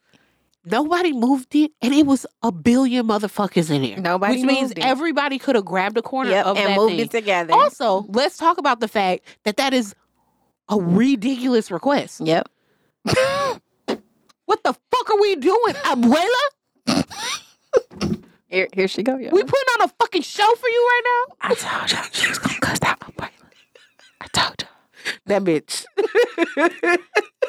Nobody 0.69 1.13
moved 1.13 1.55
it, 1.55 1.71
and 1.81 1.93
it 1.93 2.05
was 2.05 2.25
a 2.43 2.51
billion 2.51 3.07
motherfuckers 3.07 3.69
in 3.71 3.83
here. 3.83 3.97
Nobody 3.97 4.35
which 4.37 4.45
means 4.45 4.71
it. 4.71 4.79
everybody 4.79 5.39
could 5.39 5.55
have 5.55 5.65
grabbed 5.65 5.97
a 5.97 6.01
corner 6.01 6.29
Yep, 6.31 6.45
of 6.45 6.57
and 6.57 6.67
that 6.67 6.75
moved 6.77 6.91
thing. 6.91 6.99
it 7.01 7.11
together. 7.11 7.53
Also, 7.53 8.05
let's 8.09 8.37
talk 8.37 8.57
about 8.57 8.79
the 8.81 8.87
fact 8.87 9.23
that 9.43 9.57
that 9.57 9.73
is 9.73 9.95
a 10.69 10.77
ridiculous 10.77 11.71
request. 11.71 12.19
Yep. 12.21 12.49
What 14.45 14.63
the 14.63 14.73
fuck 14.91 15.09
are 15.09 15.19
we 15.19 15.35
doing, 15.37 15.73
abuela? 15.83 17.05
Here, 18.47 18.67
here 18.73 18.87
she 18.87 19.03
go, 19.03 19.17
y'all. 19.17 19.31
We 19.31 19.43
putting 19.43 19.67
on 19.79 19.89
a 19.89 19.93
fucking 19.99 20.21
show 20.21 20.49
for 20.55 20.69
you 20.69 20.87
right 20.87 21.01
now? 21.05 21.35
I 21.49 21.53
told 21.53 21.91
you 21.91 21.97
she 22.13 22.27
was 22.29 22.37
gonna 22.39 22.59
cuss 22.59 22.79
out 22.83 23.01
my 23.19 23.29
I 24.21 24.27
told 24.27 24.55
you. 24.61 24.67
That 25.25 25.43
bitch. 25.43 25.85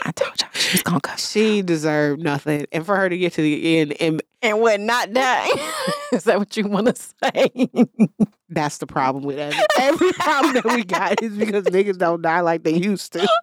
I 0.05 0.13
told 0.13 0.41
you 0.41 0.47
she 0.55 0.75
was 0.77 0.83
gonna 0.83 1.01
cuss. 1.01 1.31
she 1.31 1.63
deserved 1.63 2.23
nothing, 2.23 2.67
and 2.73 2.85
for 2.85 2.97
her 2.97 3.09
to 3.09 3.17
get 3.19 3.33
to 3.35 3.43
the 3.43 3.79
end, 3.79 3.95
and 4.01 4.23
And 4.43 4.61
what 4.61 4.81
not 4.81 5.13
die. 5.13 5.49
Is 6.13 6.25
that 6.25 6.39
what 6.39 6.57
you 6.57 6.67
want 6.67 6.87
to 6.87 6.95
say? 6.97 7.69
that's 8.49 8.79
the 8.79 8.87
problem 8.87 9.25
with 9.25 9.39
every, 9.39 9.59
every 9.81 10.13
problem 10.13 10.55
that 10.55 10.65
we 10.65 10.85
got 10.85 11.23
is 11.23 11.37
because 11.37 11.65
niggas 11.65 11.99
don't 11.99 12.23
die 12.23 12.41
like 12.41 12.63
they 12.63 12.75
used 12.75 13.13
to. 13.15 13.29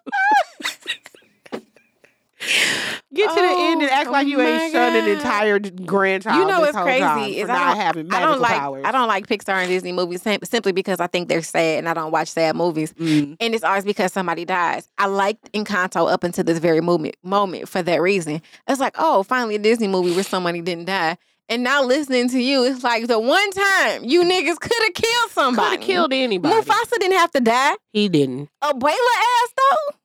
Get 3.14 3.30
to 3.30 3.36
the 3.36 3.42
end 3.42 3.82
and 3.82 3.92
act 3.92 4.08
Oh, 4.10 4.12
like 4.12 4.28
you 4.28 4.42
ain't 4.42 4.72
shown 4.74 4.96
an 4.96 5.08
entire 5.08 5.60
grandchild. 5.60 6.38
you 6.40 6.46
know 6.46 6.58
this 6.62 6.74
what's 6.74 6.76
whole 6.76 6.86
crazy 6.86 7.40
is 7.40 7.50
I 7.50 7.54
not 7.54 7.68
don't, 7.68 7.78
having 7.78 8.14
I 8.14 8.20
don't 8.20 8.42
like 8.42 8.58
powers. 8.60 8.84
I 8.86 8.92
don't 8.92 9.08
like 9.08 9.28
Pixar 9.28 9.54
and 9.54 9.70
Disney 9.70 9.92
movies 9.94 10.22
sim- 10.22 10.42
simply 10.44 10.72
because 10.74 11.00
I 11.00 11.08
think 11.08 11.30
they're 11.30 11.42
sad 11.42 11.80
and 11.80 11.88
I 11.90 11.94
don't 11.94 12.12
watch 12.12 12.28
sad 12.30 12.56
movies. 12.56 12.94
Mm. 12.94 13.38
And 13.40 13.56
it's 13.56 13.64
always 13.64 13.86
because 13.86 14.12
somebody 14.12 14.44
dies. 14.46 14.90
I 14.98 15.06
liked 15.08 15.52
Encanto 15.54 16.12
up 16.12 16.24
until 16.24 16.44
this 16.44 16.60
very 16.60 16.82
moment 16.82 17.16
moment 17.24 17.70
for 17.70 17.82
that 17.82 18.02
reason. 18.02 18.42
It's 18.68 18.80
like, 18.82 18.96
oh, 18.98 19.24
finally 19.24 19.56
a 19.56 19.60
Disney 19.60 19.88
movie 19.88 20.14
where 20.14 20.24
somebody 20.24 20.62
didn't 20.62 20.86
die. 20.86 21.18
And 21.48 21.64
now 21.64 21.84
listening 21.84 22.28
to 22.30 22.40
you, 22.40 22.64
it's 22.66 22.84
like 22.84 23.06
the 23.08 23.20
one 23.20 23.52
time 23.52 24.04
you 24.04 24.24
niggas 24.24 24.60
could 24.60 24.72
have 24.84 24.94
killed 24.96 25.24
Could 25.26 25.32
somebody. 25.32 25.76
have 25.78 25.86
killed 25.86 26.12
anybody. 26.12 26.54
Mufasa 26.56 26.98
didn't 27.00 27.18
have 27.18 27.32
to 27.32 27.40
die. 27.40 27.76
He 27.94 28.10
didn't. 28.10 28.50
A 28.64 28.74
Abuela 28.74 28.92
ass 28.92 29.54
though, 29.56 29.96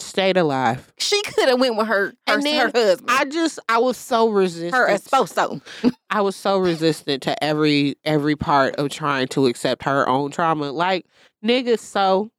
Stayed 0.00 0.36
alive. 0.36 0.92
she 0.98 1.20
could 1.22 1.48
have 1.48 1.58
went 1.58 1.76
with 1.76 1.88
her 1.88 2.06
her, 2.06 2.14
And 2.28 2.42
then 2.44 2.60
her 2.60 2.70
husband, 2.72 3.10
I 3.10 3.24
just 3.24 3.58
I 3.68 3.78
was 3.78 3.96
so 3.96 4.28
resistant. 4.28 4.74
her 4.74 4.88
esposo. 4.88 5.60
I 6.10 6.20
was 6.20 6.36
so 6.36 6.58
resistant 6.58 7.22
to 7.24 7.42
every 7.42 7.96
every 8.04 8.36
part 8.36 8.76
of 8.76 8.90
trying 8.90 9.26
to 9.28 9.46
accept 9.46 9.82
her 9.82 10.08
own 10.08 10.30
trauma. 10.30 10.70
Like, 10.70 11.06
nigga, 11.44 11.78
so 11.78 12.30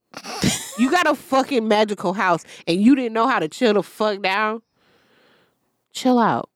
you 0.77 0.89
got 0.89 1.05
a 1.07 1.15
fucking 1.15 1.67
magical 1.67 2.13
house 2.13 2.45
and 2.65 2.81
you 2.81 2.95
didn't 2.95 3.13
know 3.13 3.27
how 3.27 3.39
to 3.39 3.49
chill 3.49 3.73
the 3.73 3.83
fuck 3.83 4.21
down. 4.21 4.61
Chill 5.91 6.17
out. 6.17 6.49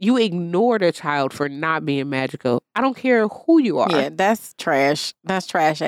You 0.00 0.16
ignored 0.18 0.82
a 0.82 0.90
child 0.92 1.32
for 1.32 1.48
not 1.48 1.86
being 1.86 2.10
magical. 2.10 2.62
I 2.74 2.80
don't 2.80 2.96
care 2.96 3.28
who 3.28 3.62
you 3.62 3.78
are. 3.78 3.88
Yeah, 3.90 4.08
that's 4.12 4.54
trash. 4.58 5.14
That's 5.22 5.46
trash. 5.46 5.78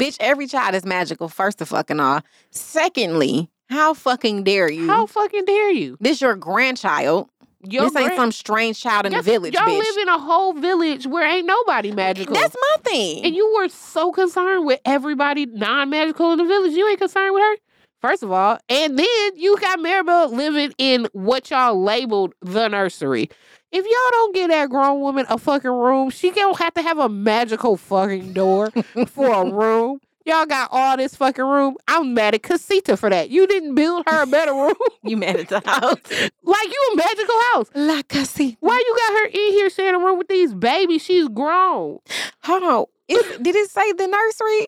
Bitch, 0.00 0.16
every 0.20 0.46
child 0.46 0.74
is 0.76 0.86
magical, 0.86 1.28
first 1.28 1.60
of 1.60 1.68
fucking 1.68 1.98
all. 2.00 2.20
Secondly, 2.50 3.50
how 3.68 3.94
fucking 3.94 4.44
dare 4.44 4.70
you? 4.70 4.86
How 4.86 5.06
fucking 5.06 5.44
dare 5.44 5.70
you? 5.72 5.96
this 6.00 6.20
your 6.20 6.36
grandchild. 6.36 7.28
Your 7.68 7.84
this 7.90 7.96
ain't 7.96 8.14
some 8.14 8.30
strange 8.30 8.80
child 8.80 9.06
in 9.06 9.12
the 9.12 9.22
village, 9.22 9.54
Y'all 9.54 9.64
bitch. 9.64 9.78
live 9.78 9.96
in 10.02 10.08
a 10.08 10.18
whole 10.18 10.52
village 10.52 11.04
where 11.06 11.26
ain't 11.28 11.46
nobody 11.46 11.90
magical. 11.90 12.34
That's 12.34 12.54
my 12.54 12.76
thing. 12.84 13.24
and 13.24 13.34
you 13.34 13.52
were 13.56 13.68
so 13.68 14.12
concerned 14.12 14.66
with 14.66 14.78
everybody 14.84 15.46
non-magical 15.46 16.32
in 16.32 16.38
the 16.38 16.44
village. 16.44 16.72
You 16.72 16.86
ain't 16.88 17.00
concerned 17.00 17.34
with 17.34 17.42
her. 17.42 17.56
First 18.02 18.22
of 18.22 18.30
all, 18.30 18.58
and 18.68 18.96
then 18.96 19.06
you 19.34 19.56
got 19.58 19.80
Mirabel 19.80 20.30
living 20.32 20.74
in 20.78 21.08
what 21.12 21.50
y'all 21.50 21.82
labeled 21.82 22.34
the 22.40 22.68
nursery. 22.68 23.30
If 23.72 23.84
y'all 23.84 24.10
don't 24.12 24.34
get 24.34 24.48
that 24.48 24.70
grown 24.70 25.00
woman 25.00 25.26
a 25.28 25.36
fucking 25.36 25.68
room, 25.68 26.10
she 26.10 26.30
gonna 26.30 26.56
have 26.58 26.74
to 26.74 26.82
have 26.82 26.98
a 26.98 27.08
magical 27.08 27.76
fucking 27.76 28.32
door 28.32 28.70
for 29.08 29.32
a 29.32 29.50
room. 29.50 29.98
Y'all 30.26 30.44
got 30.44 30.68
all 30.72 30.96
this 30.96 31.14
fucking 31.14 31.44
room. 31.44 31.76
I'm 31.86 32.12
mad 32.12 32.34
at 32.34 32.42
Casita 32.42 32.96
for 32.96 33.08
that. 33.10 33.30
You 33.30 33.46
didn't 33.46 33.76
build 33.76 34.04
her 34.08 34.22
a 34.24 34.26
better 34.26 34.52
room. 34.54 34.74
You 35.04 35.16
mad 35.16 35.36
at 35.36 35.48
the 35.48 35.60
house? 35.64 35.98
like 36.42 36.66
you 36.68 36.90
a 36.92 36.96
magical 36.96 37.34
house. 37.52 37.70
La 37.76 38.02
casita. 38.02 38.56
Why 38.58 38.76
you 38.76 38.96
got 38.98 39.18
her 39.20 39.26
in 39.26 39.52
here 39.52 39.70
sharing 39.70 39.94
a 39.94 40.04
room 40.04 40.18
with 40.18 40.26
these 40.26 40.52
babies? 40.52 41.02
She's 41.02 41.28
grown. 41.28 41.98
Hold 42.42 42.62
on. 42.64 42.84
Did 43.08 43.54
it 43.54 43.70
say 43.70 43.92
the 43.92 44.08
nursery? 44.08 44.66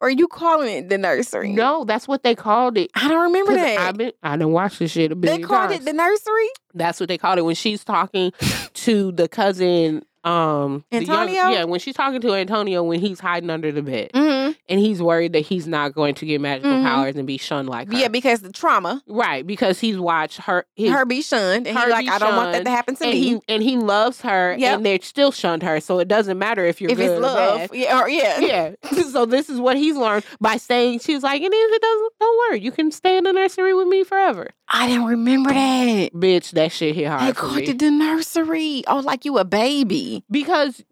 Or 0.00 0.08
are 0.08 0.10
you 0.10 0.28
calling 0.28 0.68
it 0.76 0.88
the 0.90 0.98
nursery? 0.98 1.52
No, 1.52 1.84
that's 1.84 2.06
what 2.06 2.22
they 2.22 2.34
called 2.34 2.76
it. 2.76 2.90
I 2.94 3.08
don't 3.08 3.22
remember 3.22 3.54
that. 3.54 3.78
I've 3.80 3.96
been 3.96 4.12
I 4.22 4.36
done 4.36 4.52
watched 4.52 4.78
this 4.78 4.92
shit 4.92 5.10
a 5.10 5.14
they 5.14 5.38
called 5.38 5.70
times. 5.70 5.80
it 5.82 5.84
the 5.86 5.92
nursery? 5.94 6.48
That's 6.74 7.00
what 7.00 7.08
they 7.08 7.18
called 7.18 7.38
it 7.38 7.42
when 7.42 7.54
she's 7.56 7.82
talking 7.82 8.32
to 8.74 9.10
the 9.12 9.26
cousin 9.26 10.04
um 10.24 10.84
the 10.90 11.04
young- 11.04 11.28
Antonio? 11.28 11.48
yeah, 11.50 11.64
when 11.64 11.80
she's 11.80 11.94
talking 11.94 12.20
to 12.20 12.34
Antonio 12.34 12.82
when 12.82 13.00
he's 13.00 13.20
hiding 13.20 13.50
under 13.50 13.70
the 13.72 13.82
bed 13.82 14.10
Mm-hmm. 14.14 14.52
and 14.68 14.80
he's 14.80 15.00
worried 15.00 15.32
that 15.34 15.40
he's 15.40 15.66
not 15.66 15.94
going 15.94 16.14
to 16.16 16.26
get 16.26 16.40
magical 16.40 16.70
Mhm. 16.72 16.82
powers 16.84 17.16
and 17.16 17.26
be 17.26 17.38
shunned 17.38 17.68
like 17.68 17.88
her. 17.92 17.98
Yeah, 17.98 18.08
because 18.08 18.40
the 18.40 18.50
trauma, 18.52 19.02
right, 19.06 19.46
because 19.46 19.78
he's 19.80 19.98
watched 19.98 20.38
her 20.42 20.66
his, 20.76 20.90
her 20.90 21.04
be 21.04 21.22
shunned, 21.22 21.66
and 21.66 21.76
her 21.78 21.84
he's 21.84 21.92
like, 21.92 22.08
I 22.08 22.18
don't 22.18 22.36
want 22.36 22.52
that 22.52 22.64
to 22.64 22.70
happen 22.70 22.96
to 22.96 23.04
and 23.04 23.12
me. 23.12 23.20
he 23.22 23.40
and 23.48 23.62
he 23.62 23.76
loves 23.76 24.20
her 24.22 24.56
Yep. 24.58 24.76
and 24.76 24.86
they're 24.86 24.98
still 25.00 25.30
shunned 25.32 25.62
her, 25.62 25.80
so 25.80 25.98
it 26.00 26.08
doesn't 26.08 26.38
matter 26.38 26.64
if 26.64 26.80
you're 26.80 26.90
if 26.90 26.96
good 26.98 27.10
it's 27.10 27.18
or 27.18 27.20
love, 27.20 27.70
yeah, 27.74 28.00
or 28.00 28.08
yeah, 28.08 28.38
Yeah. 28.92 29.02
so 29.12 29.24
this 29.26 29.48
is 29.48 29.60
what 29.60 29.76
he's 29.76 29.96
learned 29.96 30.24
by 30.40 30.56
saying 30.56 31.00
she's 31.00 31.22
like, 31.22 31.42
and 31.42 31.52
if 31.54 31.72
it 31.76 31.82
doesn't 31.82 32.12
don't 32.20 32.38
worry, 32.50 32.60
you 32.60 32.72
can 32.72 32.90
stay 32.90 33.16
in 33.16 33.24
the 33.24 33.32
nursery 33.32 33.72
with 33.74 33.86
me 33.88 34.02
forever. 34.04 34.48
I 34.70 34.86
didn't 34.88 35.06
remember 35.06 35.50
that. 35.50 36.12
Bitch, 36.12 36.50
that 36.52 36.72
shit 36.72 36.94
hit 36.94 37.02
They 37.04 37.08
hard 37.08 37.36
for 37.36 37.40
called 37.42 37.58
it 37.58 37.78
the 37.78 37.90
nursery. 37.90 38.82
Oh, 38.86 38.98
like 38.98 39.24
you 39.24 39.38
a 39.38 39.44
baby. 39.44 40.17
Because 40.30 40.84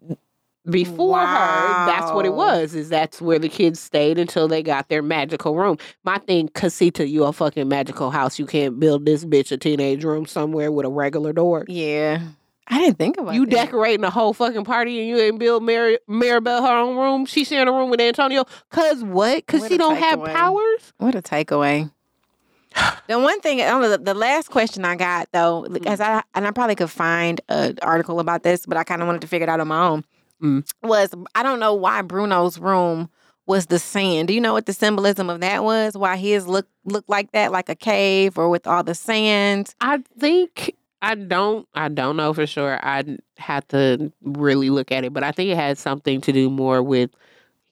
before 0.69 1.19
her, 1.19 1.85
that's 1.85 2.11
what 2.11 2.25
it 2.25 2.33
was. 2.33 2.75
Is 2.75 2.89
that's 2.89 3.21
where 3.21 3.39
the 3.39 3.47
kids 3.49 3.79
stayed 3.79 4.17
until 4.19 4.47
they 4.47 4.61
got 4.61 4.89
their 4.89 5.01
magical 5.01 5.55
room. 5.55 5.77
My 6.03 6.17
thing, 6.17 6.49
Casita, 6.53 7.07
you 7.07 7.23
a 7.23 7.31
fucking 7.31 7.67
magical 7.69 8.11
house. 8.11 8.37
You 8.37 8.45
can't 8.45 8.79
build 8.79 9.05
this 9.05 9.23
bitch 9.23 9.51
a 9.51 9.57
teenage 9.57 10.03
room 10.03 10.25
somewhere 10.25 10.71
with 10.71 10.85
a 10.85 10.89
regular 10.89 11.31
door. 11.31 11.63
Yeah, 11.69 12.19
I 12.67 12.79
didn't 12.79 12.97
think 12.97 13.17
about 13.17 13.33
You 13.35 13.45
that. 13.45 13.51
decorating 13.51 14.03
a 14.03 14.09
whole 14.09 14.33
fucking 14.33 14.65
party 14.65 14.99
and 14.99 15.07
you 15.07 15.17
ain't 15.17 15.39
build 15.39 15.63
Mary 15.63 15.99
Mirabel 16.07 16.61
her 16.61 16.77
own 16.77 16.97
room. 16.97 17.25
She 17.25 17.45
sharing 17.45 17.69
a 17.69 17.71
room 17.71 17.89
with 17.89 18.01
Antonio. 18.01 18.43
Cause 18.69 19.03
what? 19.05 19.47
Cause 19.47 19.61
What 19.61 19.71
she 19.71 19.77
don't 19.77 19.95
have 19.95 20.19
takeaway. 20.19 20.33
powers. 20.33 20.93
What 20.97 21.15
a 21.15 21.21
takeaway. 21.21 21.89
The 23.07 23.19
one 23.19 23.39
thing, 23.41 23.57
know, 23.59 23.89
the, 23.89 23.97
the 23.97 24.13
last 24.13 24.49
question 24.49 24.85
I 24.85 24.95
got 24.95 25.29
though, 25.31 25.65
Mm. 25.67 25.73
because 25.73 25.99
I 25.99 26.23
and 26.35 26.47
I 26.47 26.51
probably 26.51 26.75
could 26.75 26.89
find 26.91 27.41
an 27.49 27.77
article 27.81 28.19
about 28.19 28.43
this, 28.43 28.65
but 28.65 28.77
I 28.77 28.83
kind 28.83 29.01
of 29.01 29.07
wanted 29.07 29.21
to 29.21 29.27
figure 29.27 29.45
it 29.47 29.49
out 29.49 29.59
on 29.59 29.67
my 29.67 29.87
own. 29.87 30.03
Mm. 30.41 30.69
Was 30.83 31.09
I 31.35 31.43
don't 31.43 31.59
know 31.59 31.73
why 31.73 32.01
Bruno's 32.01 32.59
room 32.59 33.09
was 33.45 33.67
the 33.67 33.79
sand. 33.79 34.27
Do 34.27 34.33
you 34.33 34.41
know 34.41 34.53
what 34.53 34.65
the 34.65 34.73
symbolism 34.73 35.29
of 35.29 35.39
that 35.39 35.63
was? 35.63 35.97
Why 35.97 36.17
his 36.17 36.47
look 36.47 36.67
looked 36.85 37.09
like 37.09 37.31
that, 37.31 37.51
like 37.51 37.69
a 37.69 37.75
cave 37.75 38.37
or 38.37 38.49
with 38.49 38.67
all 38.67 38.83
the 38.83 38.93
sand? 38.93 39.73
I 39.81 40.03
think 40.19 40.75
I 41.01 41.15
don't 41.15 41.67
I 41.73 41.87
don't 41.89 42.17
know 42.17 42.33
for 42.33 42.45
sure. 42.45 42.77
I 42.85 43.17
had 43.37 43.67
to 43.69 44.11
really 44.21 44.69
look 44.69 44.91
at 44.91 45.03
it, 45.05 45.13
but 45.13 45.23
I 45.23 45.31
think 45.31 45.49
it 45.49 45.55
had 45.55 45.77
something 45.77 46.21
to 46.21 46.31
do 46.31 46.49
more 46.49 46.83
with 46.83 47.09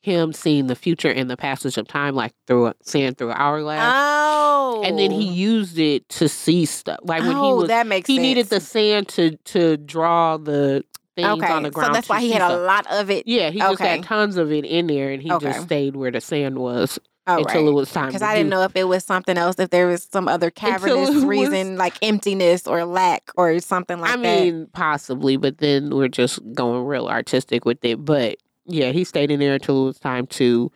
him 0.05 0.31
seeing 0.33 0.67
the 0.67 0.75
future 0.75 1.09
and 1.09 1.29
the 1.29 1.35
passage 1.35 1.77
of 1.77 1.87
time, 1.87 2.13
like 2.13 2.33
through 2.45 2.67
a, 2.67 2.75
seeing 2.83 3.15
through 3.15 3.31
hourglass. 3.31 3.91
Oh, 3.95 4.83
and 4.85 4.99
then 4.99 5.09
he 5.09 5.29
oh. 5.29 5.33
used 5.33 5.79
it 5.79 6.07
to 6.09 6.29
see 6.29 6.65
stuff. 6.65 6.99
Like 7.01 7.23
when 7.23 7.35
oh, 7.35 7.43
he 7.43 7.53
was 7.53 7.67
that 7.69 7.87
makes 7.87 8.07
he 8.07 8.15
sense. 8.17 8.21
needed 8.21 8.45
the 8.47 8.59
sand 8.61 9.07
to 9.09 9.35
to 9.35 9.77
draw 9.77 10.37
the 10.37 10.85
things 11.15 11.27
okay, 11.27 11.51
on 11.51 11.63
the 11.63 11.71
ground. 11.71 11.87
so 11.87 11.93
that's 11.93 12.07
why 12.07 12.21
he 12.21 12.31
had 12.31 12.43
a 12.43 12.57
lot 12.57 12.85
of 12.91 13.09
it. 13.09 13.27
Yeah, 13.27 13.49
he 13.49 13.59
just 13.59 13.79
had 13.79 14.03
tons 14.03 14.37
of 14.37 14.51
it 14.51 14.63
in 14.63 14.87
there, 14.87 15.11
and 15.11 15.21
he 15.21 15.31
Okay. 15.31 15.47
just 15.47 15.63
stayed 15.63 15.95
where 15.95 16.11
the 16.11 16.21
sand 16.21 16.59
was 16.59 16.99
Oh, 17.27 17.37
until 17.39 17.63
right. 17.63 17.69
it 17.69 17.73
was 17.73 17.91
time. 17.91 18.07
Because 18.07 18.21
I 18.21 18.35
didn't 18.35 18.51
do. 18.51 18.57
know 18.57 18.63
if 18.63 18.75
it 18.75 18.83
was 18.83 19.03
something 19.03 19.35
else, 19.35 19.57
if 19.57 19.71
there 19.71 19.87
was 19.87 20.07
some 20.11 20.27
other 20.27 20.51
cavernous 20.51 21.09
was- 21.15 21.25
reason, 21.25 21.75
like 21.75 21.95
emptiness 22.03 22.67
or 22.67 22.85
lack 22.85 23.31
or 23.35 23.59
something 23.59 23.99
like 23.99 24.11
I 24.11 24.17
that. 24.17 24.37
I 24.41 24.41
mean, 24.43 24.67
possibly, 24.73 25.35
but 25.37 25.57
then 25.57 25.89
we're 25.89 26.07
just 26.07 26.39
going 26.53 26.85
real 26.85 27.07
artistic 27.07 27.65
with 27.65 27.83
it. 27.83 28.05
But 28.05 28.37
yeah, 28.65 28.91
he 28.91 29.03
stayed 29.03 29.31
in 29.31 29.39
there 29.39 29.53
until 29.53 29.83
it 29.83 29.85
was 29.85 29.99
time 29.99 30.27
to 30.27 30.71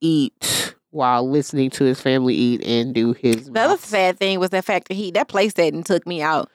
eat 0.00 0.74
while 0.90 1.28
listening 1.28 1.70
to 1.70 1.84
his 1.84 2.00
family 2.00 2.34
eat 2.34 2.64
and 2.64 2.94
do 2.94 3.12
his. 3.12 3.50
The 3.50 3.60
other 3.60 3.74
mouth. 3.74 3.84
sad 3.84 4.18
thing 4.18 4.40
was 4.40 4.50
the 4.50 4.62
fact 4.62 4.88
that 4.88 4.94
he 4.94 5.10
that 5.12 5.28
place 5.28 5.52
setting 5.54 5.82
took 5.84 6.06
me 6.06 6.20
out. 6.22 6.50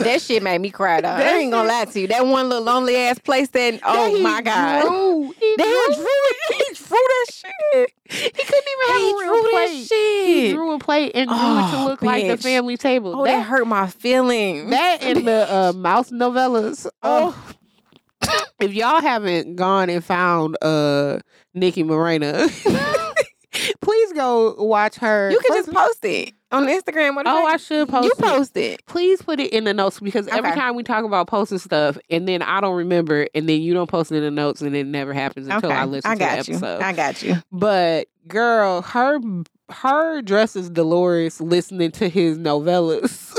that 0.00 0.20
shit 0.22 0.42
made 0.42 0.60
me 0.60 0.70
cry. 0.70 1.00
Dog. 1.00 1.20
I 1.20 1.38
ain't 1.38 1.50
gonna 1.52 1.68
lie 1.68 1.84
to 1.86 2.00
you. 2.00 2.06
That 2.06 2.26
one 2.26 2.48
little 2.48 2.64
lonely 2.64 2.96
ass 2.96 3.18
place 3.18 3.48
setting. 3.50 3.80
Oh 3.84 4.14
he 4.14 4.22
my 4.22 4.42
god. 4.42 4.82
drew. 4.82 5.32
He 5.38 5.54
They 5.56 5.64
drew. 5.64 6.04
it. 6.06 6.36
He 6.68 6.74
drew 6.74 6.96
that 6.98 7.26
shit. 7.32 7.90
He 8.04 8.30
couldn't 8.30 8.68
even 8.68 8.88
have 8.88 9.00
He 9.00 9.10
a 9.10 9.16
real 9.16 9.50
plate. 9.50 9.88
He 9.90 10.52
drew 10.52 10.72
a 10.72 10.78
plate 10.78 11.12
and 11.14 11.28
drew 11.28 11.36
it 11.38 11.70
to 11.70 11.76
Oh, 11.78 11.84
look 11.86 12.02
like 12.02 12.26
the 12.26 12.36
family 12.36 12.76
table. 12.76 13.20
Oh, 13.20 13.24
that 13.24 13.32
that 13.38 13.42
hurt 13.42 13.66
my 13.66 13.86
feelings. 13.88 14.70
that 14.70 14.98
and 15.02 15.26
the 15.26 15.52
uh, 15.52 15.72
mouse 15.74 16.10
novellas. 16.10 16.86
Oh. 17.02 17.36
If 18.60 18.74
y'all 18.74 19.00
haven't 19.00 19.56
gone 19.56 19.88
and 19.88 20.04
found 20.04 20.56
uh 20.62 21.20
Nikki 21.54 21.82
Morena, 21.82 22.46
please 23.80 24.12
go 24.12 24.54
watch 24.62 24.96
her. 24.96 25.30
you 25.30 25.38
can 25.40 25.56
First- 25.56 25.66
just 25.68 25.76
post 25.76 26.04
it 26.04 26.34
on 26.52 26.66
Instagram. 26.66 27.14
What 27.16 27.26
Oh, 27.26 27.46
I 27.46 27.56
should 27.56 27.88
post. 27.88 28.04
It. 28.04 28.08
You 28.08 28.12
it. 28.12 28.18
post 28.30 28.56
it. 28.58 28.86
Please 28.86 29.22
put 29.22 29.40
it 29.40 29.50
in 29.52 29.64
the 29.64 29.72
notes 29.72 29.98
because 30.00 30.26
every 30.28 30.50
time 30.52 30.74
we 30.74 30.82
talk 30.82 31.04
about 31.06 31.26
posting 31.26 31.56
stuff, 31.58 31.96
and 32.10 32.28
then 32.28 32.42
I 32.42 32.60
don't 32.60 32.76
remember, 32.76 33.26
and 33.34 33.48
then 33.48 33.62
you 33.62 33.72
don't 33.72 33.88
post 33.88 34.12
it 34.12 34.16
in 34.16 34.22
the 34.24 34.30
notes, 34.30 34.60
and 34.60 34.76
it 34.76 34.84
never 34.86 35.14
happens 35.14 35.48
until 35.48 35.72
I 35.72 35.84
listen 35.84 36.10
I 36.10 36.14
to 36.14 36.18
got 36.18 36.44
the 36.44 36.50
you. 36.52 36.56
episode. 36.58 36.82
I 36.82 36.92
got 36.92 37.22
you. 37.22 37.36
But 37.50 38.08
girl, 38.28 38.82
her 38.82 39.20
her 39.70 40.20
dress 40.20 40.54
is 40.54 40.68
Dolores 40.68 41.40
listening 41.40 41.92
to 41.92 42.10
his 42.10 42.36
novellas. 42.38 43.32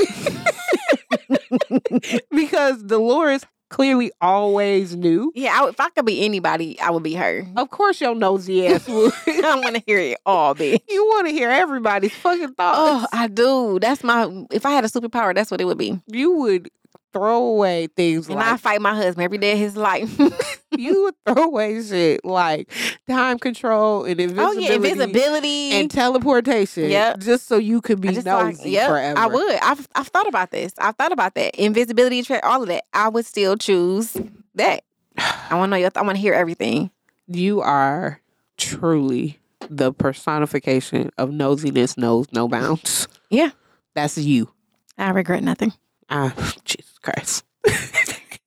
because 2.30 2.82
Dolores 2.82 3.44
clearly 3.72 4.12
always 4.20 4.94
knew. 4.94 5.32
Yeah, 5.34 5.58
I, 5.60 5.68
if 5.68 5.80
I 5.80 5.88
could 5.88 6.04
be 6.04 6.24
anybody, 6.24 6.78
I 6.78 6.90
would 6.90 7.02
be 7.02 7.14
her. 7.14 7.46
Of 7.56 7.70
course 7.70 8.00
your 8.00 8.14
nosy 8.14 8.66
ass 8.66 8.86
would. 8.86 9.12
I 9.26 9.60
want 9.62 9.76
to 9.76 9.82
hear 9.86 9.98
it 9.98 10.18
all, 10.26 10.54
bitch. 10.54 10.82
you 10.88 11.04
want 11.06 11.26
to 11.26 11.32
hear 11.32 11.50
everybody's 11.50 12.14
fucking 12.14 12.50
oh, 12.50 12.54
thoughts. 12.54 13.08
Oh. 13.12 13.18
I 13.18 13.26
do. 13.28 13.78
That's 13.80 14.04
my. 14.04 14.46
If 14.50 14.66
I 14.66 14.70
had 14.72 14.84
a 14.84 14.88
superpower, 14.88 15.34
that's 15.34 15.50
what 15.50 15.60
it 15.60 15.64
would 15.64 15.78
be. 15.78 15.98
you 16.06 16.32
would 16.32 16.70
throw 17.12 17.44
away 17.44 17.88
things 17.88 18.28
And 18.28 18.40
I 18.40 18.56
fight 18.56 18.80
my 18.80 18.94
husband 18.94 19.24
every 19.24 19.38
day 19.38 19.52
of 19.52 19.58
his 19.58 19.76
life. 19.76 20.18
you 20.78 21.02
would 21.04 21.14
throw 21.26 21.44
away 21.44 21.82
shit 21.82 22.24
like 22.24 22.70
time 23.08 23.38
control 23.38 24.04
and 24.04 24.18
oh 24.20 24.22
invisibility, 24.24 24.62
yeah, 24.62 24.72
invisibility. 24.72 25.72
and 25.72 25.90
teleportation. 25.90 26.90
Yep. 26.90 27.20
just 27.20 27.46
so 27.46 27.56
you 27.58 27.80
could 27.80 28.00
be 28.00 28.08
feel 28.08 28.22
like- 28.24 28.56
nosy 28.56 28.70
yep, 28.70 28.88
forever. 28.88 29.18
I 29.18 29.26
would. 29.26 29.58
I've 29.62 29.88
I've 29.94 30.08
thought 30.08 30.28
about 30.28 30.50
this. 30.50 30.72
I've 30.78 30.96
thought 30.96 31.12
about 31.12 31.34
that. 31.34 31.54
Invisibility, 31.56 32.22
tra- 32.22 32.40
all 32.42 32.62
of 32.62 32.68
that. 32.68 32.84
I 32.92 33.08
would 33.08 33.26
still 33.26 33.56
choose 33.56 34.16
that. 34.54 34.84
I 35.18 35.54
want 35.54 35.68
to 35.68 35.70
know. 35.70 35.76
Your 35.76 35.90
th- 35.90 36.00
I 36.00 36.06
want 36.06 36.16
to 36.16 36.20
hear 36.22 36.34
everything. 36.34 36.90
You 37.26 37.60
are 37.60 38.20
truly 38.56 39.38
the 39.68 39.92
personification 39.92 41.10
of 41.18 41.30
nosiness 41.30 41.96
knows 41.96 42.26
no 42.32 42.48
bounds. 42.48 43.08
Yeah. 43.30 43.50
That's 43.94 44.16
you. 44.18 44.50
I 44.98 45.10
regret 45.10 45.42
nothing. 45.42 45.72
Ah, 46.10 46.34
Jesus 46.64 46.91
Christ. 47.02 47.44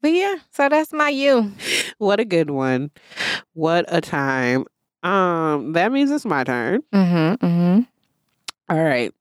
But 0.02 0.12
yeah, 0.12 0.36
so 0.52 0.70
that's 0.70 0.94
my 0.94 1.10
you. 1.10 1.52
What 1.98 2.20
a 2.20 2.26
good 2.26 2.52
one. 2.52 2.92
What 3.54 3.86
a 3.88 4.02
time. 4.02 4.66
Um, 5.02 5.74
that 5.74 5.92
means 5.92 6.12
it's 6.12 6.26
my 6.26 6.44
turn. 6.44 6.84
Mm-hmm. 6.94 7.46
Mm-hmm. 7.46 7.82
All 8.70 8.84
right. 8.84 9.12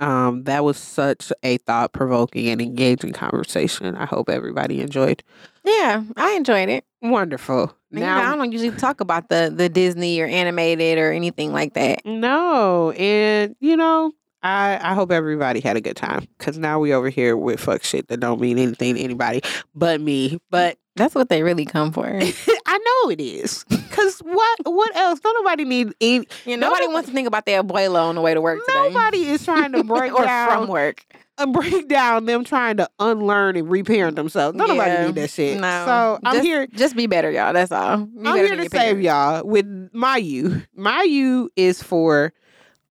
Um, 0.00 0.42
that 0.44 0.64
was 0.64 0.78
such 0.78 1.32
a 1.44 1.58
thought 1.58 1.92
provoking 1.92 2.48
and 2.48 2.60
engaging 2.60 3.12
conversation. 3.12 3.94
I 3.94 4.04
hope 4.04 4.28
everybody 4.28 4.80
enjoyed. 4.80 5.22
Yeah, 5.64 6.02
I 6.16 6.32
enjoyed 6.32 6.68
it. 6.68 6.84
Wonderful. 7.00 7.72
You 7.92 8.00
know, 8.00 8.08
I 8.08 8.34
don't 8.34 8.50
usually 8.50 8.72
talk 8.72 9.00
about 9.00 9.28
the 9.28 9.52
the 9.54 9.68
Disney 9.68 10.20
or 10.20 10.26
animated 10.26 10.98
or 10.98 11.12
anything 11.12 11.52
like 11.52 11.74
that. 11.74 12.04
no, 12.04 12.90
and 12.92 13.54
you 13.60 13.76
know, 13.76 14.10
I 14.42 14.78
I 14.82 14.94
hope 14.94 15.12
everybody 15.12 15.60
had 15.60 15.76
a 15.76 15.80
good 15.80 15.96
time 15.96 16.26
because 16.38 16.58
now 16.58 16.78
we 16.80 16.92
over 16.92 17.08
here 17.08 17.36
with 17.36 17.60
fuck 17.60 17.84
shit 17.84 18.08
that 18.08 18.18
don't 18.20 18.40
mean 18.40 18.58
anything 18.58 18.96
to 18.96 19.00
anybody 19.00 19.42
but 19.74 20.00
me. 20.00 20.38
But 20.50 20.78
That's 20.96 21.14
what 21.14 21.30
they 21.30 21.42
really 21.42 21.64
come 21.64 21.90
for. 21.90 22.04
I 22.66 22.78
know 23.04 23.10
it 23.10 23.18
is 23.18 23.64
because 23.70 24.18
what 24.18 24.58
what 24.64 24.94
else? 24.94 25.20
Don't 25.20 25.42
nobody 25.42 25.64
need 25.64 25.94
any. 26.02 26.26
You 26.44 26.56
know, 26.58 26.66
nobody 26.68 26.82
Nobody- 26.82 26.86
wants 26.88 27.08
to 27.08 27.14
think 27.14 27.26
about 27.28 27.46
their 27.46 27.62
abuela 27.62 28.02
on 28.02 28.14
the 28.16 28.20
way 28.20 28.34
to 28.34 28.42
work 28.42 28.60
today. 28.66 28.88
Nobody 28.90 29.24
is 29.24 29.42
trying 29.42 29.72
to 29.72 29.84
break 29.84 30.12
or 30.14 30.24
down 30.24 30.50
from 30.50 30.68
work. 30.68 31.02
and 31.38 31.54
break 31.54 31.88
down 31.88 32.26
them 32.26 32.44
trying 32.44 32.76
to 32.76 32.90
unlearn 32.98 33.56
and 33.56 33.70
reparent 33.70 34.16
themselves. 34.16 34.58
Don't 34.58 34.68
Yeah, 34.68 34.74
nobody 34.74 35.06
need 35.06 35.14
that 35.14 35.30
shit. 35.30 35.58
No. 35.58 35.84
So 35.86 36.18
I'm 36.24 36.34
just, 36.34 36.44
here. 36.46 36.66
Just 36.66 36.94
be 36.94 37.06
better, 37.06 37.30
y'all. 37.30 37.54
That's 37.54 37.72
all. 37.72 37.96
Be 38.04 38.28
I'm 38.28 38.36
here 38.36 38.56
to 38.56 38.62
save 38.64 38.70
parents. 38.72 39.02
y'all 39.04 39.46
with 39.46 39.88
my 39.94 40.18
you. 40.18 40.60
My 40.74 41.04
you 41.04 41.48
is 41.56 41.82
for 41.82 42.34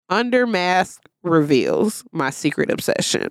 Under 0.08 0.44
Mask 0.44 1.00
reveals 1.22 2.04
my 2.12 2.30
secret 2.30 2.70
obsession. 2.70 3.28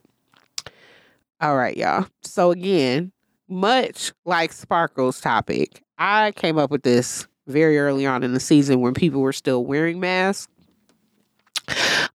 All 1.40 1.58
right, 1.58 1.76
y'all. 1.76 2.06
So 2.24 2.52
again, 2.52 3.12
much 3.48 4.14
like 4.26 4.54
Sparkle's 4.54 5.20
topic, 5.20 5.84
I 5.98 6.32
came 6.34 6.58
up 6.58 6.72
with 6.72 6.84
this 6.84 7.28
very 7.48 7.80
early 7.80 8.06
on 8.06 8.24
in 8.24 8.34
the 8.34 8.40
season 8.40 8.82
when 8.82 8.94
people 8.94 9.22
were 9.22 9.34
still 9.34 9.66
wearing 9.66 10.00
masks. 10.00 10.48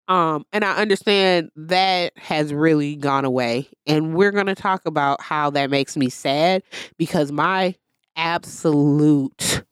Um, 0.08 0.46
and 0.52 0.64
I 0.64 0.76
understand 0.76 1.50
that 1.56 2.16
has 2.16 2.54
really 2.54 2.94
gone 2.94 3.24
away. 3.24 3.68
And 3.86 4.14
we're 4.14 4.30
going 4.30 4.46
to 4.46 4.54
talk 4.54 4.86
about 4.86 5.20
how 5.20 5.50
that 5.50 5.70
makes 5.70 5.96
me 5.96 6.08
sad 6.08 6.62
because 6.96 7.32
my 7.32 7.74
absolute 8.14 9.64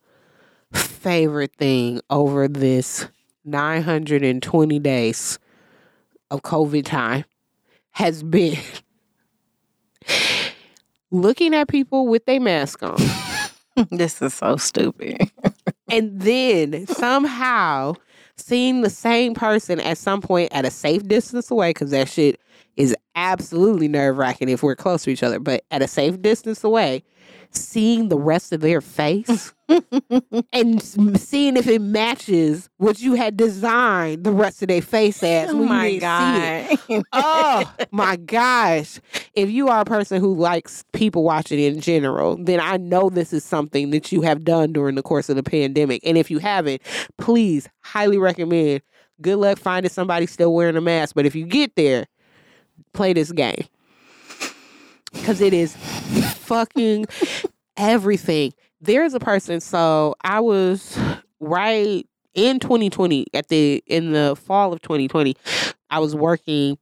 favorite 0.72 1.54
thing 1.56 2.00
over 2.10 2.48
this 2.48 3.06
920 3.44 4.78
days 4.80 5.38
of 6.34 6.42
COVID 6.42 6.84
time 6.84 7.24
has 7.92 8.22
been 8.22 8.58
looking 11.10 11.54
at 11.54 11.68
people 11.68 12.06
with 12.08 12.26
their 12.26 12.40
mask 12.40 12.82
on. 12.82 12.96
this 13.90 14.20
is 14.20 14.34
so 14.34 14.56
stupid. 14.56 15.30
and 15.90 16.20
then 16.20 16.86
somehow 16.86 17.94
seeing 18.36 18.82
the 18.82 18.90
same 18.90 19.34
person 19.34 19.80
at 19.80 19.96
some 19.96 20.20
point 20.20 20.52
at 20.52 20.64
a 20.64 20.70
safe 20.70 21.06
distance 21.06 21.50
away, 21.50 21.70
because 21.70 21.90
that 21.90 22.08
shit 22.08 22.40
is 22.76 22.94
absolutely 23.14 23.86
nerve 23.86 24.18
wracking 24.18 24.48
if 24.48 24.62
we're 24.62 24.74
close 24.74 25.04
to 25.04 25.10
each 25.10 25.22
other, 25.22 25.38
but 25.38 25.64
at 25.70 25.82
a 25.82 25.88
safe 25.88 26.20
distance 26.20 26.64
away, 26.64 27.04
seeing 27.56 28.08
the 28.08 28.18
rest 28.18 28.52
of 28.52 28.60
their 28.60 28.80
face 28.80 29.52
and 30.52 30.82
seeing 30.82 31.56
if 31.56 31.66
it 31.66 31.80
matches 31.80 32.68
what 32.76 33.00
you 33.00 33.14
had 33.14 33.36
designed 33.36 34.24
the 34.24 34.32
rest 34.32 34.62
of 34.62 34.68
their 34.68 34.82
face 34.82 35.22
as. 35.22 35.50
Oh 35.50 35.64
my 35.64 35.96
god! 35.96 36.78
oh 37.12 37.74
my 37.90 38.16
gosh! 38.16 39.00
If 39.34 39.50
you 39.50 39.68
are 39.68 39.80
a 39.80 39.84
person 39.84 40.20
who 40.20 40.34
likes 40.34 40.84
people 40.92 41.24
watching 41.24 41.58
in 41.58 41.80
general, 41.80 42.36
then 42.36 42.60
I 42.60 42.76
know 42.76 43.10
this 43.10 43.32
is 43.32 43.44
something 43.44 43.90
that 43.90 44.12
you 44.12 44.22
have 44.22 44.44
done 44.44 44.72
during 44.72 44.94
the 44.94 45.02
course 45.02 45.28
of 45.28 45.36
the 45.36 45.42
pandemic. 45.42 46.02
And 46.04 46.18
if 46.18 46.30
you 46.30 46.38
haven't, 46.38 46.82
please 47.18 47.68
highly 47.80 48.18
recommend. 48.18 48.82
Good 49.20 49.36
luck 49.36 49.58
finding 49.58 49.90
somebody 49.90 50.26
still 50.26 50.52
wearing 50.52 50.76
a 50.76 50.80
mask. 50.80 51.14
But 51.14 51.26
if 51.26 51.34
you 51.34 51.46
get 51.46 51.76
there, 51.76 52.06
play 52.92 53.12
this 53.12 53.32
game 53.32 53.66
because 55.14 55.40
it 55.40 55.54
is 55.54 55.74
fucking 56.34 57.06
everything. 57.76 58.52
There's 58.80 59.14
a 59.14 59.20
person. 59.20 59.60
So 59.60 60.14
I 60.22 60.40
was 60.40 60.98
right 61.40 62.06
in 62.34 62.58
2020 62.58 63.26
at 63.32 63.48
the 63.48 63.82
in 63.86 64.12
the 64.12 64.36
fall 64.36 64.72
of 64.72 64.82
2020. 64.82 65.36
I 65.90 65.98
was 65.98 66.14
working 66.14 66.78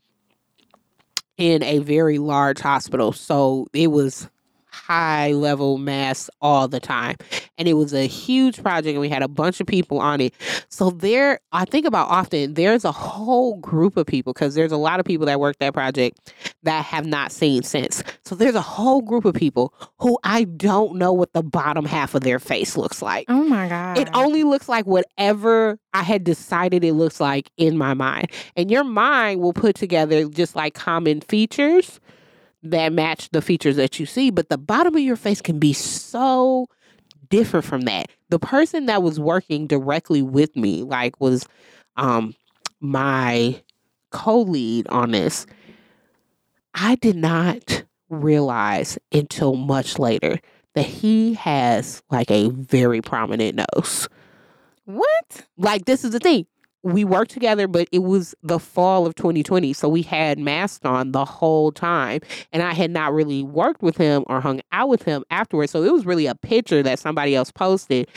in 1.37 1.63
a 1.63 1.79
very 1.79 2.19
large 2.19 2.61
hospital, 2.61 3.13
so 3.13 3.67
it 3.73 3.89
was 3.89 4.29
high 4.73 5.33
level 5.33 5.79
mass 5.79 6.31
all 6.41 6.67
the 6.67 6.81
time. 6.81 7.17
And 7.59 7.69
it 7.69 7.75
was 7.75 7.93
a 7.93 8.07
huge 8.07 8.63
project 8.63 8.93
and 8.93 9.01
we 9.01 9.09
had 9.09 9.23
a 9.23 9.29
bunch 9.29 9.61
of 9.61 9.67
people 9.67 10.01
on 10.01 10.21
it. 10.21 10.35
So 10.69 10.91
there 10.91 11.41
I 11.53 11.65
think 11.65 11.87
about 11.87 12.09
often 12.09 12.55
there's 12.55 12.85
a 12.85 12.93
whole 12.93 13.57
group 13.59 13.97
of 13.97 14.07
people 14.07 14.33
because 14.33 14.55
there's 14.55 14.73
a 14.73 14.77
lot 14.77 14.99
of 14.99 15.07
people 15.07 15.27
that 15.27 15.39
work 15.39 15.59
that 15.59 15.75
project 15.75 16.33
that 16.63 16.85
have 16.85 17.07
not 17.07 17.33
seen 17.33 17.63
since. 17.63 18.03
So 18.25 18.35
there's 18.35 18.55
a 18.55 18.63
whole 18.63 19.03
group 19.03 19.25
of 19.25 19.35
people 19.35 19.75
who 19.99 20.19
I 20.25 20.45
don't 20.45 20.97
know 20.97 21.13
what 21.13 21.33
the 21.35 21.43
bottom 21.43 21.85
half 21.85 22.15
of 22.15 22.23
their 22.23 22.39
face 22.39 22.77
looks 22.77 23.03
like. 23.03 23.27
Oh 23.29 23.45
my 23.45 23.69
god. 23.69 23.99
It 23.99 24.09
only 24.15 24.43
looks 24.43 24.69
like 24.69 24.87
whatever 24.87 25.79
I 25.93 26.03
had 26.03 26.25
decided 26.25 26.83
it 26.85 26.95
looks 26.95 27.21
like 27.21 27.51
in 27.59 27.77
my 27.77 27.93
mind. 27.93 28.29
And 28.57 28.71
your 28.71 28.85
mind 28.85 29.41
will 29.41 29.53
put 29.53 29.77
together 29.77 30.27
just 30.29 30.57
like 30.57 30.75
common 30.75 31.21
features 31.21 32.01
that 32.63 32.93
match 32.93 33.29
the 33.31 33.43
features 33.43 33.77
that 33.77 33.99
you 33.99 34.07
see, 34.07 34.31
but 34.31 34.49
the 34.49 34.59
bottom 34.59 34.95
of 34.95 35.03
your 35.03 35.17
face 35.17 35.41
can 35.43 35.59
be 35.59 35.73
so 35.73 36.67
different 37.29 37.67
from 37.67 37.83
that. 37.83 38.09
The 38.29 38.39
person 38.39 38.87
that 38.87 39.03
was 39.03 39.19
working 39.19 39.67
directly 39.67 40.23
with 40.23 40.55
me, 40.57 40.83
like, 40.83 41.21
was 41.21 41.47
um 41.97 42.35
my 42.81 43.61
co-lead 44.11 44.87
on 44.89 45.13
this. 45.13 45.47
I 46.75 46.97
did 46.97 47.17
not 47.17 47.85
realize 48.09 48.99
until 49.11 49.57
much 49.57 49.99
later 49.99 50.39
that 50.75 50.87
he 50.87 51.35
has 51.35 52.03
like 52.11 52.31
a 52.31 52.49
very 52.51 53.01
prominent 53.01 53.63
nose. 53.75 54.09
What? 54.85 55.47
Like 55.57 55.85
this 55.85 56.05
is 56.05 56.11
the 56.11 56.19
thing 56.19 56.47
we 56.83 57.05
worked 57.05 57.31
together, 57.31 57.69
but 57.69 57.89
it 57.93 58.01
was 58.01 58.35
the 58.43 58.59
fall 58.59 59.07
of 59.07 59.15
2020. 59.15 59.73
So 59.73 59.89
we 59.89 60.03
had 60.03 60.39
masks 60.39 60.85
on 60.85 61.13
the 61.13 61.25
whole 61.25 61.71
time. 61.71 62.21
And 62.53 62.63
I 62.63 62.73
had 62.73 62.91
not 62.91 63.13
really 63.13 63.43
worked 63.43 63.83
with 63.83 63.97
him 63.97 64.25
or 64.27 64.41
hung 64.41 64.61
out 64.73 64.89
with 64.89 65.03
him 65.03 65.25
afterwards. 65.31 65.73
So 65.73 65.83
it 65.83 65.93
was 65.93 66.07
really 66.07 66.27
a 66.27 66.35
picture 66.35 66.83
that 66.83 66.99
somebody 66.99 67.35
else 67.35 67.51
posted. 67.53 68.09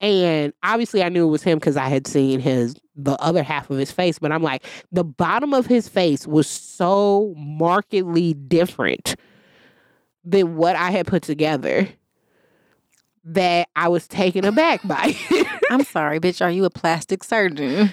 And 0.00 0.52
obviously 0.62 1.02
I 1.02 1.08
knew 1.08 1.26
it 1.26 1.30
was 1.30 1.42
him 1.42 1.58
because 1.58 1.76
I 1.76 1.88
had 1.88 2.06
seen 2.06 2.40
his 2.40 2.76
the 2.94 3.20
other 3.20 3.42
half 3.42 3.68
of 3.70 3.76
his 3.76 3.90
face. 3.90 4.18
But 4.18 4.32
I'm 4.32 4.42
like, 4.42 4.64
the 4.90 5.04
bottom 5.04 5.52
of 5.52 5.66
his 5.66 5.88
face 5.88 6.26
was 6.26 6.48
so 6.48 7.34
markedly 7.36 8.32
different 8.32 9.16
than 10.24 10.56
what 10.56 10.74
I 10.76 10.90
had 10.90 11.06
put 11.06 11.22
together 11.22 11.88
that 13.24 13.68
I 13.76 13.88
was 13.88 14.06
taken 14.06 14.44
aback 14.44 14.86
by. 14.86 15.14
It. 15.30 15.62
I'm 15.70 15.82
sorry, 15.84 16.20
bitch. 16.20 16.44
Are 16.44 16.50
you 16.50 16.64
a 16.64 16.70
plastic 16.70 17.24
surgeon? 17.24 17.90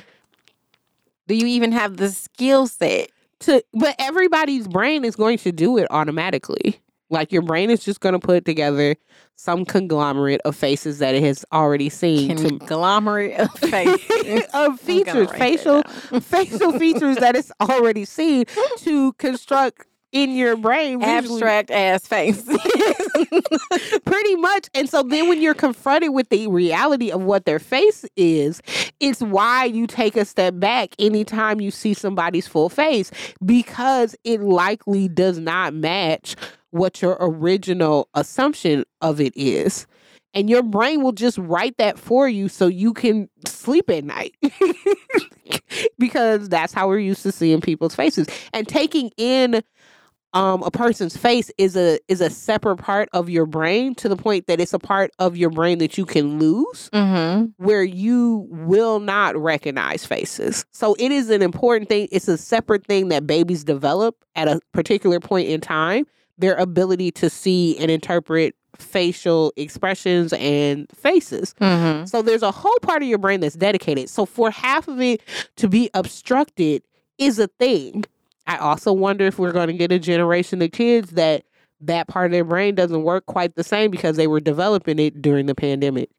Do 1.28 1.36
you 1.36 1.45
even 1.47 1.71
have 1.71 1.97
the 1.97 2.09
skill 2.09 2.67
set? 2.67 3.09
to 3.43 3.63
but 3.74 3.95
everybody's 3.99 4.67
brain 4.67 5.03
is 5.05 5.15
going 5.15 5.38
to 5.39 5.51
do 5.51 5.78
it 5.78 5.88
automatically. 5.89 6.80
Like 7.09 7.32
your 7.32 7.43
brain 7.43 7.69
is 7.69 7.84
just 7.84 7.99
going 7.99 8.13
to 8.13 8.19
put 8.19 8.43
together 8.45 8.95
some 9.36 9.65
conglomerate 9.65 10.41
of 10.45 10.55
faces 10.55 10.99
that 10.99 11.13
it 11.13 11.21
has 11.24 11.45
already 11.51 11.89
seen 11.89 12.38
to 12.38 12.57
Conglomerate 12.57 13.39
of 13.39 13.51
faces. 13.59 14.45
of 14.53 14.80
features, 14.80 15.30
facial 15.32 15.84
facial 16.21 16.71
features 16.80 17.17
that 17.17 17.36
it's 17.36 17.51
already 17.61 18.05
seen 18.05 18.45
to 18.78 19.13
construct 19.13 19.86
in 20.14 20.32
your 20.32 20.55
brain. 20.55 21.03
Abstract 21.03 21.72
ass 21.72 22.07
face. 22.07 22.41
pretty 24.05 24.36
much. 24.38 24.70
And 24.74 24.88
so 24.88 25.03
then 25.03 25.28
when 25.28 25.41
you're 25.41 25.53
confronted 25.53 26.14
with 26.14 26.30
the 26.30 26.47
reality 26.47 27.11
of 27.11 27.24
what 27.24 27.45
their 27.45 27.59
face 27.59 28.05
is, 28.16 28.61
it's 28.99 29.22
why 29.22 29.66
you 29.66 29.88
take 29.88 30.16
a 30.16 30.24
step 30.24 30.53
back 30.57 30.91
anytime 30.99 31.59
you 31.59 31.72
see 31.72 31.93
somebody's 31.93 32.47
full 32.47 32.70
face 32.70 33.11
because 33.43 34.16
it 34.24 34.41
likely 34.41 35.09
does 35.09 35.39
not 35.39 35.74
match 35.74 36.36
what 36.70 37.01
your 37.01 37.18
original 37.20 38.07
assumption 38.14 38.86
of 39.01 39.20
it 39.20 39.36
is. 39.36 39.86
And 40.36 40.49
your 40.49 40.64
brain 40.64 41.03
will 41.03 41.11
just 41.11 41.38
write 41.38 41.78
that 41.78 41.99
for 41.99 42.28
you 42.28 42.49
so 42.49 42.66
you 42.66 42.93
can 42.93 43.30
sleep 43.45 43.88
at 43.91 44.03
night. 44.03 44.36
because 45.99 46.49
that's 46.49 46.74
how 46.74 46.88
we're 46.88 46.99
used 46.99 47.24
to 47.24 47.32
seeing 47.32 47.61
people's 47.61 47.95
faces. 47.95 48.28
And 48.53 48.68
taking 48.68 49.11
in 49.18 49.64
um, 50.34 50.63
a 50.63 50.71
person's 50.71 51.15
face 51.15 51.51
is 51.57 51.75
a 51.75 51.99
is 52.07 52.19
a 52.19 52.29
separate 52.29 52.77
part 52.77 53.07
of 53.13 53.29
your 53.29 53.45
brain 53.45 53.93
to 53.95 54.09
the 54.09 54.15
point 54.15 54.47
that 54.47 54.59
it's 54.59 54.73
a 54.73 54.79
part 54.79 55.11
of 55.19 55.38
your 55.38 55.49
brain 55.49 55.77
that 55.77 55.97
you 55.97 56.05
can 56.05 56.39
lose 56.39 56.89
mm-hmm. 56.91 57.45
where 57.63 57.84
you 57.84 58.47
will 58.49 58.99
not 58.99 59.38
recognize 59.38 60.05
faces. 60.05 60.65
So 60.71 60.95
it 60.97 61.11
is 61.11 61.29
an 61.29 61.41
important 61.41 61.88
thing. 61.89 62.07
It's 62.11 62.27
a 62.27 62.38
separate 62.38 62.86
thing 62.86 63.09
that 63.09 63.27
babies 63.27 63.63
develop 63.63 64.15
at 64.36 64.47
a 64.47 64.59
particular 64.71 65.19
point 65.19 65.49
in 65.49 65.61
time. 65.61 66.05
Their 66.39 66.55
ability 66.55 67.11
to 67.11 67.29
see 67.29 67.77
and 67.77 67.91
interpret 67.91 68.55
facial 68.75 69.53
expressions 69.55 70.34
and 70.34 70.88
faces. 70.95 71.53
Mm-hmm. 71.61 72.05
So 72.05 72.23
there's 72.23 72.41
a 72.41 72.51
whole 72.51 72.77
part 72.81 73.03
of 73.03 73.07
your 73.07 73.19
brain 73.19 73.41
that's 73.41 73.55
dedicated. 73.55 74.09
So 74.09 74.25
for 74.25 74.49
half 74.49 74.88
of 74.88 74.99
it 74.99 75.21
to 75.57 75.69
be 75.69 75.91
obstructed 75.93 76.84
is 77.17 77.38
a 77.39 77.47
thing. 77.47 78.05
I 78.47 78.57
also 78.57 78.91
wonder 78.91 79.25
if 79.25 79.39
we're 79.39 79.51
going 79.51 79.67
to 79.67 79.73
get 79.73 79.91
a 79.91 79.99
generation 79.99 80.61
of 80.61 80.71
kids 80.71 81.11
that 81.11 81.45
that 81.81 82.07
part 82.07 82.27
of 82.27 82.31
their 82.31 82.43
brain 82.43 82.75
doesn't 82.75 83.03
work 83.03 83.25
quite 83.25 83.55
the 83.55 83.63
same 83.63 83.91
because 83.91 84.15
they 84.15 84.27
were 84.27 84.39
developing 84.39 84.99
it 84.99 85.21
during 85.21 85.45
the 85.45 85.55
pandemic. 85.55 86.09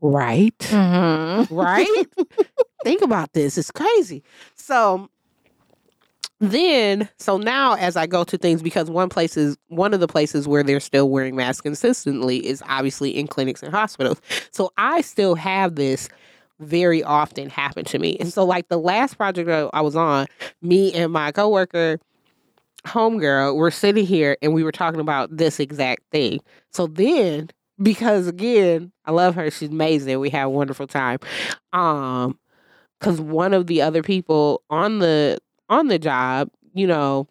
Right? 0.00 0.56
Mm-hmm. 0.58 1.54
Right? 1.54 2.06
Think 2.84 3.02
about 3.02 3.32
this. 3.32 3.56
It's 3.56 3.70
crazy. 3.70 4.22
So 4.54 5.08
then, 6.40 7.08
so 7.18 7.38
now 7.38 7.74
as 7.74 7.96
I 7.96 8.06
go 8.06 8.24
to 8.24 8.36
things, 8.36 8.62
because 8.62 8.90
one 8.90 9.08
place 9.08 9.36
is 9.36 9.56
one 9.68 9.94
of 9.94 10.00
the 10.00 10.08
places 10.08 10.46
where 10.46 10.62
they're 10.62 10.80
still 10.80 11.08
wearing 11.08 11.36
masks 11.36 11.62
consistently 11.62 12.46
is 12.46 12.62
obviously 12.66 13.16
in 13.16 13.26
clinics 13.26 13.62
and 13.62 13.72
hospitals. 13.72 14.20
So 14.50 14.72
I 14.76 15.00
still 15.00 15.34
have 15.34 15.76
this 15.76 16.08
very 16.60 17.02
often 17.02 17.50
happen 17.50 17.84
to 17.86 17.98
me. 17.98 18.16
And 18.20 18.32
so 18.32 18.44
like 18.44 18.68
the 18.68 18.78
last 18.78 19.16
project 19.16 19.48
I 19.48 19.80
was 19.80 19.96
on, 19.96 20.26
me 20.62 20.92
and 20.92 21.12
my 21.12 21.32
coworker, 21.32 21.98
homegirl, 22.86 23.56
were 23.56 23.70
sitting 23.70 24.06
here 24.06 24.36
and 24.42 24.54
we 24.54 24.62
were 24.62 24.72
talking 24.72 25.00
about 25.00 25.36
this 25.36 25.58
exact 25.58 26.02
thing. 26.10 26.40
So 26.70 26.86
then, 26.86 27.50
because 27.82 28.28
again, 28.28 28.92
I 29.04 29.10
love 29.10 29.34
her, 29.34 29.50
she's 29.50 29.70
amazing. 29.70 30.20
We 30.20 30.30
had 30.30 30.44
a 30.44 30.50
wonderful 30.50 30.86
time. 30.86 31.18
Um 31.72 32.38
because 33.00 33.20
one 33.20 33.52
of 33.52 33.66
the 33.66 33.82
other 33.82 34.02
people 34.02 34.62
on 34.70 35.00
the 35.00 35.38
on 35.68 35.88
the 35.88 35.98
job, 35.98 36.48
you 36.72 36.86
know, 36.86 37.26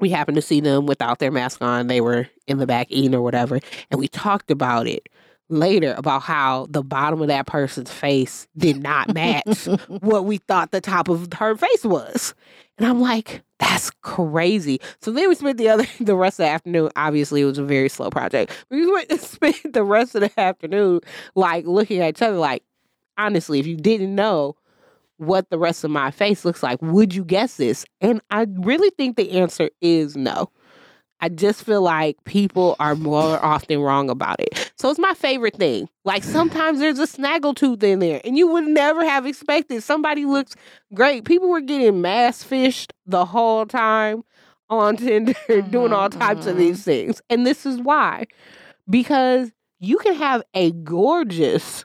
we 0.00 0.08
happened 0.08 0.36
to 0.36 0.42
see 0.42 0.60
them 0.60 0.86
without 0.86 1.18
their 1.18 1.30
mask 1.30 1.60
on. 1.60 1.88
They 1.88 2.00
were 2.00 2.28
in 2.46 2.58
the 2.58 2.66
back 2.66 2.86
eating 2.88 3.14
or 3.14 3.20
whatever, 3.20 3.58
and 3.90 4.00
we 4.00 4.08
talked 4.08 4.50
about 4.50 4.86
it 4.86 5.08
later 5.48 5.94
about 5.96 6.22
how 6.22 6.66
the 6.70 6.82
bottom 6.82 7.22
of 7.22 7.28
that 7.28 7.46
person's 7.46 7.90
face 7.90 8.46
did 8.56 8.82
not 8.82 9.14
match 9.14 9.66
what 9.88 10.24
we 10.24 10.38
thought 10.38 10.70
the 10.70 10.80
top 10.80 11.08
of 11.08 11.32
her 11.34 11.56
face 11.56 11.84
was. 11.84 12.34
And 12.76 12.86
I'm 12.86 13.00
like, 13.00 13.42
that's 13.58 13.90
crazy. 14.02 14.80
So 15.00 15.10
then 15.10 15.28
we 15.28 15.34
spent 15.34 15.58
the 15.58 15.68
other 15.68 15.86
the 16.00 16.16
rest 16.16 16.38
of 16.38 16.44
the 16.44 16.50
afternoon. 16.50 16.90
Obviously, 16.96 17.42
it 17.42 17.46
was 17.46 17.58
a 17.58 17.64
very 17.64 17.88
slow 17.88 18.10
project. 18.10 18.52
We 18.70 18.90
went 18.90 19.10
and 19.10 19.20
spent 19.20 19.72
the 19.72 19.84
rest 19.84 20.14
of 20.14 20.22
the 20.22 20.40
afternoon 20.40 21.00
like 21.34 21.66
looking 21.66 22.00
at 22.00 22.10
each 22.10 22.22
other 22.22 22.36
like, 22.36 22.62
honestly, 23.16 23.58
if 23.58 23.66
you 23.66 23.76
didn't 23.76 24.14
know 24.14 24.56
what 25.16 25.50
the 25.50 25.58
rest 25.58 25.82
of 25.82 25.90
my 25.90 26.12
face 26.12 26.44
looks 26.44 26.62
like, 26.62 26.80
would 26.80 27.12
you 27.12 27.24
guess 27.24 27.56
this? 27.56 27.84
And 28.00 28.20
I 28.30 28.46
really 28.60 28.90
think 28.90 29.16
the 29.16 29.32
answer 29.32 29.70
is 29.80 30.16
no. 30.16 30.50
I 31.20 31.28
just 31.28 31.64
feel 31.64 31.82
like 31.82 32.22
people 32.24 32.76
are 32.78 32.94
more 32.94 33.44
often 33.44 33.80
wrong 33.80 34.08
about 34.08 34.40
it. 34.40 34.72
So 34.76 34.88
it's 34.90 34.98
my 34.98 35.14
favorite 35.14 35.56
thing. 35.56 35.88
Like 36.04 36.22
sometimes 36.22 36.78
there's 36.78 37.00
a 37.00 37.06
snaggletooth 37.06 37.82
in 37.82 37.98
there, 37.98 38.20
and 38.24 38.38
you 38.38 38.46
would 38.48 38.64
never 38.64 39.04
have 39.04 39.26
expected. 39.26 39.82
Somebody 39.82 40.24
looks 40.24 40.54
great. 40.94 41.24
People 41.24 41.48
were 41.48 41.60
getting 41.60 42.00
mass 42.00 42.42
fished 42.42 42.92
the 43.06 43.24
whole 43.24 43.66
time 43.66 44.22
on 44.70 44.96
Tinder, 44.98 45.34
doing 45.70 45.92
all 45.92 46.10
types 46.10 46.46
of 46.46 46.56
these 46.56 46.80
mm-hmm. 46.80 46.90
things. 46.90 47.22
And 47.28 47.46
this 47.46 47.66
is 47.66 47.80
why. 47.80 48.26
Because 48.88 49.50
you 49.80 49.98
can 49.98 50.14
have 50.14 50.42
a 50.54 50.70
gorgeous, 50.72 51.84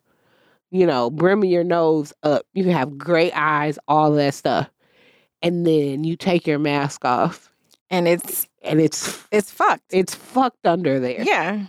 you 0.69 0.85
know, 0.85 1.09
brim 1.09 1.43
of 1.43 1.49
your 1.49 1.63
nose 1.63 2.13
up. 2.23 2.45
You 2.53 2.63
can 2.63 2.73
have 2.73 2.97
great 2.97 3.33
eyes, 3.35 3.79
all 3.87 4.11
that 4.11 4.33
stuff. 4.33 4.69
And 5.41 5.65
then 5.65 6.03
you 6.03 6.15
take 6.15 6.47
your 6.47 6.59
mask 6.59 7.03
off 7.03 7.53
and 7.89 8.07
it's 8.07 8.47
and 8.63 8.79
it's 8.81 9.23
it's 9.31 9.51
fucked. 9.51 9.83
it's 9.91 10.15
fucked 10.15 10.65
under 10.65 10.99
there. 10.99 11.21
yeah, 11.23 11.65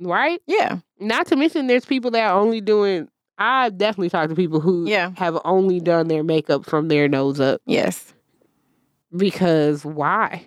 Right? 0.00 0.40
yeah, 0.46 0.78
Not 1.00 1.26
to 1.28 1.36
mention 1.36 1.66
there's 1.68 1.84
people 1.84 2.10
that 2.12 2.30
are 2.30 2.38
only 2.40 2.60
doing 2.60 3.08
I've 3.38 3.76
definitely 3.78 4.10
talked 4.10 4.28
to 4.30 4.36
people 4.36 4.60
who 4.60 4.86
Yeah. 4.86 5.12
have 5.16 5.38
only 5.44 5.80
done 5.80 6.08
their 6.08 6.22
makeup 6.22 6.64
from 6.66 6.88
their 6.88 7.08
nose 7.08 7.40
up 7.40 7.60
yes. 7.66 8.12
because 9.16 9.84
why? 9.84 10.46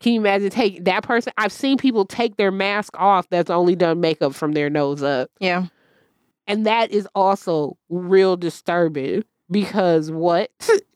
Can 0.00 0.14
you 0.14 0.20
imagine 0.20 0.50
take 0.50 0.84
that 0.84 1.04
person? 1.04 1.32
I've 1.38 1.52
seen 1.52 1.78
people 1.78 2.04
take 2.04 2.36
their 2.36 2.50
mask 2.50 2.98
off 2.98 3.28
that's 3.30 3.50
only 3.50 3.76
done 3.76 4.00
makeup 4.00 4.34
from 4.34 4.52
their 4.52 4.68
nose 4.68 5.02
up. 5.02 5.30
Yeah. 5.38 5.66
And 6.48 6.66
that 6.66 6.90
is 6.90 7.06
also 7.14 7.78
real 7.88 8.36
disturbing 8.36 9.24
because 9.50 10.10
what? 10.10 10.50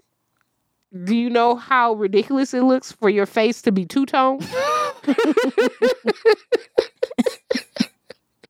Do 1.04 1.14
you 1.14 1.30
know 1.30 1.56
how 1.56 1.94
ridiculous 1.94 2.54
it 2.54 2.62
looks 2.62 2.92
for 2.92 3.08
your 3.08 3.26
face 3.26 3.62
to 3.62 3.72
be 3.72 3.84
two 3.84 4.06
tone? 4.06 4.38
it 4.42 5.18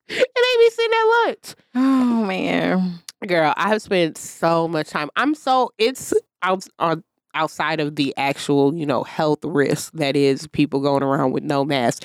ain't 0.08 0.60
me 0.60 0.70
sitting 0.70 0.92
at 0.92 1.26
lunch. 1.26 1.54
Oh 1.74 2.24
man. 2.26 3.00
Girl, 3.26 3.52
I 3.56 3.68
have 3.68 3.82
spent 3.82 4.18
so 4.18 4.68
much 4.68 4.90
time. 4.90 5.10
I'm 5.16 5.34
so 5.34 5.72
it's 5.78 6.12
out 6.42 6.66
on 6.78 7.02
outside 7.34 7.80
of 7.80 7.96
the 7.96 8.14
actual, 8.16 8.74
you 8.74 8.86
know, 8.86 9.04
health 9.04 9.44
risk 9.44 9.92
that 9.92 10.16
is 10.16 10.46
people 10.48 10.80
going 10.80 11.02
around 11.02 11.32
with 11.32 11.42
no 11.42 11.64
mask. 11.64 12.02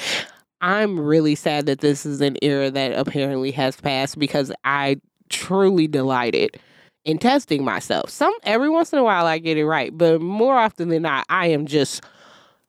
I'm 0.61 0.99
really 0.99 1.35
sad 1.35 1.65
that 1.65 1.79
this 1.79 2.05
is 2.05 2.21
an 2.21 2.37
era 2.41 2.69
that 2.69 2.93
apparently 2.93 3.51
has 3.51 3.75
passed 3.79 4.19
because 4.19 4.51
I 4.63 4.97
truly 5.29 5.87
delighted 5.87 6.59
in 7.05 7.17
testing 7.17 7.63
myself. 7.63 8.09
Some 8.09 8.33
every 8.43 8.69
once 8.69 8.93
in 8.93 8.99
a 8.99 9.03
while 9.03 9.25
I 9.25 9.37
get 9.39 9.57
it 9.57 9.65
right, 9.65 9.95
but 9.97 10.21
more 10.21 10.57
often 10.57 10.89
than 10.89 11.01
not, 11.03 11.25
I 11.29 11.47
am 11.47 11.65
just 11.65 12.03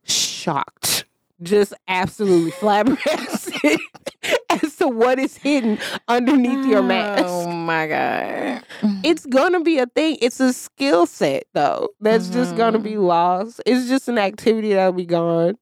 shocked. 0.04 1.04
Just 1.42 1.74
absolutely 1.88 2.50
flabbergasted 2.60 3.80
as 4.50 4.76
to 4.76 4.86
what 4.86 5.18
is 5.18 5.36
hidden 5.36 5.76
underneath 6.06 6.64
your 6.66 6.82
mask 6.82 7.24
Oh 7.26 7.50
my 7.50 7.88
god. 7.88 8.62
it's 9.02 9.26
gonna 9.26 9.60
be 9.60 9.78
a 9.78 9.86
thing. 9.86 10.18
It's 10.22 10.38
a 10.38 10.52
skill 10.52 11.04
set 11.06 11.44
though. 11.52 11.88
That's 12.00 12.28
just 12.28 12.56
gonna 12.56 12.78
be 12.78 12.96
lost. 12.96 13.60
It's 13.66 13.88
just 13.88 14.08
an 14.08 14.18
activity 14.18 14.72
that'll 14.72 14.92
be 14.92 15.04
gone. 15.06 15.58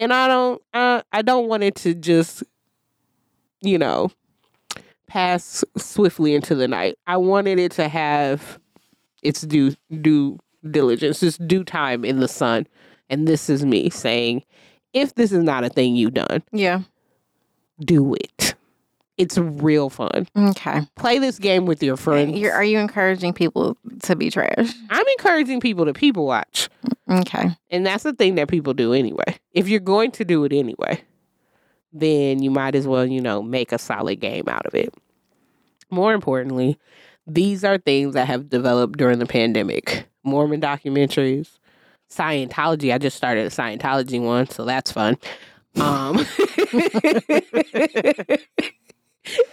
And 0.00 0.12
I 0.12 0.26
don't 0.26 0.60
uh, 0.72 1.02
I 1.12 1.22
don't 1.22 1.46
want 1.48 1.62
it 1.62 1.76
to 1.76 1.94
just 1.94 2.42
you 3.60 3.78
know 3.78 4.10
pass 5.06 5.64
swiftly 5.76 6.34
into 6.34 6.54
the 6.54 6.68
night. 6.68 6.96
I 7.06 7.16
wanted 7.16 7.58
it 7.58 7.72
to 7.72 7.88
have 7.88 8.58
its 9.22 9.42
due 9.42 9.74
due 10.00 10.38
diligence, 10.70 11.22
its 11.22 11.38
due 11.38 11.64
time 11.64 12.04
in 12.04 12.20
the 12.20 12.28
sun. 12.28 12.66
And 13.10 13.28
this 13.28 13.50
is 13.50 13.64
me 13.64 13.90
saying, 13.90 14.44
if 14.92 15.14
this 15.14 15.30
is 15.32 15.42
not 15.44 15.64
a 15.64 15.68
thing 15.68 15.94
you've 15.96 16.14
done, 16.14 16.42
Yeah. 16.52 16.80
do 17.80 18.14
it. 18.14 18.54
It's 19.16 19.38
real 19.38 19.90
fun. 19.90 20.26
Okay. 20.36 20.80
Play 20.96 21.18
this 21.20 21.38
game 21.38 21.66
with 21.66 21.82
your 21.82 21.96
friends. 21.96 22.36
You're, 22.36 22.52
are 22.52 22.64
you 22.64 22.78
encouraging 22.80 23.32
people 23.32 23.76
to 24.02 24.16
be 24.16 24.28
trash? 24.30 24.72
I'm 24.90 25.06
encouraging 25.18 25.60
people 25.60 25.84
to 25.84 25.92
people 25.92 26.26
watch. 26.26 26.68
Mm, 27.08 27.20
okay. 27.20 27.50
And 27.70 27.86
that's 27.86 28.02
the 28.02 28.12
thing 28.12 28.34
that 28.36 28.48
people 28.48 28.74
do 28.74 28.92
anyway. 28.92 29.36
If 29.52 29.68
you're 29.68 29.78
going 29.78 30.10
to 30.12 30.24
do 30.24 30.44
it 30.44 30.52
anyway, 30.52 31.00
then 31.94 32.42
you 32.42 32.50
might 32.50 32.74
as 32.74 32.86
well, 32.86 33.06
you 33.06 33.20
know, 33.22 33.42
make 33.42 33.72
a 33.72 33.78
solid 33.78 34.20
game 34.20 34.44
out 34.48 34.66
of 34.66 34.74
it. 34.74 34.92
More 35.90 36.12
importantly, 36.12 36.78
these 37.26 37.64
are 37.64 37.78
things 37.78 38.12
that 38.14 38.26
have 38.26 38.50
developed 38.50 38.98
during 38.98 39.18
the 39.20 39.26
pandemic. 39.26 40.06
Mormon 40.24 40.60
documentaries, 40.60 41.58
Scientology. 42.10 42.92
I 42.92 42.98
just 42.98 43.16
started 43.16 43.46
a 43.46 43.50
Scientology 43.50 44.20
one, 44.20 44.48
so 44.50 44.64
that's 44.64 44.90
fun. 44.92 45.16
Um 45.80 46.16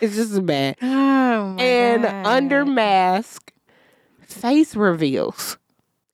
It's 0.01 0.15
just 0.15 0.45
bad. 0.45 0.75
Oh 0.81 1.55
and 1.57 2.03
God. 2.03 2.25
under 2.27 2.65
mask 2.65 3.53
face 4.27 4.75
reveals 4.75 5.57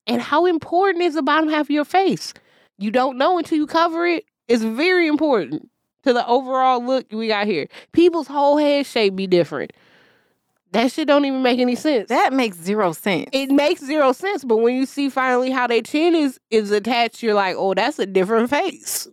and 0.06 0.22
how 0.22 0.46
important 0.46 1.04
is 1.04 1.16
the 1.16 1.22
bottom 1.24 1.50
half 1.50 1.68
of 1.68 1.70
your 1.70 1.86
face 1.86 2.34
you 2.78 2.90
don't 2.92 3.18
know 3.18 3.38
until 3.38 3.58
you 3.58 3.68
cover 3.68 4.06
it 4.08 4.26
it's 4.48 4.64
very 4.64 5.08
important 5.08 5.70
to 6.08 6.14
the 6.14 6.26
overall 6.26 6.82
look 6.82 7.06
we 7.12 7.28
got 7.28 7.46
here 7.46 7.68
people's 7.92 8.28
whole 8.28 8.58
head 8.58 8.86
shape 8.86 9.14
be 9.14 9.28
different 9.28 9.74
that 10.72 10.90
shit 10.90 11.06
don't 11.06 11.26
even 11.26 11.42
make 11.42 11.60
any 11.60 11.76
sense 11.76 12.08
that 12.08 12.32
makes 12.32 12.56
zero 12.58 12.94
sense. 12.94 13.28
it 13.34 13.52
makes 13.52 13.84
zero 13.84 14.14
sense 14.14 14.46
but 14.46 14.56
when 14.58 14.74
you 14.74 14.86
see 14.86 15.10
finally 15.10 15.52
how 15.52 15.68
their 15.68 15.82
chin 15.82 16.16
is 16.16 16.40
is 16.50 16.72
attached 16.72 17.22
you're 17.22 17.34
like 17.34 17.58
oh 17.58 17.74
that's 17.74 18.00
a 18.00 18.06
different 18.06 18.50
face 18.50 19.10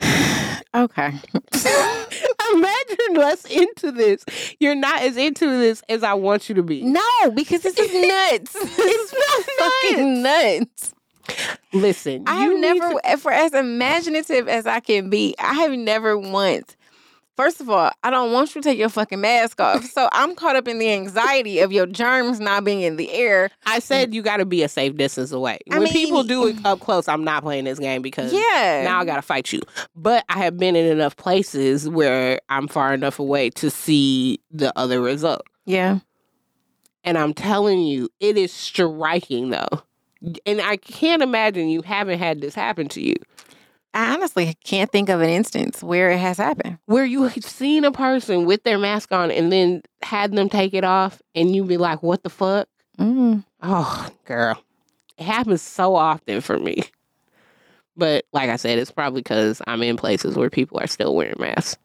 okay. 0.74 1.12
imagine 2.52 3.14
less 3.14 3.44
into 3.44 3.92
this 3.92 4.24
you're 4.58 4.74
not 4.74 5.02
as 5.02 5.16
into 5.16 5.46
this 5.46 5.84
as 5.88 6.02
i 6.02 6.12
want 6.12 6.48
you 6.48 6.54
to 6.56 6.62
be 6.64 6.82
No, 6.82 7.30
because 7.32 7.62
this 7.62 7.78
is 7.78 7.92
nuts. 7.92 8.56
It's 8.56 9.14
not 9.14 9.70
fucking 9.70 10.22
nuts. 10.22 10.94
Listen, 11.72 12.24
I 12.26 12.44
you 12.44 12.50
have 12.52 12.60
never, 12.60 13.00
to- 13.00 13.16
for 13.18 13.32
as 13.32 13.52
imaginative 13.54 14.48
as 14.48 14.66
I 14.66 14.80
can 14.80 15.08
be, 15.10 15.34
I 15.38 15.54
have 15.54 15.72
never 15.72 16.18
once. 16.18 16.76
First 17.34 17.62
of 17.62 17.70
all, 17.70 17.90
I 18.04 18.10
don't 18.10 18.30
want 18.30 18.54
you 18.54 18.60
to 18.60 18.68
take 18.68 18.78
your 18.78 18.90
fucking 18.90 19.18
mask 19.20 19.58
off. 19.58 19.82
So 19.86 20.06
I'm 20.12 20.34
caught 20.34 20.54
up 20.54 20.68
in 20.68 20.78
the 20.78 20.92
anxiety 20.92 21.60
of 21.60 21.72
your 21.72 21.86
germs 21.86 22.40
not 22.40 22.62
being 22.62 22.82
in 22.82 22.96
the 22.96 23.10
air. 23.10 23.48
I 23.64 23.78
said 23.78 24.12
you 24.14 24.20
got 24.20 24.36
to 24.36 24.44
be 24.44 24.62
a 24.62 24.68
safe 24.68 24.94
distance 24.98 25.32
away. 25.32 25.58
I 25.70 25.78
when 25.78 25.88
people 25.88 26.24
do 26.24 26.46
it 26.48 26.56
up 26.66 26.80
close, 26.80 27.08
I'm 27.08 27.24
not 27.24 27.42
playing 27.42 27.64
this 27.64 27.78
game 27.78 28.02
because 28.02 28.34
Yeah. 28.34 28.82
now 28.84 29.00
I 29.00 29.06
got 29.06 29.16
to 29.16 29.22
fight 29.22 29.50
you. 29.50 29.62
But 29.96 30.26
I 30.28 30.40
have 30.40 30.58
been 30.58 30.76
in 30.76 30.84
enough 30.84 31.16
places 31.16 31.88
where 31.88 32.38
I'm 32.50 32.68
far 32.68 32.92
enough 32.92 33.18
away 33.18 33.48
to 33.50 33.70
see 33.70 34.38
the 34.50 34.70
other 34.78 35.00
result. 35.00 35.42
yeah. 35.64 36.00
And 37.04 37.18
I'm 37.18 37.34
telling 37.34 37.80
you, 37.80 38.08
it 38.20 38.36
is 38.36 38.52
striking 38.52 39.50
though. 39.50 39.82
And 40.46 40.60
I 40.60 40.76
can't 40.76 41.22
imagine 41.22 41.68
you 41.68 41.82
haven't 41.82 42.18
had 42.18 42.40
this 42.40 42.54
happen 42.54 42.88
to 42.90 43.00
you. 43.00 43.16
I 43.94 44.14
honestly 44.14 44.56
can't 44.64 44.90
think 44.90 45.08
of 45.08 45.20
an 45.20 45.28
instance 45.28 45.82
where 45.82 46.10
it 46.10 46.18
has 46.18 46.38
happened. 46.38 46.78
Where 46.86 47.04
you 47.04 47.24
have 47.24 47.44
seen 47.44 47.84
a 47.84 47.92
person 47.92 48.46
with 48.46 48.62
their 48.62 48.78
mask 48.78 49.12
on 49.12 49.30
and 49.30 49.52
then 49.52 49.82
had 50.02 50.32
them 50.32 50.48
take 50.48 50.72
it 50.72 50.84
off 50.84 51.20
and 51.34 51.54
you 51.54 51.64
be 51.64 51.76
like, 51.76 52.02
what 52.02 52.22
the 52.22 52.30
fuck? 52.30 52.68
Mm. 52.98 53.44
Oh, 53.62 54.08
girl. 54.24 54.62
It 55.18 55.24
happens 55.24 55.60
so 55.60 55.94
often 55.94 56.40
for 56.40 56.58
me. 56.58 56.84
But 57.96 58.24
like 58.32 58.48
I 58.48 58.56
said, 58.56 58.78
it's 58.78 58.90
probably 58.90 59.20
because 59.20 59.60
I'm 59.66 59.82
in 59.82 59.98
places 59.98 60.36
where 60.36 60.48
people 60.48 60.80
are 60.80 60.86
still 60.86 61.14
wearing 61.14 61.36
masks. 61.38 61.76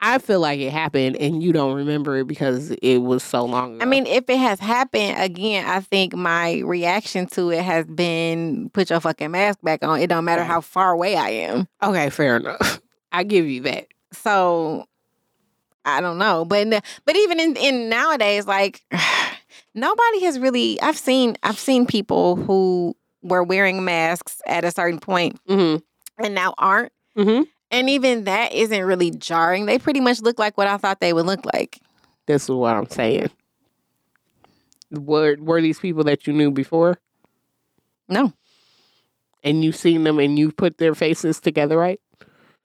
I 0.00 0.18
feel 0.18 0.40
like 0.40 0.60
it 0.60 0.70
happened 0.72 1.16
and 1.16 1.42
you 1.42 1.52
don't 1.52 1.74
remember 1.74 2.18
it 2.18 2.26
because 2.26 2.70
it 2.70 2.98
was 2.98 3.22
so 3.22 3.44
long 3.44 3.76
ago. 3.76 3.82
I 3.82 3.86
mean, 3.86 4.06
if 4.06 4.28
it 4.28 4.36
has 4.38 4.60
happened 4.60 5.16
again, 5.18 5.64
I 5.66 5.80
think 5.80 6.14
my 6.14 6.58
reaction 6.64 7.26
to 7.28 7.50
it 7.50 7.62
has 7.62 7.86
been 7.86 8.68
put 8.70 8.90
your 8.90 9.00
fucking 9.00 9.30
mask 9.30 9.58
back 9.62 9.82
on. 9.82 10.00
It 10.00 10.08
don't 10.08 10.24
matter 10.24 10.44
how 10.44 10.60
far 10.60 10.92
away 10.92 11.16
I 11.16 11.30
am. 11.30 11.66
okay, 11.82 12.10
fair 12.10 12.36
enough. 12.36 12.80
I 13.12 13.22
give 13.24 13.46
you 13.46 13.62
that. 13.62 13.86
So 14.12 14.84
I 15.84 16.00
don't 16.00 16.18
know, 16.18 16.44
but 16.44 16.68
but 17.04 17.16
even 17.16 17.40
in 17.40 17.56
in 17.56 17.88
nowadays, 17.88 18.46
like 18.46 18.82
Nobody 19.74 20.24
has 20.24 20.38
really. 20.38 20.80
I've 20.80 20.96
seen. 20.96 21.36
I've 21.42 21.58
seen 21.58 21.86
people 21.86 22.36
who 22.36 22.96
were 23.22 23.42
wearing 23.42 23.84
masks 23.84 24.40
at 24.46 24.64
a 24.64 24.70
certain 24.70 24.98
point 24.98 25.38
Mm-hmm. 25.46 26.24
and 26.24 26.34
now 26.34 26.54
aren't. 26.56 26.92
Mm-hmm. 27.16 27.42
And 27.70 27.90
even 27.90 28.24
that 28.24 28.52
isn't 28.52 28.84
really 28.84 29.10
jarring. 29.10 29.66
They 29.66 29.78
pretty 29.78 30.00
much 30.00 30.20
look 30.22 30.38
like 30.38 30.56
what 30.56 30.68
I 30.68 30.76
thought 30.76 31.00
they 31.00 31.12
would 31.12 31.26
look 31.26 31.44
like. 31.52 31.80
This 32.26 32.44
is 32.44 32.50
what 32.50 32.74
I'm 32.76 32.88
saying. 32.88 33.30
Were 34.90 35.36
were 35.40 35.60
these 35.60 35.80
people 35.80 36.04
that 36.04 36.26
you 36.28 36.32
knew 36.32 36.52
before, 36.52 36.98
No, 38.08 38.32
and 39.42 39.64
you've 39.64 39.74
seen 39.74 40.04
them, 40.04 40.20
and 40.20 40.38
you 40.38 40.52
put 40.52 40.78
their 40.78 40.94
faces 40.94 41.40
together, 41.40 41.76
right? 41.76 42.00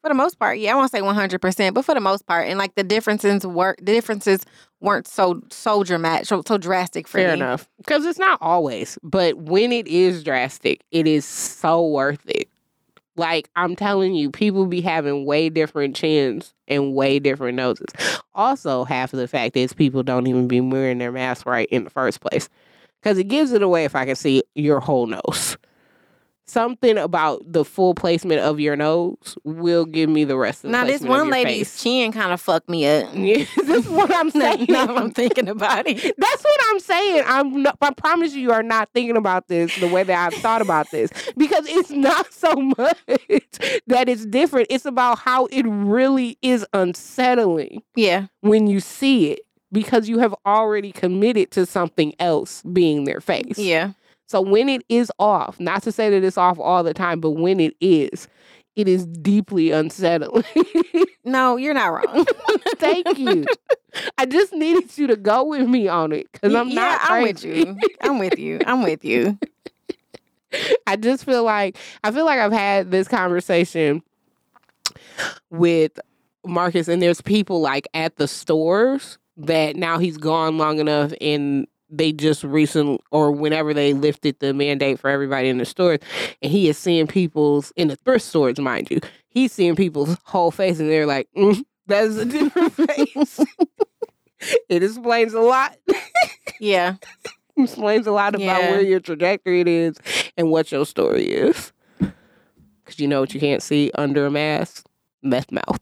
for 0.01 0.07
the 0.09 0.15
most 0.15 0.39
part, 0.39 0.57
yeah, 0.57 0.71
I 0.71 0.75
won't 0.75 0.91
say 0.91 1.01
one 1.01 1.15
hundred 1.15 1.41
percent, 1.41 1.73
but 1.73 1.83
for 1.83 1.95
the 1.95 1.99
most 1.99 2.27
part, 2.27 2.47
and 2.47 2.59
like 2.59 2.75
the 2.75 2.83
differences 2.83 3.45
were 3.45 3.75
the 3.79 3.91
differences 3.91 4.45
weren't 4.81 5.07
so 5.07 5.41
so 5.49 5.83
dramatic, 5.83 6.27
so, 6.27 6.43
so 6.45 6.59
drastic 6.59 7.07
for 7.07 7.17
Fair 7.17 7.29
me. 7.29 7.33
enough. 7.41 7.67
Because 7.79 8.05
it's 8.05 8.19
not 8.19 8.37
always, 8.39 8.99
but 9.01 9.35
when 9.37 9.71
it 9.71 9.87
is 9.87 10.23
drastic, 10.23 10.83
it 10.91 11.07
is 11.07 11.25
so 11.25 11.87
worth 11.87 12.21
it. 12.27 12.49
Like 13.15 13.49
I'm 13.55 13.75
telling 13.75 14.15
you, 14.15 14.31
people 14.31 14.65
be 14.65 14.81
having 14.81 15.25
way 15.25 15.49
different 15.49 15.95
chins 15.95 16.53
and 16.67 16.93
way 16.93 17.19
different 17.19 17.55
noses. 17.55 17.87
Also, 18.33 18.85
half 18.85 19.11
of 19.13 19.19
the 19.19 19.27
fact 19.27 19.57
is 19.57 19.73
people 19.73 20.03
don't 20.03 20.27
even 20.27 20.47
be 20.47 20.61
wearing 20.61 20.99
their 20.99 21.11
mask 21.11 21.45
right 21.45 21.67
in 21.69 21.83
the 21.83 21.89
first 21.89 22.21
place. 22.21 22.47
Because 23.01 23.17
it 23.17 23.25
gives 23.25 23.51
it 23.51 23.61
away 23.61 23.83
if 23.83 23.95
I 23.95 24.05
can 24.05 24.15
see 24.15 24.43
your 24.55 24.79
whole 24.79 25.07
nose. 25.07 25.57
Something 26.51 26.97
about 26.97 27.41
the 27.49 27.63
full 27.63 27.93
placement 27.95 28.41
of 28.41 28.59
your 28.59 28.75
nose 28.75 29.37
will 29.45 29.85
give 29.85 30.09
me 30.09 30.25
the 30.25 30.35
rest 30.35 30.65
of 30.65 30.71
the 30.71 30.77
Now 30.77 30.83
this 30.85 31.01
one 31.01 31.29
lady's 31.29 31.69
face. 31.71 31.81
chin 31.83 32.11
kind 32.11 32.33
of 32.33 32.41
fucked 32.41 32.67
me 32.69 32.85
up. 32.85 33.09
Yeah, 33.15 33.45
this 33.63 33.85
is 33.85 33.89
what 33.89 34.13
I'm 34.13 34.27
now 34.35 34.55
saying. 34.55 34.65
now 34.67 34.95
I'm 34.95 35.11
thinking 35.11 35.47
about 35.47 35.87
it. 35.87 35.95
That's 36.17 36.43
what 36.43 36.59
I'm 36.69 36.79
saying. 36.81 37.23
I'm. 37.25 37.63
Not, 37.63 37.77
I 37.81 37.93
promise 37.93 38.33
you, 38.33 38.41
you 38.41 38.51
are 38.51 38.63
not 38.63 38.89
thinking 38.93 39.15
about 39.15 39.47
this 39.47 39.73
the 39.79 39.87
way 39.87 40.03
that 40.03 40.33
I've 40.33 40.39
thought 40.41 40.61
about 40.61 40.91
this 40.91 41.09
because 41.37 41.65
it's 41.69 41.91
not 41.91 42.33
so 42.33 42.53
much 42.55 42.97
that 43.87 44.09
it's 44.09 44.25
different. 44.25 44.67
It's 44.69 44.85
about 44.85 45.19
how 45.19 45.45
it 45.47 45.63
really 45.67 46.37
is 46.41 46.65
unsettling 46.73 47.81
Yeah, 47.95 48.27
when 48.41 48.67
you 48.67 48.79
see 48.79 49.31
it 49.31 49.39
because 49.71 50.09
you 50.09 50.19
have 50.19 50.35
already 50.45 50.91
committed 50.91 51.51
to 51.51 51.65
something 51.65 52.13
else 52.19 52.61
being 52.63 53.05
their 53.05 53.21
face. 53.21 53.57
yeah. 53.57 53.91
So 54.31 54.39
when 54.39 54.69
it 54.69 54.85
is 54.87 55.11
off, 55.19 55.59
not 55.59 55.83
to 55.83 55.91
say 55.91 56.09
that 56.09 56.23
it's 56.23 56.37
off 56.37 56.57
all 56.57 56.83
the 56.83 56.93
time, 56.93 57.19
but 57.19 57.31
when 57.31 57.59
it 57.59 57.75
is, 57.81 58.29
it 58.77 58.87
is 58.87 59.05
deeply 59.05 59.71
unsettling. 59.71 60.45
No, 61.23 61.55
you're 61.55 61.75
not 61.75 61.87
wrong. 61.87 62.25
Thank 62.77 63.19
you. 63.19 63.45
I 64.17 64.25
just 64.25 64.53
needed 64.53 64.97
you 64.97 65.05
to 65.05 65.15
go 65.15 65.43
with 65.43 65.67
me 65.67 65.87
on 65.87 66.11
it 66.11 66.31
because 66.31 66.55
I'm 66.55 66.69
yeah, 66.69 66.75
not. 66.75 67.01
I'm 67.03 67.23
with 67.23 67.43
you. 67.43 67.77
I'm 68.01 68.17
with 68.17 68.39
you. 68.39 68.59
I'm 68.65 68.81
with 68.81 69.05
you. 69.05 69.37
I 70.87 70.95
just 70.95 71.23
feel 71.23 71.43
like 71.43 71.77
I 72.03 72.11
feel 72.11 72.25
like 72.25 72.39
I've 72.39 72.51
had 72.51 72.89
this 72.89 73.07
conversation 73.07 74.01
with 75.51 75.99
Marcus, 76.43 76.87
and 76.87 77.03
there's 77.03 77.21
people 77.21 77.61
like 77.61 77.87
at 77.93 78.15
the 78.15 78.27
stores 78.27 79.19
that 79.37 79.75
now 79.75 79.99
he's 79.99 80.17
gone 80.17 80.57
long 80.57 80.79
enough, 80.79 81.13
and 81.21 81.67
they 81.91 82.11
just 82.11 82.43
recently 82.43 82.99
or 83.11 83.31
whenever 83.31 83.73
they 83.73 83.93
lifted 83.93 84.39
the 84.39 84.53
mandate 84.53 84.99
for 84.99 85.09
everybody 85.09 85.49
in 85.49 85.57
the 85.57 85.65
stores, 85.65 85.99
and 86.41 86.51
he 86.51 86.69
is 86.69 86.77
seeing 86.77 87.05
people's 87.07 87.71
in 87.75 87.89
the 87.89 87.95
thrift 87.97 88.25
stores, 88.25 88.57
mind 88.59 88.89
you, 88.89 88.99
he's 89.27 89.51
seeing 89.51 89.75
people's 89.75 90.17
whole 90.23 90.51
face, 90.51 90.79
and 90.79 90.89
they're 90.89 91.05
like, 91.05 91.27
mm, 91.37 91.63
"That's 91.87 92.15
a 92.15 92.25
different 92.25 92.73
face." 92.89 93.39
it 94.69 94.83
explains 94.83 95.33
a 95.33 95.41
lot. 95.41 95.77
Yeah. 96.59 96.95
explains 97.57 98.07
a 98.07 98.11
lot 98.11 98.33
about 98.33 98.61
Yeah. 98.61 98.71
where 98.71 98.81
your 98.81 98.99
trajectory 98.99 99.61
is 99.61 99.97
and 100.37 100.49
what 100.49 100.71
your 100.71 100.85
story 100.85 101.25
is. 101.25 101.71
Because 101.99 102.99
you 102.99 103.07
know 103.07 103.19
what 103.19 103.33
you 103.33 103.39
can't 103.39 103.61
see 103.61 103.91
under 103.95 104.25
a 104.25 104.31
mask? 104.31 104.85
Meth 105.21 105.51
mouth. 105.51 105.79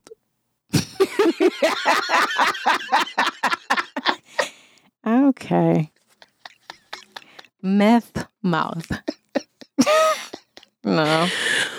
Okay. 5.08 5.92
Meth 7.80 8.28
mouth. 8.44 8.92
no. 10.84 11.28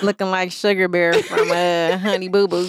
Looking 0.03 0.31
like 0.31 0.51
Sugar 0.51 0.89
Bear 0.89 1.13
from 1.13 1.51
uh, 1.51 1.99
Honey 1.99 2.29
Boo 2.29 2.49
Boo. 2.49 2.67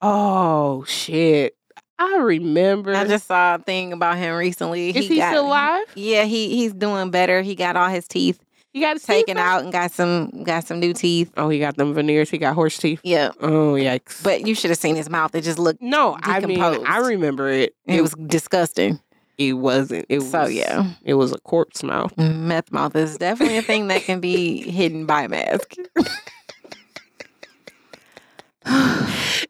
Oh, 0.00 0.84
shit. 0.84 1.56
I 1.98 2.18
remember. 2.18 2.94
I 2.94 3.04
just 3.04 3.26
saw 3.26 3.56
a 3.56 3.58
thing 3.58 3.92
about 3.92 4.16
him 4.16 4.36
recently. 4.36 4.90
is 4.90 5.08
he, 5.08 5.16
got- 5.16 5.32
still 5.32 5.46
alive? 5.46 5.86
Yeah, 5.96 6.22
he 6.24 6.50
he's 6.56 6.72
doing 6.72 7.10
better. 7.10 7.42
He 7.42 7.56
got 7.56 7.74
all 7.76 7.88
his 7.88 8.06
teeth 8.06 8.40
He 8.72 8.80
got 8.80 8.94
his 8.94 9.02
taken 9.02 9.36
teeth 9.36 9.44
out 9.44 9.64
and 9.64 9.72
got 9.72 9.90
some 9.90 10.44
got 10.44 10.64
some 10.64 10.78
new 10.78 10.92
teeth. 10.92 11.32
Oh, 11.36 11.48
he 11.48 11.58
got 11.58 11.76
them 11.76 11.94
veneers. 11.94 12.30
He 12.30 12.38
got 12.38 12.54
horse 12.54 12.78
teeth. 12.78 13.00
Yeah. 13.02 13.32
Oh, 13.40 13.74
yikes. 13.74 14.22
But 14.22 14.46
you 14.46 14.54
should 14.54 14.70
have 14.70 14.78
seen 14.78 14.94
his 14.94 15.10
mouth. 15.10 15.34
It 15.34 15.40
just 15.42 15.58
looked 15.58 15.82
no, 15.82 16.16
I 16.22 16.38
mean, 16.38 16.58
decomposed. 16.58 16.86
I 16.86 16.98
remember 16.98 17.48
it. 17.48 17.74
it 17.86 18.02
was 18.02 18.14
disgusting. 18.14 19.00
It 19.38 19.54
wasn't. 19.54 20.06
It 20.08 20.18
was. 20.18 20.30
So 20.30 20.46
yeah. 20.46 20.92
It 21.04 21.14
was 21.14 21.32
a 21.32 21.38
corpse 21.40 21.82
mouth. 21.82 22.16
Meth 22.18 22.70
mouth 22.70 22.94
is 22.94 23.16
definitely 23.18 23.58
a 23.58 23.62
thing 23.62 23.88
that 23.88 24.02
can 24.02 24.20
be 24.20 24.62
hidden 24.70 25.06
by 25.06 25.22
a 25.22 25.28
mask. 25.28 25.74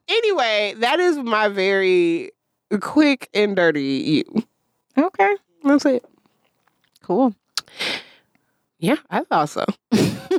Anyway, 0.09 0.75
that 0.79 1.01
is 1.01 1.17
my 1.19 1.49
very 1.49 2.31
quick 2.81 3.29
and 3.35 3.57
dirty 3.57 3.83
you. 3.83 4.45
Okay. 4.97 5.37
That's 5.65 5.87
it. 5.87 6.05
Cool. 7.03 7.35
Yeah, 8.79 8.97
I 9.11 9.25
thought 9.25 9.49
so. 9.49 9.65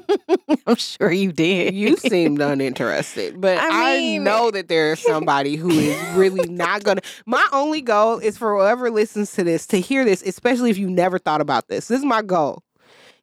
I'm 0.68 0.76
sure 0.76 1.12
you 1.12 1.32
did. 1.32 1.74
You 1.74 1.98
seemed 1.98 2.42
uninterested, 2.42 3.40
but 3.40 3.58
I 3.58 4.16
I, 4.16 4.18
know 4.18 4.52
that 4.52 4.68
there's 4.68 5.00
somebody 5.00 5.56
who 5.56 5.70
is 5.70 6.02
really 6.16 6.48
not 6.50 6.84
gonna. 6.84 7.02
My 7.26 7.48
only 7.52 7.82
goal 7.82 8.20
is 8.20 8.38
for 8.38 8.56
whoever 8.56 8.90
listens 8.90 9.32
to 9.34 9.44
this 9.44 9.68
to 9.68 9.80
hear 9.80 10.06
this, 10.06 10.22
especially 10.24 10.70
if 10.70 10.78
you 10.78 10.90
never 10.90 11.20
thought 11.20 11.42
about 11.42 11.68
this. 11.68 11.88
This 11.88 12.00
is 12.00 12.06
my 12.06 12.22
goal: 12.22 12.64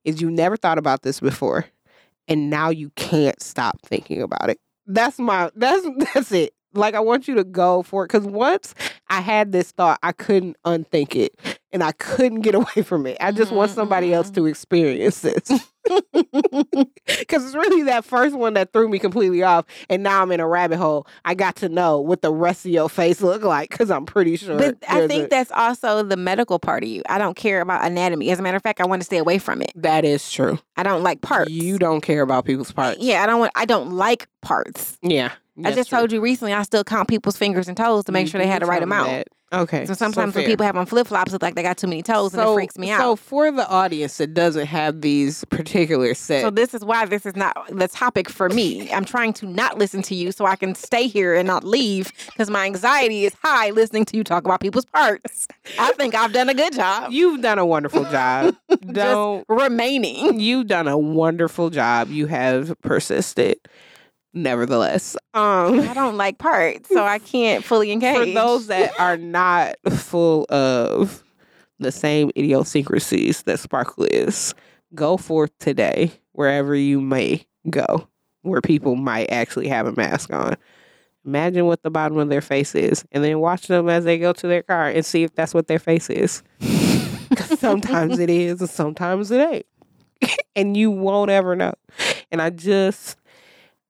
is 0.05 0.21
you 0.21 0.31
never 0.31 0.57
thought 0.57 0.79
about 0.79 1.03
this 1.03 1.21
before, 1.21 1.67
and 2.29 2.51
now 2.51 2.71
you 2.71 2.91
can't 2.97 3.41
stop 3.43 3.81
thinking 3.83 4.23
about 4.23 4.51
it. 4.51 4.59
That's 4.87 5.19
my. 5.19 5.51
That's 5.55 5.87
that's 6.15 6.33
it. 6.33 6.53
Like 6.73 6.95
I 6.95 7.01
want 7.01 7.27
you 7.27 7.35
to 7.35 7.45
go 7.45 7.83
for 7.83 8.05
it 8.05 8.09
because 8.09 8.27
once 8.27 8.75
I 9.09 9.21
had 9.21 9.53
this 9.53 9.73
thought, 9.73 9.99
I 10.03 10.13
couldn't 10.13 10.57
unthink 10.65 11.17
it, 11.17 11.35
and 11.73 11.83
I 11.83 11.93
couldn't 11.93 12.43
get 12.43 12.55
away 12.55 12.83
from 12.85 13.07
it. 13.07 13.17
I 13.21 13.33
just 13.33 13.53
want 13.53 13.71
somebody 13.73 14.13
else 14.13 14.31
mhm. 14.31 14.35
to 14.35 14.47
experience 14.47 15.21
this. 15.21 15.51
Because 17.07 17.45
it's 17.45 17.55
really 17.55 17.83
that 17.85 18.05
first 18.05 18.35
one 18.37 18.55
that 18.55 18.73
threw 18.73 18.89
me 18.89 18.99
completely 18.99 19.43
off, 19.43 19.65
and 19.89 20.03
now 20.03 20.23
I'm 20.23 20.31
in 20.33 20.41
a 20.41 20.47
rabbit 20.47 20.79
hole. 20.79 21.07
I 21.25 21.35
got 21.35 21.57
to 21.57 21.69
know 21.69 22.01
what 22.01 22.23
the 22.23 22.33
rest 22.33 22.65
of 22.65 22.71
your 22.71 22.89
face 22.89 23.21
look 23.21 23.43
like 23.43 23.71
because 23.71 23.91
I'm 23.91 24.07
pretty 24.07 24.37
sure. 24.37 24.57
But 24.59 24.79
I 24.89 25.07
think 25.07 25.25
a- 25.27 25.29
that's 25.29 25.51
also 25.53 26.03
the 26.03 26.17
medical 26.17 26.59
part 26.59 26.83
of 26.83 26.89
you. 26.89 27.03
I 27.09 27.19
don't 27.19 27.37
care 27.37 27.61
about 27.61 27.85
anatomy. 27.85 28.31
As 28.31 28.39
a 28.39 28.43
matter 28.43 28.57
of 28.57 28.63
fact, 28.63 28.81
I 28.81 28.87
want 28.87 29.03
to 29.03 29.07
stay 29.07 29.19
away 29.19 29.39
from 29.39 29.61
it. 29.63 29.73
that 29.77 30.05
is 30.05 30.31
true. 30.31 30.59
I 30.77 30.83
don't 30.83 31.03
like 31.03 31.21
parts. 31.21 31.51
You 31.51 31.79
don't 31.79 32.01
care 32.01 32.23
about 32.23 32.45
people's 32.45 32.73
parts. 32.73 32.99
Yeah, 33.01 33.23
I 33.23 33.27
don't 33.27 33.41
want 33.41 33.53
I 33.55 33.65
don't 33.65 33.93
like 33.93 34.29
parts. 34.43 34.99
yeah. 35.03 35.33
I 35.63 35.73
just 35.73 35.91
told 35.91 36.11
you 36.11 36.23
recently 36.23 36.55
I 36.55 36.63
still 36.63 36.85
count 36.85 37.07
people's 37.09 37.37
fingers 37.37 37.69
and 37.69 37.77
toes 37.77 38.05
to 38.05 38.13
make 38.13 38.29
sure 38.29 38.41
they 38.41 38.47
had 38.47 38.63
the 38.63 38.67
right 38.67 38.83
amount. 38.83 39.29
Okay. 39.53 39.85
So 39.85 39.95
sometimes 39.95 40.35
when 40.35 40.45
people 40.45 40.65
have 40.65 40.77
on 40.77 40.87
flip 40.87 41.09
flops, 41.09 41.33
it's 41.33 41.43
like 41.43 41.57
they 41.57 41.63
got 41.63 41.77
too 41.77 41.89
many 41.89 42.03
toes 42.03 42.35
and 42.35 42.43
it 42.43 42.55
freaks 42.55 42.79
me 42.79 42.91
out. 42.91 43.01
So 43.01 43.17
for 43.17 43.51
the 43.51 43.69
audience 43.69 44.19
that 44.19 44.33
doesn't 44.33 44.67
have 44.67 45.01
these 45.01 45.45
particular 45.47 46.15
sets, 46.15 46.43
So 46.45 46.51
this 46.51 46.73
is 46.73 46.85
why 46.85 47.05
this 47.07 47.27
is 47.27 47.35
not 47.35 47.57
the 47.69 47.89
topic 47.89 48.29
for 48.29 48.49
me. 48.49 48.93
I'm 48.93 49.05
trying 49.05 49.33
to 49.35 49.47
not 49.47 49.77
listen 49.77 50.03
to 50.03 50.15
you 50.15 50.31
so 50.31 50.47
I 50.47 50.55
can 50.55 50.77
stay 50.77 51.09
here 51.09 51.35
and 51.35 51.49
not 51.49 51.65
leave 51.65 52.13
because 52.27 52.49
my 52.49 52.65
anxiety 52.65 53.25
is 53.25 53.35
high 53.43 53.71
listening 53.71 54.05
to 54.07 54.17
you 54.17 54.23
talk 54.23 54.45
about 54.45 54.61
people's 54.61 54.85
parts. 54.87 55.49
I 55.79 55.93
think 55.93 56.15
I've 56.15 56.33
done 56.33 56.49
a 56.49 56.55
good 56.55 56.73
job. 56.73 57.11
you've 57.13 57.43
done 57.43 57.59
a 57.59 57.67
wonderful 57.67 58.05
job. 58.05 58.55
don't 58.93 59.45
Remaining. 59.49 60.39
You've 60.39 60.69
done 60.69 60.87
a 60.87 60.97
wonderful 60.99 61.71
job. 61.71 62.09
You 62.09 62.27
have 62.27 62.75
persisted. 62.83 63.59
Nevertheless, 64.33 65.17
um, 65.35 65.81
I 65.81 65.93
don't 65.93 66.17
like 66.17 66.39
parts, 66.39 66.89
so 66.89 67.05
I 67.05 67.19
can't 67.19 67.65
fully 67.65 67.91
engage. 67.93 68.17
for 68.17 68.27
those 68.27 68.69
that 68.69 68.99
are 69.01 69.17
not 69.17 69.75
full 69.91 70.47
of 70.51 71.25
the 71.81 71.91
same 71.91 72.31
idiosyncrasies 72.37 73.43
that 73.43 73.59
Sparkle 73.59 74.05
is, 74.05 74.55
go 74.95 75.17
forth 75.17 75.51
today 75.59 76.13
wherever 76.33 76.75
you 76.75 77.01
may 77.01 77.45
go, 77.69 78.07
where 78.43 78.61
people 78.61 78.95
might 78.95 79.31
actually 79.33 79.67
have 79.69 79.87
a 79.87 79.93
mask 79.93 80.33
on. 80.33 80.57
Imagine 81.25 81.67
what 81.67 81.83
the 81.83 81.91
bottom 81.91 82.17
of 82.19 82.29
their 82.29 82.41
face 82.41 82.75
is, 82.75 83.05
and 83.13 83.23
then 83.25 83.41
watch 83.41 83.67
them 83.67 83.89
as 83.89 84.05
they 84.05 84.17
go 84.19 84.33
to 84.33 84.47
their 84.47 84.63
car 84.63 84.89
and 84.89 85.05
see 85.05 85.23
if 85.25 85.35
that's 85.35 85.53
what 85.53 85.67
their 85.67 85.79
face 85.79 86.09
is. 86.09 86.43
sometimes 87.59 88.19
it 88.19 88.31
is, 88.31 88.61
and 88.61 88.71
sometimes 88.71 89.31
it 89.31 89.41
ain't, 89.41 89.67
and 90.57 90.77
you 90.77 90.91
won't 90.91 91.31
ever 91.31 91.57
know. 91.57 91.75
And 92.31 92.41
I 92.41 92.51
just, 92.51 93.17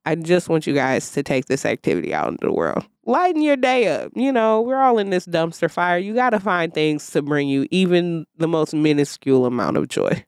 I 0.06 0.14
just 0.14 0.48
want 0.48 0.66
you 0.66 0.74
guys 0.74 1.10
to 1.12 1.22
take 1.22 1.46
this 1.46 1.66
activity 1.66 2.14
out 2.14 2.28
into 2.28 2.46
the 2.46 2.52
world. 2.52 2.86
Lighten 3.04 3.42
your 3.42 3.56
day 3.56 3.88
up. 3.88 4.12
You 4.14 4.32
know, 4.32 4.60
we're 4.60 4.80
all 4.80 4.98
in 4.98 5.10
this 5.10 5.26
dumpster 5.26 5.70
fire. 5.70 5.98
You 5.98 6.14
got 6.14 6.30
to 6.30 6.40
find 6.40 6.72
things 6.72 7.10
to 7.10 7.22
bring 7.22 7.48
you 7.48 7.66
even 7.70 8.26
the 8.38 8.48
most 8.48 8.72
minuscule 8.74 9.46
amount 9.46 9.76
of 9.76 9.88
joy. 9.88 10.24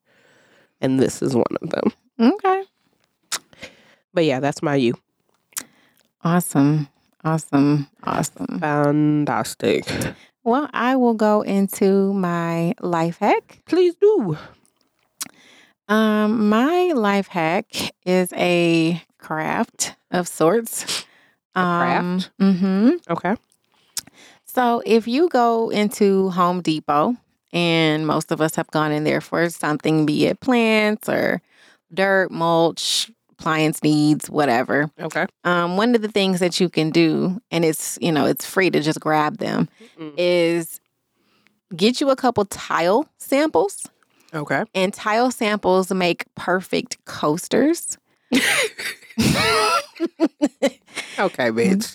And 0.80 1.00
this 1.00 1.22
is 1.22 1.34
one 1.34 1.56
of 1.62 1.70
them. 1.70 1.92
Okay. 2.20 2.64
But 4.12 4.24
yeah, 4.24 4.40
that's 4.40 4.62
my 4.62 4.74
you. 4.74 4.94
Awesome. 6.24 6.88
Awesome. 7.24 7.88
Awesome. 8.04 8.58
Fantastic. 8.60 9.86
Well, 10.44 10.68
I 10.72 10.96
will 10.96 11.14
go 11.14 11.42
into 11.42 12.12
my 12.14 12.74
life 12.80 13.18
hack. 13.18 13.62
Please 13.66 13.94
do. 13.94 14.36
Um, 15.88 16.48
my 16.48 16.92
life 16.92 17.28
hack 17.28 17.66
is 18.04 18.32
a 18.32 19.00
craft 19.22 19.94
of 20.10 20.28
sorts. 20.28 21.04
craft? 21.54 22.30
mm-hmm. 22.40 22.90
Okay. 23.08 23.34
So 24.44 24.82
if 24.84 25.08
you 25.08 25.28
go 25.28 25.70
into 25.70 26.28
Home 26.30 26.60
Depot, 26.60 27.16
and 27.54 28.06
most 28.06 28.32
of 28.32 28.40
us 28.40 28.54
have 28.56 28.70
gone 28.70 28.92
in 28.92 29.04
there 29.04 29.20
for 29.20 29.48
something, 29.50 30.06
be 30.06 30.26
it 30.26 30.40
plants 30.40 31.08
or 31.08 31.40
dirt, 31.92 32.30
mulch, 32.30 33.10
appliance 33.30 33.82
needs, 33.82 34.30
whatever. 34.30 34.90
Okay. 34.98 35.26
Um, 35.44 35.76
one 35.76 35.94
of 35.94 36.00
the 36.02 36.08
things 36.08 36.40
that 36.40 36.60
you 36.60 36.68
can 36.68 36.90
do, 36.90 37.40
and 37.50 37.64
it's 37.64 37.98
you 38.00 38.12
know 38.12 38.26
it's 38.26 38.46
free 38.46 38.70
to 38.70 38.80
just 38.80 39.00
grab 39.00 39.38
them, 39.38 39.68
Mm. 39.98 40.14
is 40.16 40.80
get 41.76 42.00
you 42.00 42.10
a 42.10 42.16
couple 42.16 42.44
tile 42.46 43.06
samples. 43.18 43.88
Okay. 44.34 44.64
And 44.74 44.94
tile 44.94 45.30
samples 45.30 45.92
make 45.92 46.24
perfect 46.34 47.04
coasters. 47.04 47.98
Okay, 51.18 51.50
bitch. 51.50 51.94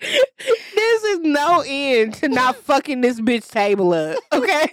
this 0.00 1.04
is 1.04 1.20
no 1.20 1.62
end 1.66 2.14
to 2.14 2.28
not 2.28 2.56
fucking 2.56 3.00
this 3.00 3.20
bitch 3.20 3.50
table 3.50 3.92
up. 3.92 4.18
Okay. 4.32 4.66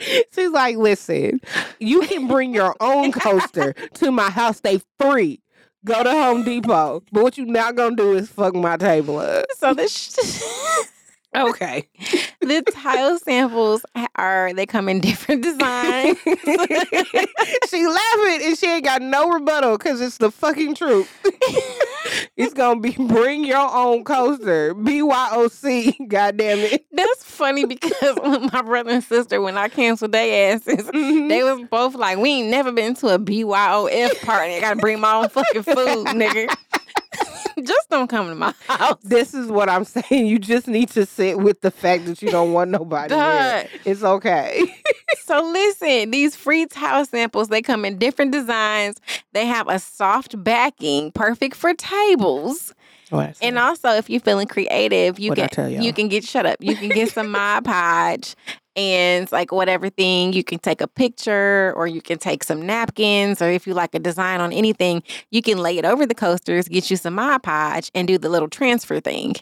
She's 0.34 0.50
like, 0.50 0.76
listen, 0.76 1.40
you 1.78 2.02
can 2.02 2.26
bring 2.26 2.52
your 2.54 2.74
own 2.80 3.12
coaster 3.12 3.72
to 3.94 4.10
my 4.10 4.28
house. 4.30 4.60
They 4.60 4.80
free. 5.00 5.40
Go 5.84 6.02
to 6.02 6.10
Home 6.10 6.42
Depot. 6.44 7.02
But 7.12 7.22
what 7.22 7.38
you 7.38 7.46
not 7.46 7.76
gonna 7.76 7.96
do 7.96 8.12
is 8.14 8.28
fuck 8.28 8.54
my 8.54 8.76
table 8.76 9.18
up. 9.18 9.46
So 9.56 9.72
this. 9.72 9.92
sh- 9.92 10.82
Okay. 11.36 11.86
the 12.40 12.62
tile 12.72 13.18
samples 13.18 13.84
are 14.16 14.52
they 14.54 14.64
come 14.66 14.88
in 14.88 15.00
different 15.00 15.42
designs. 15.42 16.18
she 16.24 17.86
laughing 17.86 18.40
and 18.42 18.58
she 18.58 18.66
ain't 18.66 18.84
got 18.84 19.02
no 19.02 19.28
rebuttal 19.30 19.76
because 19.76 20.00
it's 20.00 20.18
the 20.18 20.30
fucking 20.30 20.74
truth. 20.74 21.10
it's 22.36 22.54
gonna 22.54 22.80
be 22.80 22.92
bring 22.92 23.44
your 23.44 23.58
own 23.70 24.04
coaster. 24.04 24.74
BYOC, 24.74 26.08
God 26.08 26.36
damn 26.36 26.58
it. 26.60 26.86
That's 26.92 27.22
funny 27.24 27.64
because 27.66 28.16
my 28.52 28.62
brother 28.62 28.90
and 28.92 29.04
sister, 29.04 29.40
when 29.40 29.58
I 29.58 29.68
canceled 29.68 30.12
their 30.12 30.52
asses, 30.54 30.86
Mhm. 30.88 31.28
they 31.28 31.42
was 31.42 31.60
both 31.70 31.94
like, 31.94 32.18
"We 32.18 32.30
ain't 32.30 32.48
never 32.48 32.72
been 32.72 32.94
to 32.96 33.08
a 33.08 33.18
BYOF 33.18 34.20
party. 34.22 34.54
I 34.54 34.60
gotta 34.60 34.76
bring 34.80 35.00
my 35.00 35.14
own 35.14 35.28
fucking 35.28 35.62
food, 35.64 36.06
nigga. 36.08 36.54
Just 37.64 37.88
don't 37.90 38.08
come 38.08 38.28
to 38.28 38.34
my 38.34 38.54
house." 38.68 38.98
This 39.02 39.34
is 39.34 39.48
what 39.48 39.68
I'm 39.68 39.84
saying. 39.84 40.26
You 40.26 40.38
just 40.38 40.68
need 40.68 40.90
to 40.90 41.06
sit 41.06 41.38
with 41.38 41.60
the 41.60 41.70
fact 41.70 42.06
that 42.06 42.22
you 42.22 42.30
don't 42.30 42.52
want 42.52 42.70
nobody 42.70 43.08
there. 43.14 43.68
It's 43.84 44.02
okay. 44.02 44.62
So 45.18 45.42
listen, 45.42 46.10
these 46.10 46.36
free 46.36 46.66
towel 46.66 47.04
samples, 47.04 47.48
they 47.48 47.62
come 47.62 47.84
in 47.84 47.98
different 47.98 48.32
designs. 48.32 49.00
They 49.32 49.46
have 49.46 49.68
a 49.68 49.78
soft 49.78 50.42
backing, 50.42 51.12
perfect 51.12 51.56
for 51.56 51.74
tables. 51.74 52.74
Oh, 53.12 53.32
and 53.40 53.56
also, 53.56 53.90
if 53.90 54.10
you're 54.10 54.20
feeling 54.20 54.48
creative, 54.48 55.18
you 55.18 55.30
What'd 55.30 55.42
can 55.42 55.50
tell 55.50 55.70
you 55.70 55.92
can 55.92 56.08
get 56.08 56.24
shut 56.24 56.44
up. 56.44 56.56
You 56.60 56.74
can 56.74 56.88
get 56.88 57.12
some 57.12 57.30
Mod 57.30 57.64
Podge 57.64 58.34
and 58.76 59.30
like 59.32 59.50
whatever 59.50 59.90
thing. 59.90 60.32
You 60.32 60.44
can 60.44 60.58
take 60.58 60.80
a 60.80 60.86
picture, 60.86 61.72
or 61.74 61.86
you 61.86 62.00
can 62.00 62.18
take 62.18 62.44
some 62.44 62.64
napkins, 62.64 63.42
or 63.42 63.48
if 63.48 63.66
you 63.66 63.74
like 63.74 63.94
a 63.94 63.98
design 63.98 64.40
on 64.40 64.52
anything, 64.52 65.02
you 65.30 65.42
can 65.42 65.58
lay 65.58 65.78
it 65.78 65.84
over 65.84 66.06
the 66.06 66.14
coasters, 66.14 66.68
get 66.68 66.90
you 66.90 66.96
some 66.96 67.14
Mod 67.14 67.42
Podge, 67.42 67.90
and 67.94 68.06
do 68.06 68.18
the 68.18 68.28
little 68.28 68.48
transfer 68.48 69.00
thing. 69.00 69.34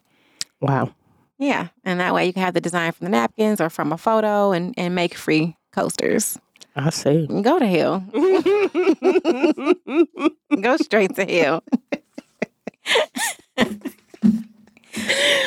wow. 0.60 0.94
Yeah, 1.36 1.68
and 1.82 1.98
that 1.98 2.14
way 2.14 2.26
you 2.26 2.32
can 2.32 2.42
have 2.42 2.54
the 2.54 2.60
design 2.60 2.92
from 2.92 3.06
the 3.06 3.10
napkins 3.10 3.60
or 3.60 3.68
from 3.68 3.92
a 3.92 3.98
photo, 3.98 4.52
and 4.52 4.72
and 4.78 4.94
make 4.94 5.14
free 5.14 5.56
coasters. 5.72 6.38
I 6.76 6.90
see. 6.90 7.26
Go 7.26 7.58
to 7.58 7.66
hell. 7.66 8.00
Go 10.60 10.76
straight 10.76 11.14
to 11.16 11.24
hell. 11.24 11.62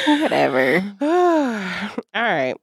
Whatever. 0.22 0.96
All 1.02 2.22
right. 2.22 2.56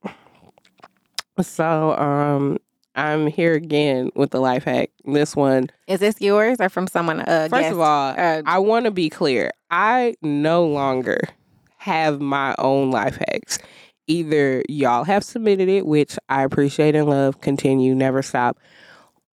So, 1.41 1.97
um, 1.97 2.59
I'm 2.95 3.27
here 3.27 3.55
again 3.55 4.11
with 4.15 4.31
the 4.31 4.41
life 4.41 4.65
hack. 4.65 4.91
This 5.05 5.35
one, 5.35 5.71
Is 5.89 6.01
this 6.01 6.21
yours 6.21 6.59
or 6.61 6.69
from 6.69 6.87
someone? 6.87 7.21
Uh, 7.21 7.49
first 7.51 7.63
guest? 7.63 7.73
of 7.73 7.81
all, 7.81 8.15
uh, 8.17 8.43
I 8.47 8.59
want 8.59 8.85
to 8.85 8.91
be 8.91 9.11
clear. 9.11 9.51
I 9.71 10.15
no 10.23 10.65
longer 10.65 11.19
have 11.79 12.21
my 12.21 12.55
own 12.59 12.91
life 12.91 13.17
hacks. 13.17 13.59
Either 14.07 14.63
y'all 14.69 15.05
have 15.05 15.25
submitted 15.25 15.69
it, 15.69 15.87
which 15.87 16.17
I 16.29 16.45
appreciate 16.45 16.95
and 16.95 17.09
love, 17.09 17.41
continue, 17.41 17.95
never 17.95 18.23
stop, 18.23 18.59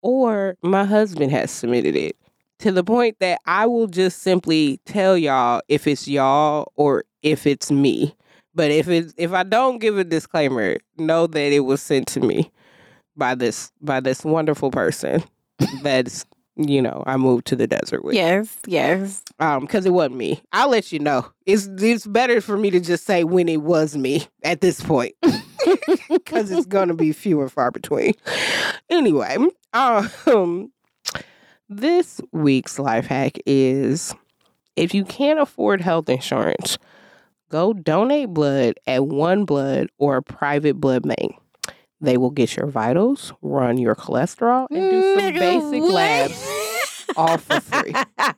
or 0.02 0.56
my 0.64 0.86
husband 0.86 1.32
has 1.32 1.52
submitted 1.52 1.95
it 1.95 2.16
to 2.60 2.72
the 2.72 2.84
point 2.84 3.18
that 3.20 3.39
I 3.45 3.66
will 3.66 3.88
just 3.88 4.20
simply 4.22 4.80
tell 4.86 5.18
y'all 5.18 5.62
if 5.68 5.88
it's 5.88 6.08
y'all 6.08 6.72
or 6.76 7.04
if 7.22 7.45
it's 7.45 7.70
me. 7.70 8.16
But 8.54 8.72
if 8.72 8.88
it 8.88 9.14
if 9.18 9.34
I 9.34 9.43
don't 9.43 9.80
give 9.80 9.97
a 9.97 10.04
disclaimer, 10.04 10.78
know 10.97 11.28
that 11.28 11.52
it 11.54 11.62
was 11.62 11.82
sent 11.82 12.08
to 12.10 12.20
me 12.20 12.52
by 13.16 13.36
this 13.36 13.72
by 13.82 13.99
this 13.99 14.24
wonderful 14.24 14.72
person 14.72 15.24
that's 15.84 16.26
you 16.58 16.82
know 16.82 17.04
I 17.06 17.18
moved 17.18 17.47
to 17.47 17.56
the 17.56 17.68
desert 17.68 18.04
with. 18.04 18.16
Yes, 18.16 18.58
yes. 18.68 19.24
um 19.39 19.62
because 19.62 19.86
it 19.86 19.93
wasn't 19.93 20.18
me. 20.18 20.41
I'll 20.52 20.70
let 20.70 20.91
you 20.91 20.99
know. 20.99 21.32
It's 21.45 21.68
it's 21.78 22.06
better 22.06 22.41
for 22.41 22.58
me 22.58 22.70
to 22.72 22.80
just 22.80 23.06
say 23.06 23.24
when 23.24 23.47
it 23.47 23.62
was 23.62 23.95
me 23.95 24.28
at 24.43 24.62
this 24.62 24.82
point 24.82 25.16
because 26.10 26.52
it's 26.52 26.66
gonna 26.66 26.93
be 26.93 27.14
few 27.14 27.41
and 27.41 27.52
far 27.52 27.72
between. 27.72 28.14
Anyway 28.89 29.38
um 29.74 30.72
this 31.70 32.20
week's 32.32 32.78
life 32.78 33.06
hack 33.06 33.38
is 33.45 34.14
if 34.76 34.93
you 34.93 35.06
can't 35.06 35.39
afford 35.39 35.82
health 35.82 36.10
insurance 36.10 36.78
go 37.52 37.74
donate 37.74 38.30
blood 38.30 38.76
at 38.88 39.02
OneBlood 39.02 39.88
or 39.97 40.18
a 40.18 40.24
private 40.24 40.76
blood 40.80 41.08
bank 41.08 41.36
they 41.99 42.18
will 42.18 42.32
get 42.32 42.56
your 42.56 42.68
vitals 42.68 43.34
run 43.41 43.78
your 43.78 43.95
cholesterol 43.95 44.68
and 44.72 44.89
do 44.89 45.16
some 45.16 45.34
Nigga, 45.34 45.39
basic 45.39 45.82
what? 45.82 45.93
labs 45.93 47.06
all 47.16 47.38
for 47.38 47.60
free 47.60 47.93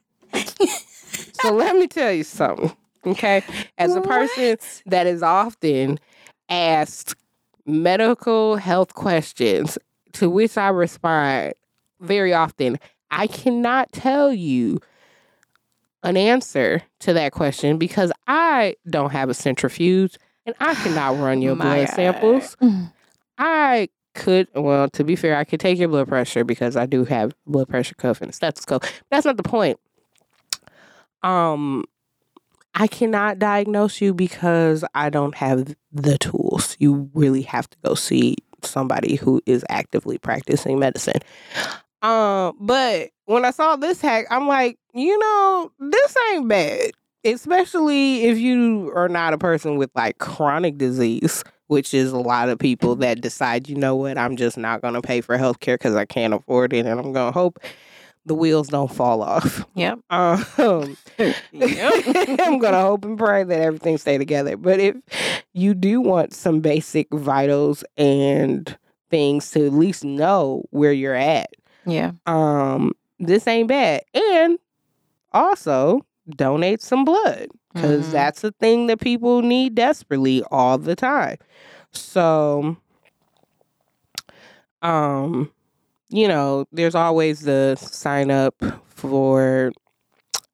so 1.43 1.53
let 1.53 1.75
me 1.75 1.87
tell 1.87 2.11
you 2.11 2.23
something, 2.23 2.71
okay? 3.05 3.43
As 3.77 3.95
a 3.95 4.01
person 4.01 4.57
that 4.85 5.07
is 5.07 5.21
often 5.21 5.99
asked 6.49 7.15
medical 7.65 8.55
health 8.55 8.93
questions 8.93 9.77
to 10.13 10.29
which 10.29 10.57
I 10.57 10.69
respond 10.69 11.53
very 11.99 12.33
often, 12.33 12.79
I 13.11 13.27
cannot 13.27 13.91
tell 13.91 14.33
you 14.33 14.79
an 16.03 16.17
answer 16.17 16.81
to 17.01 17.13
that 17.13 17.31
question 17.31 17.77
because 17.77 18.11
I 18.27 18.75
don't 18.89 19.11
have 19.11 19.29
a 19.29 19.33
centrifuge 19.33 20.17
and 20.45 20.55
I 20.59 20.75
cannot 20.75 21.17
run 21.23 21.41
your 21.41 21.55
blood 21.55 21.87
God. 21.87 21.95
samples. 21.95 22.57
I 23.37 23.89
could, 24.13 24.47
well, 24.53 24.89
to 24.89 25.03
be 25.03 25.15
fair, 25.15 25.35
I 25.37 25.43
could 25.43 25.59
take 25.59 25.79
your 25.79 25.89
blood 25.89 26.07
pressure 26.07 26.43
because 26.43 26.75
I 26.75 26.85
do 26.85 27.05
have 27.05 27.33
blood 27.47 27.67
pressure 27.67 27.95
cuff 27.95 28.21
and 28.21 28.29
a 28.29 28.33
stethoscope. 28.33 28.85
That's 29.09 29.25
not 29.25 29.37
the 29.37 29.43
point. 29.43 29.79
Um, 31.23 31.85
I 32.75 32.87
cannot 32.87 33.39
diagnose 33.39 34.01
you 34.01 34.13
because 34.13 34.83
I 34.93 35.09
don't 35.09 35.35
have 35.35 35.75
the 35.91 36.17
tools. 36.17 36.75
You 36.79 37.09
really 37.13 37.43
have 37.43 37.69
to 37.69 37.77
go 37.85 37.95
see 37.95 38.37
somebody 38.63 39.15
who 39.15 39.41
is 39.45 39.63
actively 39.69 40.17
practicing 40.17 40.79
medicine. 40.79 41.19
Um, 42.03 42.57
but 42.59 43.09
when 43.25 43.45
I 43.45 43.51
saw 43.51 43.75
this 43.75 44.01
hack, 44.01 44.25
I'm 44.29 44.47
like, 44.47 44.77
you 44.93 45.17
know, 45.17 45.71
this 45.79 46.15
ain't 46.33 46.47
bad. 46.47 46.91
Especially 47.25 48.25
if 48.25 48.37
you 48.37 48.91
are 48.93 49.07
not 49.07 49.33
a 49.33 49.37
person 49.37 49.77
with 49.77 49.89
like 49.95 50.17
chronic 50.17 50.77
disease, 50.77 51.43
which 51.67 51.93
is 51.93 52.11
a 52.11 52.17
lot 52.17 52.49
of 52.49 52.59
people 52.59 52.95
that 52.97 53.21
decide, 53.21 53.69
you 53.69 53.75
know 53.75 53.95
what, 53.95 54.17
I'm 54.17 54.35
just 54.35 54.57
not 54.57 54.81
going 54.81 54.95
to 54.95 55.01
pay 55.01 55.21
for 55.21 55.37
healthcare 55.37 55.75
because 55.75 55.95
I 55.95 56.03
can't 56.03 56.33
afford 56.33 56.73
it, 56.73 56.85
and 56.85 56.99
I'm 56.99 57.13
going 57.13 57.31
to 57.31 57.31
hope 57.31 57.59
the 58.25 58.35
wheels 58.35 58.67
don't 58.67 58.93
fall 58.93 59.21
off. 59.21 59.65
Yep. 59.75 59.99
Um, 60.09 60.97
Yep. 61.17 61.35
I'm 62.41 62.59
gonna 62.59 62.81
hope 62.81 63.05
and 63.05 63.17
pray 63.17 63.43
that 63.43 63.61
everything 63.61 63.97
stay 63.97 64.17
together. 64.17 64.57
But 64.57 64.79
if 64.79 64.95
you 65.53 65.73
do 65.73 66.01
want 66.01 66.33
some 66.33 66.59
basic 66.59 67.07
vitals 67.13 67.83
and 67.97 68.75
things 69.09 69.51
to 69.51 69.65
at 69.65 69.73
least 69.73 70.03
know 70.03 70.63
where 70.71 70.91
you're 70.91 71.15
at, 71.15 71.49
Yeah. 71.85 72.11
Um, 72.25 72.93
this 73.19 73.47
ain't 73.47 73.67
bad. 73.67 74.01
And 74.13 74.57
also 75.31 76.05
donate 76.29 76.81
some 76.81 77.03
blood 77.05 77.47
because 77.73 78.07
Mhm. 78.07 78.11
that's 78.11 78.43
a 78.43 78.51
thing 78.51 78.87
that 78.87 78.99
people 78.99 79.41
need 79.41 79.75
desperately 79.75 80.43
all 80.51 80.77
the 80.77 80.95
time. 80.95 81.37
So, 81.91 82.77
um, 84.81 85.51
you 86.09 86.27
know, 86.27 86.65
there's 86.71 86.95
always 86.95 87.41
the 87.41 87.75
sign 87.75 88.29
up 88.31 88.55
for 88.87 89.71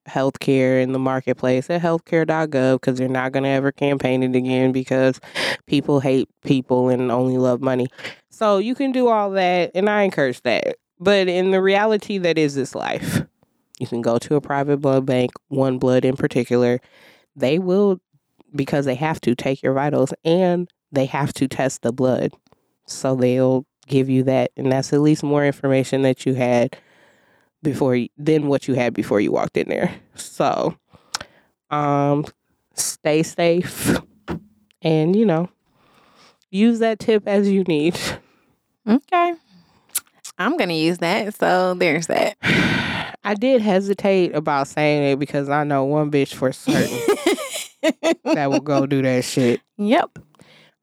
healthcare 0.08 0.82
in 0.82 0.92
the 0.92 0.98
marketplace 0.98 1.70
at 1.70 1.82
healthcare.gov 1.82 2.74
because 2.80 2.98
they're 2.98 3.08
not 3.08 3.32
going 3.32 3.42
to 3.44 3.48
ever 3.48 3.70
campaign 3.70 4.22
it 4.22 4.34
again 4.34 4.72
because 4.72 5.20
people 5.66 6.00
hate 6.00 6.28
people 6.44 6.88
and 6.88 7.12
only 7.12 7.38
love 7.38 7.60
money. 7.60 7.86
So 8.30 8.58
you 8.58 8.74
can 8.74 8.92
do 8.92 9.08
all 9.08 9.30
that, 9.32 9.70
and 9.74 9.88
I 9.88 10.02
encourage 10.02 10.40
that. 10.42 10.76
But 11.00 11.28
in 11.28 11.50
the 11.50 11.62
reality 11.62 12.18
that 12.18 12.36
is 12.38 12.54
this 12.54 12.74
life, 12.74 13.22
you 13.78 13.86
can 13.86 14.02
go 14.02 14.18
to 14.18 14.34
a 14.36 14.40
private 14.40 14.76
blood 14.76 15.06
bank, 15.06 15.32
OneBlood 15.50 16.04
in 16.04 16.16
particular. 16.16 16.80
They 17.34 17.58
will, 17.58 18.00
because 18.54 18.84
they 18.84 18.94
have 18.96 19.20
to, 19.22 19.34
take 19.34 19.62
your 19.62 19.72
vitals 19.72 20.12
and 20.24 20.70
they 20.92 21.06
have 21.06 21.32
to 21.34 21.48
test 21.48 21.82
the 21.82 21.92
blood. 21.92 22.32
So 22.86 23.14
they'll 23.14 23.64
give 23.86 24.10
you 24.10 24.22
that. 24.24 24.50
And 24.56 24.70
that's 24.70 24.92
at 24.92 25.00
least 25.00 25.22
more 25.22 25.44
information 25.44 26.02
that 26.02 26.26
you 26.26 26.34
had 26.34 26.76
before 27.62 27.98
than 28.16 28.46
what 28.46 28.68
you 28.68 28.74
had 28.74 28.94
before 28.94 29.20
you 29.20 29.32
walked 29.32 29.56
in 29.56 29.68
there. 29.68 29.94
So 30.14 30.76
um 31.70 32.26
stay 32.74 33.22
safe 33.22 33.96
and 34.82 35.14
you 35.14 35.24
know 35.24 35.48
use 36.50 36.80
that 36.80 36.98
tip 36.98 37.22
as 37.26 37.48
you 37.48 37.62
need. 37.64 37.98
Okay. 38.86 39.34
I'm 40.40 40.56
gonna 40.56 40.74
use 40.74 40.98
that. 40.98 41.34
So 41.34 41.74
there's 41.74 42.06
that. 42.08 42.36
I 43.22 43.34
did 43.34 43.60
hesitate 43.60 44.34
about 44.34 44.66
saying 44.68 45.12
it 45.12 45.18
because 45.18 45.48
I 45.50 45.62
know 45.64 45.84
one 45.84 46.10
bitch 46.10 46.34
for 46.34 46.50
certain 46.52 46.98
that 48.24 48.50
will 48.50 48.60
go 48.60 48.86
do 48.86 49.02
that 49.02 49.24
shit. 49.24 49.60
Yep. 49.76 50.18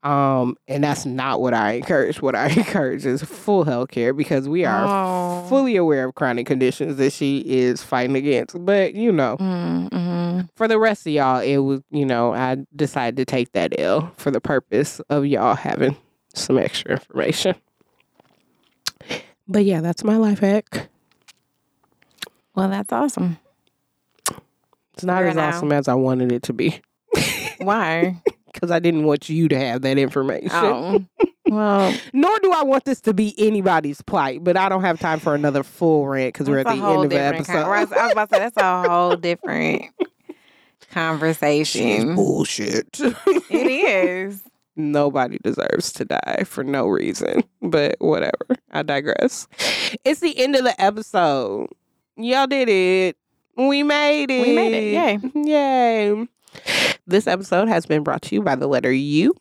Um, 0.04 0.56
and 0.68 0.84
that's 0.84 1.04
not 1.04 1.40
what 1.40 1.54
I 1.54 1.72
encourage. 1.72 2.22
What 2.22 2.36
I 2.36 2.46
encourage 2.56 3.04
is 3.04 3.20
full 3.24 3.64
health 3.64 3.90
care 3.90 4.12
because 4.14 4.48
we 4.48 4.64
are 4.64 4.84
Oh. 4.86 5.44
fully 5.48 5.74
aware 5.74 6.06
of 6.08 6.14
chronic 6.14 6.46
conditions 6.46 6.96
that 6.98 7.12
she 7.12 7.38
is 7.40 7.82
fighting 7.82 8.14
against. 8.14 8.64
But 8.64 8.94
you 8.94 9.10
know, 9.10 9.36
Mm-hmm. 9.40 10.42
for 10.54 10.68
the 10.68 10.78
rest 10.78 11.04
of 11.08 11.12
y'all, 11.12 11.40
it 11.40 11.56
was 11.58 11.82
you 11.90 12.06
know 12.06 12.32
I 12.32 12.58
decided 12.76 13.16
to 13.16 13.24
take 13.24 13.50
that 13.52 13.74
L 13.80 14.12
for 14.16 14.30
the 14.30 14.40
purpose 14.40 15.00
of 15.10 15.26
y'all 15.26 15.56
having 15.56 15.96
some 16.34 16.56
extra 16.58 16.92
information. 16.92 17.56
But 19.48 19.64
yeah, 19.64 19.80
that's 19.80 20.04
my 20.04 20.16
life 20.16 20.40
hack. 20.40 20.88
Well, 22.54 22.68
that's 22.68 22.92
awesome. 22.92 23.38
It's 24.94 25.04
not 25.04 25.18
Fair 25.18 25.28
as 25.28 25.34
enough. 25.36 25.54
awesome 25.54 25.72
as 25.72 25.88
I 25.88 25.94
wanted 25.94 26.32
it 26.32 26.42
to 26.44 26.52
be 26.52 26.80
Why? 27.58 28.20
because 28.52 28.70
I 28.72 28.78
didn't 28.80 29.04
want 29.04 29.28
you 29.28 29.46
to 29.48 29.58
have 29.58 29.82
that 29.82 29.96
information. 29.98 30.50
oh. 30.52 31.04
Well, 31.46 31.94
Nor 32.12 32.38
do 32.40 32.52
I 32.52 32.62
want 32.64 32.84
this 32.84 33.00
to 33.02 33.14
be 33.14 33.34
anybody's 33.38 34.02
plight, 34.02 34.42
but 34.44 34.56
I 34.56 34.68
don't 34.68 34.82
have 34.82 34.98
time 35.00 35.18
for 35.20 35.34
another 35.34 35.62
full 35.62 36.06
rant 36.06 36.34
because 36.34 36.48
we're 36.50 36.58
at 36.58 36.66
the 36.66 36.72
end 36.72 37.04
of 37.04 37.08
the 37.10 37.18
episode. 37.20 37.52
con- 37.52 37.64
I 37.64 37.80
was 37.84 37.92
I 37.92 38.02
was 38.04 38.12
about 38.12 38.28
to 38.30 38.34
say 38.34 38.40
that's 38.40 38.56
a 38.58 38.82
whole 38.88 39.16
different 39.16 39.84
conversation. 40.90 42.14
bullshit. 42.16 42.98
It 43.00 43.52
is. 43.52 44.42
Nobody 44.78 45.38
deserves 45.42 45.92
to 45.94 46.04
die 46.04 46.44
for 46.46 46.62
no 46.62 46.86
reason, 46.86 47.42
but 47.62 47.96
whatever. 47.98 48.46
I 48.70 48.82
digress. 48.82 49.48
It's 50.04 50.20
the 50.20 50.38
end 50.38 50.54
of 50.54 50.62
the 50.62 50.80
episode. 50.80 51.68
Y'all 52.16 52.46
did 52.46 52.68
it. 52.68 53.16
We 53.56 53.82
made 53.82 54.30
it. 54.30 54.46
We 54.46 54.54
made 54.54 54.72
it. 54.72 54.92
Yay. 54.92 55.18
Yay. 55.34 56.28
This 57.08 57.26
episode 57.26 57.68
has 57.68 57.86
been 57.86 58.04
brought 58.04 58.22
to 58.22 58.34
you 58.36 58.42
by 58.42 58.54
the 58.54 58.68
letter 58.68 58.92
U 58.92 59.34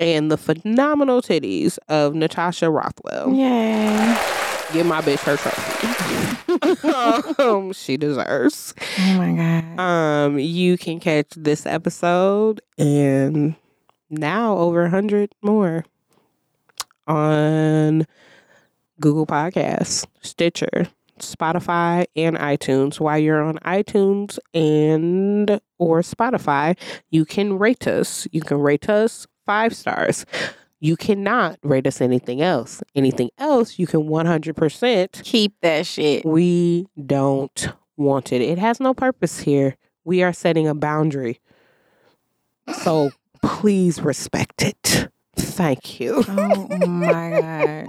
and 0.00 0.30
the 0.30 0.36
phenomenal 0.36 1.22
titties 1.22 1.78
of 1.88 2.14
Natasha 2.14 2.68
Rothwell. 2.68 3.32
Yay. 3.32 4.18
Give 4.72 4.84
my 4.84 5.00
bitch 5.00 5.20
her 5.20 5.36
trophy. 5.36 5.76
um, 7.42 7.72
she 7.72 7.96
deserves. 7.96 8.74
Oh 8.98 9.14
my 9.16 9.32
god. 9.32 9.80
Um, 9.80 10.38
you 10.40 10.76
can 10.76 10.98
catch 10.98 11.28
this 11.36 11.66
episode 11.66 12.60
and 12.78 13.54
now 14.10 14.56
over 14.56 14.84
a 14.84 14.90
hundred 14.90 15.34
more 15.42 15.84
on 17.06 18.06
Google 19.00 19.26
Podcasts, 19.26 20.06
Stitcher, 20.22 20.88
Spotify, 21.18 22.06
and 22.14 22.36
iTunes. 22.36 23.00
While 23.00 23.18
you're 23.18 23.42
on 23.42 23.58
iTunes 23.58 24.38
and 24.54 25.60
or 25.78 26.00
Spotify, 26.00 26.76
you 27.10 27.24
can 27.24 27.58
rate 27.58 27.86
us. 27.86 28.26
You 28.32 28.40
can 28.40 28.58
rate 28.58 28.88
us 28.88 29.26
five 29.44 29.74
stars. 29.74 30.26
You 30.80 30.96
cannot 30.96 31.58
rate 31.62 31.86
us 31.86 32.00
anything 32.00 32.42
else. 32.42 32.82
Anything 32.94 33.30
else, 33.38 33.78
you 33.78 33.86
can 33.86 34.02
100% 34.02 35.22
Keep 35.22 35.54
that 35.62 35.86
shit. 35.86 36.24
we 36.24 36.86
don't 37.06 37.68
want 37.96 38.32
it. 38.32 38.42
It 38.42 38.58
has 38.58 38.78
no 38.78 38.92
purpose 38.92 39.40
here. 39.40 39.76
We 40.04 40.22
are 40.22 40.32
setting 40.32 40.68
a 40.68 40.74
boundary. 40.74 41.40
So 42.82 43.10
please 43.46 44.02
respect 44.02 44.62
it. 44.62 45.08
Thank 45.36 46.00
you. 46.00 46.24
Oh 46.28 46.86
my 46.86 47.40
god. 47.40 47.86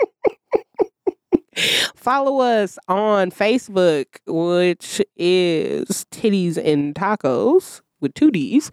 Follow 1.95 2.39
us 2.41 2.78
on 2.88 3.32
Facebook, 3.32 4.05
which 4.28 5.01
is 5.16 6.05
Titties 6.12 6.58
and 6.58 6.93
Tacos 6.93 7.82
with 7.99 8.14
two 8.14 8.30
D's. 8.30 8.72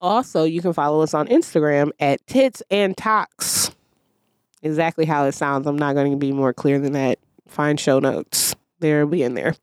Also, 0.00 0.42
you 0.42 0.60
can 0.60 0.72
follow 0.72 1.00
us 1.02 1.14
on 1.14 1.28
Instagram 1.28 1.90
at 2.00 2.26
Tits 2.26 2.62
and 2.70 2.96
Talks. 2.96 3.70
Exactly 4.62 5.04
how 5.04 5.24
it 5.26 5.32
sounds. 5.32 5.66
I'm 5.66 5.78
not 5.78 5.94
going 5.94 6.10
to 6.10 6.18
be 6.18 6.32
more 6.32 6.52
clear 6.52 6.80
than 6.80 6.92
that. 6.94 7.20
Find 7.46 7.78
show 7.78 8.00
notes. 8.00 8.56
They'll 8.80 9.06
be 9.06 9.22
in 9.22 9.34
there. 9.34 9.54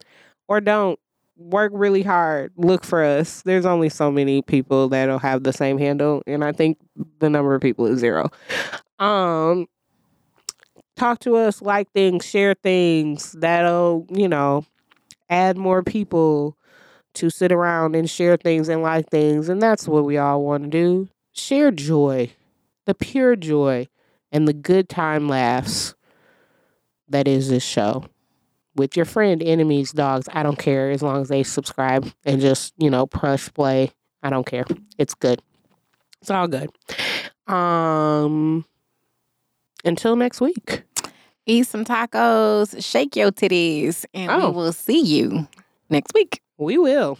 Or 0.47 0.61
don't. 0.61 0.97
Work 1.39 1.71
really 1.73 2.03
hard. 2.03 2.51
Look 2.57 2.83
for 2.83 3.01
us. 3.01 3.41
There's 3.43 3.65
only 3.65 3.87
so 3.87 4.11
many 4.11 4.41
people 4.41 4.89
that'll 4.89 5.19
have 5.19 5.43
the 5.43 5.53
same 5.53 5.77
handle, 5.77 6.21
and 6.27 6.43
I 6.43 6.51
think 6.51 6.77
the 7.19 7.29
number 7.29 7.55
of 7.55 7.61
people 7.61 7.85
is 7.85 7.99
zero. 7.99 8.29
Um, 8.99 9.67
talk 10.97 11.19
to 11.19 11.37
us, 11.37 11.61
like 11.61 11.89
things, 11.93 12.25
share 12.25 12.53
things. 12.53 13.31
That'll, 13.31 14.05
you 14.09 14.27
know, 14.27 14.65
add 15.29 15.57
more 15.57 15.81
people 15.81 16.57
to 17.15 17.29
sit 17.29 17.51
around 17.51 17.95
and 17.95 18.09
share 18.09 18.37
things 18.37 18.67
and 18.67 18.81
like 18.81 19.09
things. 19.09 19.49
And 19.49 19.61
that's 19.61 19.87
what 19.87 20.05
we 20.05 20.17
all 20.17 20.43
want 20.43 20.63
to 20.63 20.69
do. 20.69 21.07
Share 21.31 21.71
joy, 21.71 22.31
the 22.85 22.93
pure 22.93 23.35
joy, 23.37 23.87
and 24.31 24.47
the 24.47 24.53
good 24.53 24.89
time 24.89 25.29
laughs 25.29 25.95
that 27.07 27.27
is 27.27 27.49
this 27.49 27.63
show. 27.63 28.03
With 28.79 28.95
your 28.95 29.05
friend, 29.05 29.43
enemies, 29.43 29.91
dogs, 29.91 30.27
I 30.31 30.41
don't 30.41 30.57
care 30.57 30.89
as 30.89 31.03
long 31.03 31.21
as 31.21 31.27
they 31.27 31.43
subscribe 31.43 32.09
and 32.23 32.39
just, 32.39 32.73
you 32.77 32.89
know, 32.89 33.05
press 33.05 33.49
play. 33.49 33.91
I 34.23 34.29
don't 34.29 34.45
care. 34.45 34.65
It's 34.97 35.13
good. 35.13 35.41
It's 36.21 36.31
all 36.31 36.47
good. 36.47 36.69
Um 37.45 38.65
until 39.83 40.15
next 40.15 40.39
week. 40.41 40.83
Eat 41.45 41.67
some 41.67 41.83
tacos, 41.83 42.81
shake 42.83 43.15
your 43.15 43.31
titties, 43.31 44.05
and 44.13 44.31
Oh. 44.31 44.49
we 44.49 44.55
will 44.55 44.71
see 44.73 44.99
you 45.01 45.47
next 45.89 46.13
week. 46.13 46.41
We 46.57 46.77
will. 46.77 47.17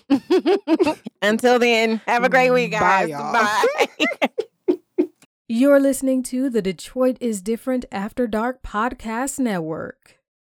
Until 1.22 1.57
then, 1.60 1.99
have 2.05 2.24
a 2.24 2.30
great 2.30 2.51
week, 2.51 2.72
Bye, 2.74 3.07
guys. 3.07 3.10
y'all. 3.10 3.34
Bye. 3.34 5.07
You're 5.47 5.80
listening 5.80 6.22
to 6.24 6.49
the 6.49 6.62
Detroit 6.62 7.18
is 7.20 7.41
Different 7.41 7.86
After 7.91 8.28
Dark 8.28 8.62
Podcast 8.62 9.39
Network. 9.39 10.19